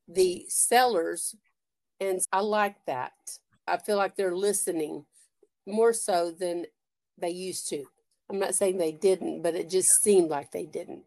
the 0.09 0.45
sellers. 0.49 1.37
And 2.01 2.21
I 2.33 2.41
like 2.41 2.77
that. 2.87 3.13
I 3.67 3.77
feel 3.77 3.97
like 3.97 4.17
they're 4.17 4.37
listening 4.37 5.07
more 5.67 5.93
so 5.93 6.33
than 6.33 6.67
they 7.17 7.31
used 7.31 7.69
to. 7.69 7.85
I'm 8.31 8.39
not 8.39 8.55
saying 8.55 8.79
they 8.79 8.93
didn't, 8.93 9.43
but 9.43 9.55
it 9.55 9.71
just 9.71 9.89
seemed 10.03 10.31
like 10.31 10.51
they 10.51 10.67
didn't. 10.67 11.05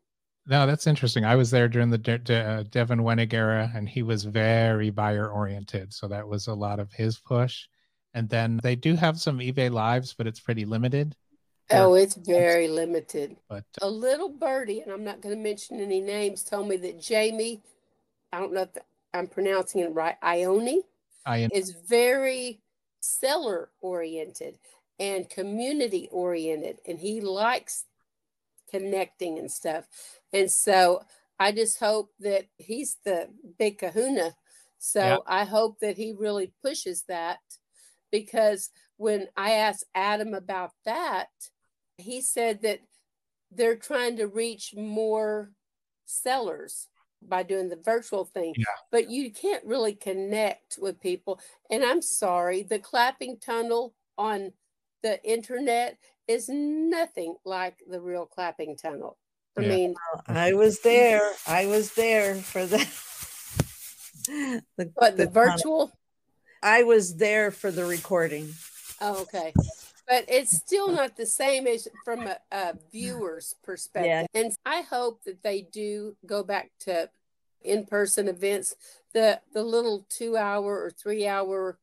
No, 0.47 0.65
that's 0.65 0.87
interesting. 0.87 1.23
I 1.23 1.35
was 1.35 1.51
there 1.51 1.67
during 1.67 1.91
the 1.91 1.97
De- 1.97 2.17
De- 2.17 2.43
uh, 2.43 2.63
Devin 2.63 2.99
Wenig 2.99 3.33
era, 3.33 3.71
and 3.75 3.87
he 3.87 4.01
was 4.01 4.23
very 4.23 4.89
buyer 4.89 5.29
oriented. 5.29 5.93
So 5.93 6.07
that 6.07 6.27
was 6.27 6.47
a 6.47 6.53
lot 6.53 6.79
of 6.79 6.91
his 6.91 7.19
push. 7.19 7.67
And 8.13 8.27
then 8.27 8.59
they 8.63 8.75
do 8.75 8.95
have 8.95 9.19
some 9.19 9.39
eBay 9.39 9.71
lives, 9.71 10.13
but 10.17 10.27
it's 10.27 10.39
pretty 10.39 10.65
limited. 10.65 11.15
Oh, 11.69 11.93
it's 11.93 12.15
very 12.15 12.67
limited. 12.67 13.37
But 13.47 13.63
uh, 13.81 13.85
a 13.85 13.89
little 13.89 14.29
birdie, 14.29 14.81
and 14.81 14.91
I'm 14.91 15.03
not 15.03 15.21
going 15.21 15.35
to 15.35 15.41
mention 15.41 15.79
any 15.79 16.01
names, 16.01 16.43
told 16.43 16.67
me 16.67 16.75
that 16.77 16.99
Jamie, 16.99 17.61
I 18.33 18.39
don't 18.39 18.51
know 18.51 18.63
if 18.63 18.69
I'm 19.13 19.27
pronouncing 19.27 19.81
it 19.81 19.93
right, 19.93 20.17
Ione, 20.21 20.81
Ione. 21.25 21.49
is 21.53 21.71
very 21.87 22.59
seller 22.99 23.69
oriented 23.79 24.57
and 25.01 25.27
community 25.31 26.07
oriented 26.11 26.77
and 26.87 26.99
he 26.99 27.21
likes 27.21 27.85
connecting 28.69 29.39
and 29.39 29.51
stuff 29.51 29.85
and 30.31 30.49
so 30.49 31.01
i 31.39 31.51
just 31.51 31.79
hope 31.79 32.11
that 32.19 32.45
he's 32.57 32.97
the 33.03 33.27
big 33.57 33.79
kahuna 33.79 34.33
so 34.77 35.01
yeah. 35.01 35.17
i 35.25 35.43
hope 35.43 35.79
that 35.81 35.97
he 35.97 36.13
really 36.17 36.53
pushes 36.63 37.03
that 37.07 37.39
because 38.11 38.69
when 38.97 39.27
i 39.35 39.53
asked 39.53 39.85
adam 39.95 40.35
about 40.35 40.71
that 40.85 41.29
he 41.97 42.21
said 42.21 42.61
that 42.61 42.79
they're 43.51 43.75
trying 43.75 44.15
to 44.15 44.27
reach 44.27 44.75
more 44.77 45.51
sellers 46.05 46.87
by 47.27 47.41
doing 47.43 47.69
the 47.69 47.81
virtual 47.83 48.23
thing 48.23 48.53
yeah. 48.55 48.65
but 48.91 49.09
you 49.09 49.31
can't 49.31 49.65
really 49.65 49.93
connect 49.93 50.77
with 50.79 51.01
people 51.01 51.39
and 51.71 51.83
i'm 51.83 52.03
sorry 52.03 52.61
the 52.61 52.79
clapping 52.79 53.37
tunnel 53.39 53.95
on 54.17 54.51
the 55.03 55.23
internet 55.23 55.97
is 56.27 56.49
nothing 56.49 57.35
like 57.45 57.83
the 57.87 57.99
real 57.99 58.25
clapping 58.25 58.75
tunnel. 58.75 59.17
I 59.57 59.61
yeah. 59.61 59.69
mean, 59.69 59.95
I 60.27 60.53
was 60.53 60.79
there. 60.81 61.21
I 61.45 61.65
was 61.65 61.93
there 61.93 62.35
for 62.35 62.65
the. 62.65 62.77
the 64.77 64.91
but 64.95 65.17
the, 65.17 65.25
the 65.25 65.31
virtual. 65.31 65.87
Tunnel. 65.87 65.97
I 66.63 66.83
was 66.83 67.15
there 67.15 67.51
for 67.51 67.71
the 67.71 67.85
recording. 67.85 68.53
Oh, 69.01 69.21
okay. 69.23 69.53
But 70.07 70.25
it's 70.27 70.55
still 70.55 70.89
not 70.89 71.17
the 71.17 71.25
same 71.25 71.67
as 71.67 71.87
from 72.05 72.27
a, 72.27 72.37
a 72.51 72.75
viewer's 72.91 73.55
perspective. 73.63 74.27
Yeah. 74.33 74.39
And 74.39 74.53
I 74.65 74.81
hope 74.81 75.23
that 75.23 75.41
they 75.41 75.61
do 75.61 76.15
go 76.25 76.43
back 76.43 76.71
to 76.81 77.09
in-person 77.63 78.27
events. 78.27 78.75
The 79.13 79.41
the 79.53 79.63
little 79.63 80.05
two 80.09 80.37
hour 80.37 80.83
or 80.83 80.91
three 80.91 81.27
hour 81.27 81.77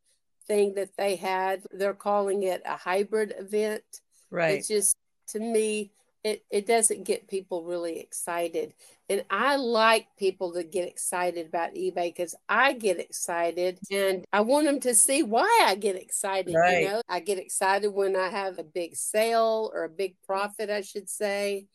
thing 0.49 0.75
that 0.75 0.97
they 0.97 1.17
had. 1.17 1.63
They're 1.71 1.95
calling 1.95 2.43
it 2.43 2.63
a 2.65 2.77
hybrid 2.77 3.35
event. 3.39 3.83
Right. 4.31 4.59
It's 4.59 4.69
just 4.69 4.97
to 5.29 5.39
me, 5.39 5.93
it, 6.25 6.45
it 6.51 6.67
doesn't 6.67 7.05
get 7.05 7.29
people 7.29 7.65
really 7.65 8.01
excited. 8.01 8.75
And 9.09 9.25
I 9.31 9.57
like 9.57 10.09
people 10.19 10.53
to 10.55 10.65
get 10.65 10.89
excited 10.89 11.47
about 11.47 11.75
eBay 11.75 12.15
because 12.15 12.35
I 12.49 12.73
get 12.73 12.99
excited 12.99 13.79
and 13.91 14.25
I 14.33 14.41
want 14.41 14.67
them 14.67 14.81
to 14.81 14.95
see 14.95 15.23
why 15.23 15.65
I 15.67 15.77
get 15.77 15.97
excited. 15.97 16.55
Right. 16.55 16.83
You 16.83 16.89
know, 16.89 17.03
I 17.09 17.21
get 17.21 17.39
excited 17.39 17.89
when 17.91 18.17
I 18.17 18.29
have 18.29 18.59
a 18.59 18.65
big 18.65 18.97
sale 18.97 19.71
or 19.73 19.85
a 19.85 19.89
big 19.89 20.17
profit, 20.27 20.71
I 20.71 20.83
should 20.83 21.09
say. 21.09 21.69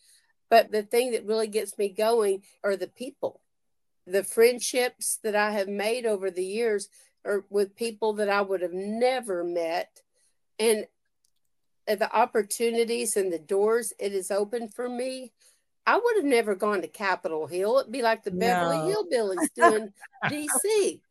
But 0.49 0.71
the 0.71 0.84
thing 0.84 1.11
that 1.13 1.26
really 1.26 1.47
gets 1.47 1.78
me 1.78 1.89
going 1.89 2.43
are 2.63 2.76
the 2.76 2.88
people, 2.88 3.41
the 4.05 4.24
friendships 4.24 5.17
that 5.24 5.36
I 5.36 5.51
have 5.51 5.69
made 5.69 6.05
over 6.05 6.30
the 6.30 6.45
years 6.45 6.89
or 7.26 7.45
with 7.49 7.76
people 7.76 8.13
that 8.13 8.30
I 8.30 8.41
would 8.41 8.61
have 8.61 8.74
never 8.74 9.43
met. 9.43 10.01
And 10.59 10.86
the 11.88 12.13
opportunities 12.15 13.15
and 13.15 13.32
the 13.32 13.39
doors 13.39 13.93
it 13.99 14.11
has 14.13 14.32
opened 14.32 14.74
for 14.74 14.88
me, 14.88 15.32
I 15.86 15.97
would 15.97 16.15
have 16.17 16.26
never 16.26 16.55
gone 16.55 16.82
to 16.82 16.88
Capitol 16.88 17.47
Hill. 17.47 17.80
It'd 17.80 17.91
be 17.91 18.01
like 18.01 18.24
the 18.24 18.32
Beverly. 18.32 18.93
Hillbillies 18.93 19.49
doing 19.55 19.91
DC. 20.26 21.01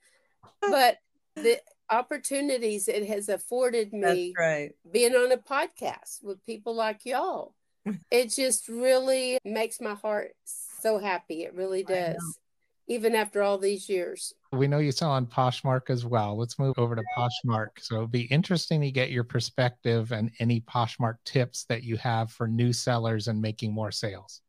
But 0.61 0.99
the 1.37 1.61
opportunities 1.91 2.89
it 2.89 3.07
has 3.07 3.29
afforded 3.29 3.93
me 3.93 4.33
right. 4.39 4.73
being 4.91 5.15
on 5.15 5.33
a 5.33 5.37
podcast 5.37 6.23
with 6.23 6.45
people 6.47 6.75
like 6.75 7.05
y'all 7.05 7.55
it 8.11 8.31
just 8.31 8.69
really 8.69 9.39
makes 9.45 9.81
my 9.81 9.95
heart 9.95 10.33
so 10.45 10.99
happy. 10.99 11.45
It 11.45 11.55
really 11.55 11.83
does, 11.83 12.39
even 12.87 13.15
after 13.15 13.43
all 13.43 13.59
these 13.59 13.89
years. 13.89 14.35
We 14.53 14.67
know 14.67 14.79
you 14.79 14.93
sell 14.93 15.11
on 15.11 15.27
Poshmark 15.27 15.89
as 15.89 16.05
well. 16.05 16.37
Let's 16.37 16.59
move 16.59 16.79
over 16.79 16.95
to 16.95 17.03
Poshmark. 17.17 17.69
So 17.79 17.97
it'll 17.97 18.07
be 18.07 18.23
interesting 18.23 18.81
to 18.81 18.91
get 18.91 19.11
your 19.11 19.25
perspective 19.25 20.13
and 20.13 20.31
any 20.41 20.61
Poshmark 20.61 21.17
tips 21.25 21.65
that 21.65 21.85
you 21.85 21.97
have 21.97 22.31
for 22.31 22.47
new 22.49 22.73
sellers 22.73 23.29
and 23.29 23.41
making 23.41 23.73
more 23.73 23.91
sales. 23.91 24.41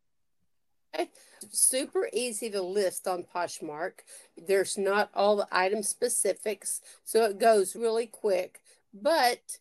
Super 1.52 2.10
easy 2.14 2.50
to 2.52 2.62
list 2.62 3.08
on 3.08 3.24
Poshmark. 3.24 4.00
There's 4.38 4.78
not 4.78 5.10
all 5.14 5.36
the 5.36 5.48
item 5.52 5.84
specifics, 5.84 6.82
so 7.04 7.26
it 7.26 7.40
goes 7.40 7.76
really 7.76 8.08
quick. 8.08 8.62
But 8.94 9.58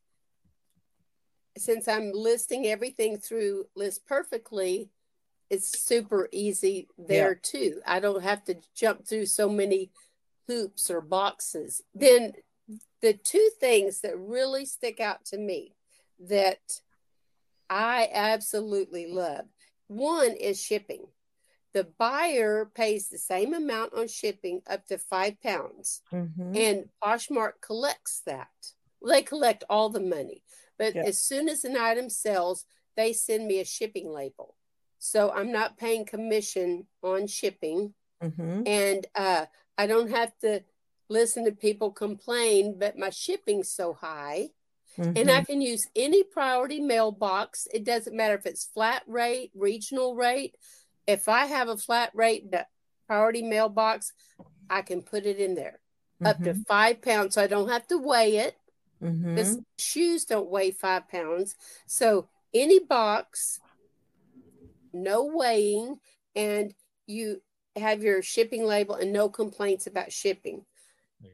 since 1.57 1.89
I'm 1.89 2.13
listing 2.13 2.67
everything 2.67 3.19
through 3.19 3.67
List 3.75 4.07
Perfectly, 4.07 4.91
it's 5.53 5.79
super 5.79 6.31
easy 6.33 6.89
there 6.97 7.33
yeah. 7.33 7.39
too. 7.43 7.81
I 7.87 8.01
don't 8.01 8.23
have 8.23 8.43
to 8.45 8.57
jump 8.75 9.07
through 9.07 9.27
so 9.27 9.51
many 9.51 9.91
hoops 10.49 10.91
or 10.91 11.03
boxes. 11.03 11.83
Then 11.95 12.33
the 13.03 13.13
two 13.13 13.51
things 13.61 14.01
that 14.01 14.19
really 14.19 14.65
stick 14.65 14.99
out 14.99 15.27
to 15.27 15.37
me 15.37 15.75
that 16.29 16.81
I 17.69 18.09
absolutely 18.15 19.07
love 19.13 19.45
one 19.89 20.31
is 20.31 20.59
shipping. 20.59 21.05
The 21.75 21.87
buyer 21.99 22.71
pays 22.75 23.09
the 23.09 23.19
same 23.19 23.53
amount 23.53 23.93
on 23.93 24.09
shipping 24.09 24.63
up 24.71 24.87
to 24.87 24.97
five 24.97 25.41
pounds, 25.43 26.01
mm-hmm. 26.11 26.57
and 26.57 26.89
Poshmark 27.05 27.61
collects 27.61 28.23
that. 28.25 28.49
They 29.07 29.23
collect 29.23 29.65
all 29.69 29.91
the 29.91 30.01
money. 30.01 30.45
But 30.79 30.95
yeah. 30.95 31.03
as 31.03 31.19
soon 31.19 31.51
as 31.51 31.65
an 31.65 31.77
item 31.77 32.09
sells, 32.09 32.65
they 32.97 33.13
send 33.13 33.47
me 33.47 33.61
a 33.61 33.65
shipping 33.67 34.11
label. 34.11 34.55
So 35.05 35.33
I'm 35.33 35.51
not 35.51 35.79
paying 35.79 36.05
commission 36.05 36.87
on 37.03 37.27
shipping. 37.27 37.93
Mm-hmm. 38.23 38.63
And 38.67 39.05
uh, 39.17 39.47
I 39.77 39.89
don't 39.89 40.11
have 40.13 40.31
to 40.43 40.63
listen 41.09 41.45
to 41.45 41.51
people 41.51 41.91
complain, 41.91 42.79
but 42.79 42.97
my 42.97 43.11
shipping's 43.11 43.69
so 43.69 43.95
high. 43.95 44.51
Mm-hmm. 44.97 45.17
And 45.17 45.29
I 45.29 45.39
mm-hmm. 45.39 45.45
can 45.45 45.61
use 45.61 45.85
any 45.97 46.23
priority 46.23 46.79
mailbox. 46.79 47.67
It 47.75 47.83
doesn't 47.83 48.17
matter 48.17 48.37
if 48.37 48.47
it's 48.47 48.65
flat 48.65 49.03
rate, 49.09 49.51
regional 49.57 50.15
rate. 50.15 50.55
If 51.09 51.29
I 51.29 51.47
have 51.47 51.69
a 51.69 51.77
flat 51.77 52.13
rate 52.15 52.55
priority 53.09 53.43
mailbox, 53.43 54.13
I 54.71 54.83
can 54.83 55.03
put 55.03 55.27
it 55.27 55.39
in 55.39 55.57
there 55.57 55.81
mm-hmm. 56.23 56.27
up 56.29 56.39
to 56.45 56.53
mm-hmm. 56.53 56.63
five 56.63 57.03
pounds. 57.03 57.35
So 57.35 57.43
I 57.43 57.49
don't 57.49 57.71
have 57.71 57.89
to 57.89 57.99
weigh 57.99 58.37
it. 58.37 58.57
Mm-hmm. 59.03 59.63
Shoes 59.79 60.27
don't 60.27 60.49
weigh 60.49 60.71
five 60.71 61.09
pounds. 61.09 61.57
So 61.87 62.29
any 62.55 62.79
box, 62.79 63.59
no 64.93 65.25
weighing, 65.25 65.99
and 66.35 66.75
you 67.07 67.43
have 67.77 68.03
your 68.03 68.23
shipping 68.23 68.65
label 68.65 68.95
and 68.95 69.13
no 69.13 69.29
complaints 69.29 69.87
about 69.87 70.13
shipping. 70.13 70.65
There 71.21 71.33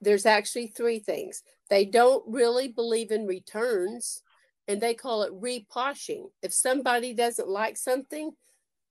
There's 0.00 0.26
actually 0.26 0.68
three 0.68 0.98
things. 0.98 1.42
They 1.70 1.84
don't 1.84 2.22
really 2.26 2.68
believe 2.68 3.10
in 3.10 3.26
returns 3.26 4.22
and 4.68 4.80
they 4.80 4.94
call 4.94 5.22
it 5.22 5.40
reposhing. 5.40 6.30
If 6.42 6.52
somebody 6.52 7.14
doesn't 7.14 7.48
like 7.48 7.76
something 7.76 8.32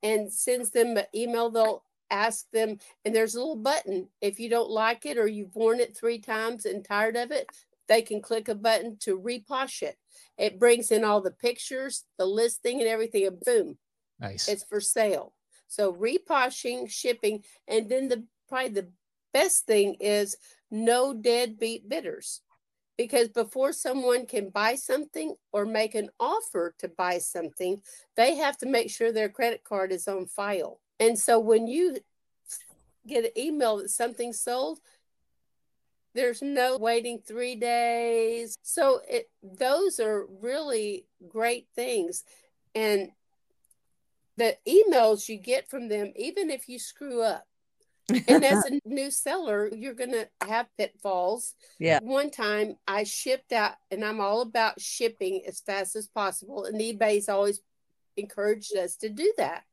and 0.03 0.31
sends 0.31 0.71
them 0.71 0.97
an 0.97 1.05
email, 1.13 1.49
they'll 1.49 1.83
ask 2.09 2.49
them, 2.51 2.77
and 3.03 3.15
there's 3.15 3.35
a 3.35 3.39
little 3.39 3.55
button. 3.55 4.07
If 4.21 4.39
you 4.39 4.49
don't 4.49 4.69
like 4.69 5.05
it 5.05 5.17
or 5.17 5.27
you've 5.27 5.55
worn 5.55 5.79
it 5.79 5.97
three 5.97 6.19
times 6.19 6.65
and 6.65 6.85
tired 6.85 7.15
of 7.15 7.31
it, 7.31 7.47
they 7.87 8.01
can 8.01 8.21
click 8.21 8.47
a 8.47 8.55
button 8.55 8.97
to 9.01 9.19
reposh 9.19 9.81
it. 9.81 9.97
It 10.37 10.59
brings 10.59 10.91
in 10.91 11.03
all 11.03 11.21
the 11.21 11.31
pictures, 11.31 12.03
the 12.17 12.25
listing, 12.25 12.79
and 12.79 12.89
everything, 12.89 13.25
and 13.27 13.39
boom, 13.39 13.77
nice. 14.19 14.47
It's 14.47 14.63
for 14.63 14.79
sale. 14.79 15.33
So 15.67 15.93
reposhing, 15.93 16.89
shipping, 16.89 17.43
and 17.67 17.89
then 17.89 18.07
the 18.07 18.25
probably 18.47 18.69
the 18.69 18.89
best 19.33 19.65
thing 19.65 19.95
is 19.99 20.37
no 20.71 21.13
deadbeat 21.13 21.89
bidders. 21.89 22.41
Because 22.97 23.27
before 23.27 23.73
someone 23.73 24.25
can 24.25 24.49
buy 24.49 24.75
something 24.75 25.35
or 25.51 25.65
make 25.65 25.95
an 25.95 26.09
offer 26.17 26.73
to 26.79 26.87
buy 26.87 27.17
something, 27.17 27.81
they 28.15 28.35
have 28.35 28.57
to 28.59 28.65
make 28.65 28.89
sure 28.89 29.11
their 29.11 29.27
credit 29.27 29.65
card 29.65 29.91
is 29.91 30.07
on 30.07 30.27
file. 30.27 30.79
And 30.97 31.19
so 31.19 31.37
when 31.37 31.67
you 31.67 31.97
get 33.05 33.25
an 33.25 33.31
email 33.37 33.77
that 33.77 33.89
something's 33.89 34.39
sold, 34.39 34.79
there's 36.15 36.41
no 36.41 36.77
waiting 36.77 37.19
three 37.19 37.55
days. 37.55 38.55
So 38.63 39.01
it 39.07 39.29
those 39.43 39.99
are 39.99 40.25
really 40.41 41.05
great 41.27 41.67
things. 41.75 42.23
And 42.73 43.11
the 44.37 44.57
emails 44.67 45.29
you 45.29 45.37
get 45.37 45.69
from 45.69 45.89
them, 45.89 46.11
even 46.15 46.49
if 46.49 46.67
you 46.67 46.79
screw 46.79 47.21
up, 47.21 47.45
and 48.09 48.43
as 48.43 48.65
a 48.65 48.79
new 48.85 49.11
seller, 49.11 49.69
you're 49.73 49.93
going 49.93 50.11
to 50.11 50.27
have 50.41 50.67
pitfalls. 50.77 51.53
Yeah. 51.79 51.99
One 52.01 52.29
time 52.29 52.75
I 52.87 53.03
shipped 53.03 53.51
out, 53.51 53.75
and 53.89 54.03
I'm 54.03 54.19
all 54.19 54.41
about 54.41 54.81
shipping 54.81 55.41
as 55.47 55.61
fast 55.61 55.95
as 55.95 56.07
possible. 56.07 56.65
And 56.65 56.79
eBay's 56.79 57.29
always 57.29 57.61
encouraged 58.17 58.75
us 58.75 58.95
to 58.97 59.09
do 59.09 59.33
that. 59.37 59.63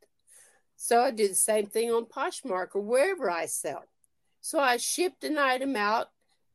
So 0.77 1.03
I 1.03 1.11
do 1.11 1.29
the 1.29 1.35
same 1.35 1.67
thing 1.67 1.91
on 1.91 2.07
Poshmark 2.07 2.69
or 2.75 2.81
wherever 2.81 3.31
I 3.31 3.47
sell. 3.47 3.85
So 4.41 4.59
I 4.59 4.77
shipped 4.77 5.25
an 5.25 5.39
item 5.39 5.77
out 5.77 6.09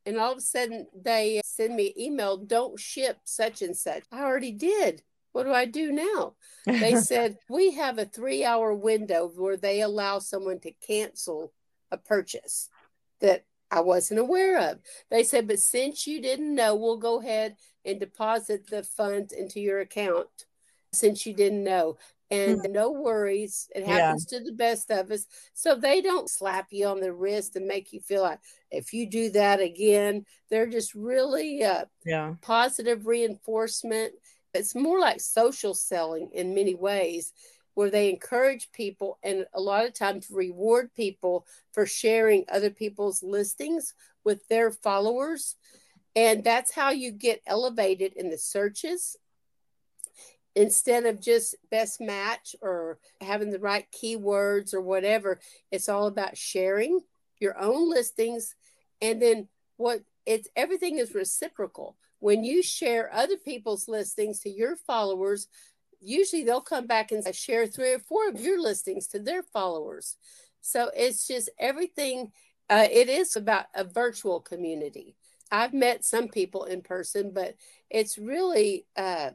and 0.08 0.18
all 0.18 0.32
of 0.32 0.38
a 0.38 0.40
sudden 0.40 0.86
they 0.98 1.42
send 1.44 1.76
me 1.76 1.94
email, 1.98 2.38
don't 2.38 2.80
ship 2.80 3.18
such 3.24 3.60
and 3.60 3.76
such. 3.76 4.04
I 4.10 4.22
already 4.22 4.52
did. 4.52 5.02
What 5.32 5.44
do 5.44 5.52
I 5.52 5.66
do 5.66 5.92
now? 5.92 6.34
They 6.64 6.96
said, 7.00 7.36
we 7.50 7.72
have 7.72 7.98
a 7.98 8.06
three 8.06 8.42
hour 8.42 8.74
window 8.74 9.30
where 9.36 9.58
they 9.58 9.82
allow 9.82 10.18
someone 10.18 10.60
to 10.60 10.72
cancel 10.86 11.52
a 11.90 11.98
purchase 11.98 12.70
that 13.20 13.44
I 13.70 13.80
wasn't 13.80 14.20
aware 14.20 14.70
of. 14.70 14.78
They 15.10 15.22
said, 15.22 15.46
but 15.46 15.60
since 15.60 16.06
you 16.06 16.22
didn't 16.22 16.54
know, 16.54 16.74
we'll 16.74 16.96
go 16.96 17.20
ahead 17.20 17.56
and 17.84 18.00
deposit 18.00 18.70
the 18.70 18.82
funds 18.82 19.34
into 19.34 19.60
your 19.60 19.80
account 19.80 20.28
since 20.90 21.26
you 21.26 21.34
didn't 21.34 21.64
know 21.64 21.98
and 22.30 22.60
mm-hmm. 22.60 22.72
no 22.72 22.90
worries. 22.90 23.68
It 23.74 23.86
happens 23.86 24.26
yeah. 24.30 24.38
to 24.38 24.44
the 24.44 24.52
best 24.52 24.90
of 24.90 25.10
us. 25.10 25.26
So 25.54 25.74
they 25.74 26.00
don't 26.00 26.30
slap 26.30 26.68
you 26.70 26.86
on 26.86 27.00
the 27.00 27.12
wrist 27.12 27.56
and 27.56 27.66
make 27.66 27.92
you 27.92 28.00
feel 28.00 28.22
like 28.22 28.40
if 28.70 28.92
you 28.92 29.08
do 29.08 29.30
that 29.30 29.60
again, 29.60 30.26
they're 30.50 30.66
just 30.66 30.94
really 30.94 31.64
uh, 31.64 31.86
yeah. 32.04 32.34
positive 32.42 33.06
reinforcement. 33.06 34.12
It's 34.54 34.74
more 34.74 35.00
like 35.00 35.20
social 35.20 35.74
selling 35.74 36.30
in 36.32 36.54
many 36.54 36.74
ways, 36.74 37.32
where 37.74 37.90
they 37.90 38.10
encourage 38.10 38.72
people 38.72 39.18
and 39.22 39.46
a 39.54 39.60
lot 39.60 39.86
of 39.86 39.94
times 39.94 40.28
reward 40.30 40.92
people 40.94 41.46
for 41.72 41.86
sharing 41.86 42.44
other 42.50 42.70
people's 42.70 43.22
listings 43.22 43.94
with 44.24 44.46
their 44.48 44.70
followers. 44.70 45.54
And 46.16 46.42
that's 46.42 46.74
how 46.74 46.90
you 46.90 47.12
get 47.12 47.42
elevated 47.46 48.14
in 48.14 48.30
the 48.30 48.38
searches 48.38 49.16
instead 50.58 51.06
of 51.06 51.20
just 51.20 51.54
best 51.70 52.00
match 52.00 52.56
or 52.60 52.98
having 53.20 53.50
the 53.50 53.60
right 53.60 53.86
keywords 53.92 54.74
or 54.74 54.80
whatever 54.80 55.38
it's 55.70 55.88
all 55.88 56.08
about 56.08 56.36
sharing 56.36 56.98
your 57.38 57.56
own 57.60 57.88
listings. 57.88 58.56
And 59.00 59.22
then 59.22 59.46
what 59.76 60.02
it's 60.26 60.48
everything 60.56 60.98
is 60.98 61.14
reciprocal. 61.14 61.96
When 62.18 62.42
you 62.42 62.64
share 62.64 63.14
other 63.14 63.36
people's 63.36 63.86
listings 63.86 64.40
to 64.40 64.50
your 64.50 64.74
followers 64.76 65.46
usually 66.00 66.44
they'll 66.44 66.60
come 66.60 66.86
back 66.86 67.10
and 67.10 67.34
share 67.34 67.66
three 67.66 67.92
or 67.92 67.98
four 67.98 68.28
of 68.28 68.40
your 68.40 68.60
listings 68.60 69.08
to 69.08 69.18
their 69.18 69.42
followers. 69.42 70.16
So 70.60 70.90
it's 70.94 71.26
just 71.26 71.50
everything 71.58 72.32
uh, 72.68 72.86
it 72.90 73.08
is 73.08 73.34
about 73.36 73.66
a 73.74 73.84
virtual 73.84 74.40
community. 74.40 75.16
I've 75.50 75.72
met 75.72 76.04
some 76.04 76.28
people 76.28 76.64
in 76.64 76.82
person 76.82 77.30
but 77.32 77.54
it's 77.90 78.18
really 78.18 78.86
uh, 78.96 79.30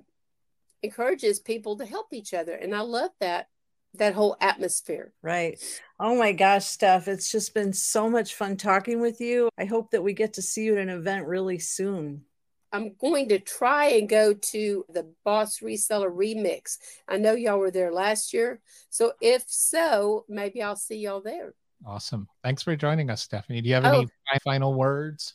encourages 0.83 1.39
people 1.39 1.77
to 1.77 1.85
help 1.85 2.13
each 2.13 2.33
other. 2.33 2.53
And 2.53 2.75
I 2.75 2.81
love 2.81 3.11
that 3.19 3.47
that 3.95 4.13
whole 4.15 4.35
atmosphere. 4.41 5.13
Right. 5.21 5.59
Oh 5.99 6.15
my 6.15 6.31
gosh, 6.31 6.65
Steph, 6.65 7.07
it's 7.07 7.31
just 7.31 7.53
been 7.53 7.73
so 7.73 8.09
much 8.09 8.33
fun 8.35 8.57
talking 8.57 8.99
with 8.99 9.21
you. 9.21 9.49
I 9.57 9.65
hope 9.65 9.91
that 9.91 10.03
we 10.03 10.13
get 10.13 10.33
to 10.33 10.41
see 10.41 10.63
you 10.63 10.73
at 10.75 10.81
an 10.81 10.89
event 10.89 11.27
really 11.27 11.59
soon. 11.59 12.23
I'm 12.71 12.95
going 12.99 13.29
to 13.29 13.37
try 13.37 13.89
and 13.89 14.09
go 14.09 14.33
to 14.33 14.85
the 14.89 15.13
Boss 15.23 15.59
Reseller 15.59 16.11
Remix. 16.11 16.79
I 17.07 17.17
know 17.17 17.33
y'all 17.33 17.59
were 17.59 17.69
there 17.69 17.93
last 17.93 18.33
year. 18.33 18.61
So 18.89 19.13
if 19.21 19.43
so, 19.45 20.25
maybe 20.27 20.63
I'll 20.63 20.75
see 20.75 20.97
y'all 20.97 21.21
there. 21.21 21.53
Awesome. 21.85 22.27
Thanks 22.41 22.63
for 22.63 22.75
joining 22.75 23.11
us, 23.11 23.21
Stephanie. 23.21 23.61
Do 23.61 23.69
you 23.69 23.75
have 23.75 23.85
any 23.85 24.07
oh, 24.07 24.37
final 24.43 24.73
words? 24.73 25.33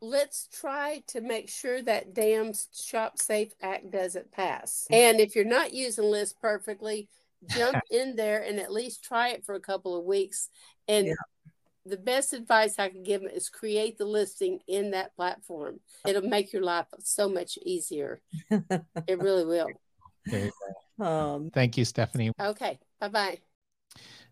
Let's 0.00 0.48
try 0.48 1.02
to 1.08 1.20
make 1.20 1.48
sure 1.48 1.82
that 1.82 2.14
damn 2.14 2.52
Shop 2.74 3.18
Safe 3.18 3.52
Act 3.62 3.90
doesn't 3.90 4.30
pass. 4.32 4.86
And 4.90 5.20
if 5.20 5.34
you're 5.34 5.44
not 5.44 5.72
using 5.72 6.04
List 6.04 6.40
perfectly, 6.40 7.08
jump 7.48 7.78
in 7.90 8.16
there 8.16 8.42
and 8.42 8.58
at 8.58 8.72
least 8.72 9.04
try 9.04 9.30
it 9.30 9.44
for 9.44 9.54
a 9.54 9.60
couple 9.60 9.98
of 9.98 10.04
weeks. 10.04 10.50
And 10.86 11.08
yeah. 11.08 11.14
the 11.84 11.96
best 11.96 12.32
advice 12.32 12.78
I 12.78 12.88
can 12.88 13.02
give 13.02 13.22
them 13.22 13.30
is 13.30 13.48
create 13.48 13.98
the 13.98 14.04
listing 14.04 14.60
in 14.68 14.92
that 14.92 15.14
platform. 15.16 15.80
It'll 16.06 16.22
make 16.22 16.52
your 16.52 16.62
life 16.62 16.86
so 17.00 17.28
much 17.28 17.58
easier. 17.62 18.20
it 18.50 19.18
really 19.18 19.44
will. 19.44 19.68
Um, 21.00 21.50
Thank 21.50 21.76
you, 21.76 21.84
Stephanie. 21.84 22.32
Okay. 22.40 22.78
Bye 23.00 23.08
bye. 23.08 23.38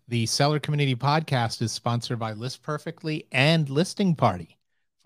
The 0.09 0.27
Seller 0.27 0.61
Community 0.61 0.95
Podcast 0.95 1.63
is 1.63 1.73
sponsored 1.73 2.19
by 2.19 2.33
List 2.33 2.63
Perfectly 2.63 3.27
and 3.33 3.69
Listing 3.69 4.15
Party. 4.15 4.57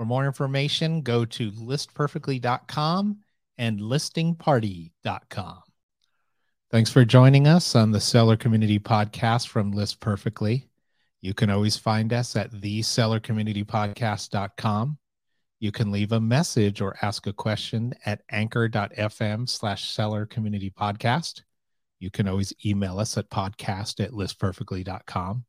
For 0.01 0.07
more 0.07 0.25
information, 0.25 1.03
go 1.03 1.27
to 1.27 1.51
listperfectly.com 1.51 3.19
and 3.59 3.81
listingparty.com. 3.81 5.59
Thanks 6.71 6.91
for 6.91 7.05
joining 7.05 7.47
us 7.47 7.75
on 7.75 7.91
the 7.91 8.01
Seller 8.01 8.39
Community 8.39 8.79
Podcast 8.79 9.49
from 9.49 9.73
List 9.73 10.01
Perfectly. 10.01 10.71
You 11.21 11.35
can 11.35 11.51
always 11.51 11.77
find 11.77 12.15
us 12.15 12.35
at 12.35 12.51
thesellercommunitypodcast.com. 12.51 14.99
You 15.59 15.71
can 15.71 15.93
leave 15.93 16.13
a 16.13 16.21
message 16.21 16.81
or 16.81 16.97
ask 17.03 17.27
a 17.27 17.35
question 17.35 17.93
at 18.07 18.23
anchor.fm 18.31 19.51
slash 19.51 19.91
seller 19.91 20.25
community 20.25 20.71
podcast. 20.71 21.43
You 21.99 22.11
can 22.11 22.27
always 22.27 22.55
email 22.65 22.99
us 22.99 23.19
at 23.19 23.29
podcast 23.29 24.03
at 24.03 24.13
listperfectly.com. 24.13 25.45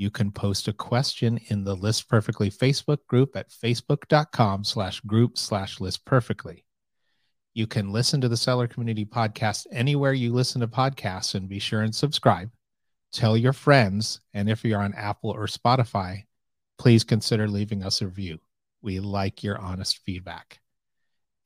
You 0.00 0.12
can 0.12 0.30
post 0.30 0.68
a 0.68 0.72
question 0.72 1.40
in 1.48 1.64
the 1.64 1.74
List 1.74 2.08
Perfectly 2.08 2.52
Facebook 2.52 3.04
group 3.08 3.34
at 3.34 3.50
facebook.com 3.50 4.62
slash 4.62 5.00
group 5.00 5.36
slash 5.36 5.80
list 5.80 6.04
perfectly. 6.04 6.64
You 7.52 7.66
can 7.66 7.90
listen 7.90 8.20
to 8.20 8.28
the 8.28 8.36
Seller 8.36 8.68
Community 8.68 9.04
Podcast 9.04 9.66
anywhere 9.72 10.12
you 10.12 10.32
listen 10.32 10.60
to 10.60 10.68
podcasts 10.68 11.34
and 11.34 11.48
be 11.48 11.58
sure 11.58 11.82
and 11.82 11.92
subscribe. 11.92 12.48
Tell 13.12 13.36
your 13.36 13.52
friends. 13.52 14.20
And 14.32 14.48
if 14.48 14.64
you're 14.64 14.80
on 14.80 14.94
Apple 14.94 15.30
or 15.30 15.46
Spotify, 15.46 16.22
please 16.78 17.02
consider 17.02 17.48
leaving 17.48 17.82
us 17.82 18.00
a 18.00 18.06
review. 18.06 18.38
We 18.80 19.00
like 19.00 19.42
your 19.42 19.58
honest 19.58 19.98
feedback. 20.04 20.60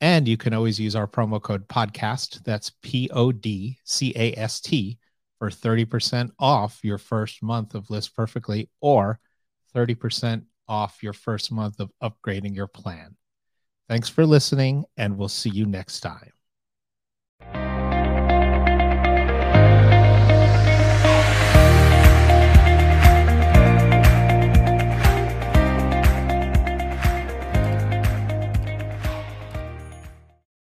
And 0.02 0.28
you 0.28 0.36
can 0.36 0.52
always 0.52 0.78
use 0.78 0.94
our 0.94 1.06
promo 1.06 1.40
code 1.40 1.66
podcast. 1.68 2.44
That's 2.44 2.70
P 2.82 3.08
O 3.14 3.32
D 3.32 3.78
C 3.84 4.12
A 4.14 4.34
S 4.34 4.60
T 4.60 4.98
for 5.42 5.50
30% 5.50 6.30
off 6.38 6.78
your 6.84 6.98
first 6.98 7.42
month 7.42 7.74
of 7.74 7.90
List 7.90 8.14
Perfectly 8.14 8.70
or 8.80 9.18
30% 9.74 10.44
off 10.68 11.02
your 11.02 11.12
first 11.12 11.50
month 11.50 11.80
of 11.80 11.90
upgrading 12.00 12.54
your 12.54 12.68
plan. 12.68 13.16
Thanks 13.88 14.08
for 14.08 14.24
listening, 14.24 14.84
and 14.96 15.18
we'll 15.18 15.26
see 15.26 15.50
you 15.50 15.66
next 15.66 15.98
time. 15.98 16.30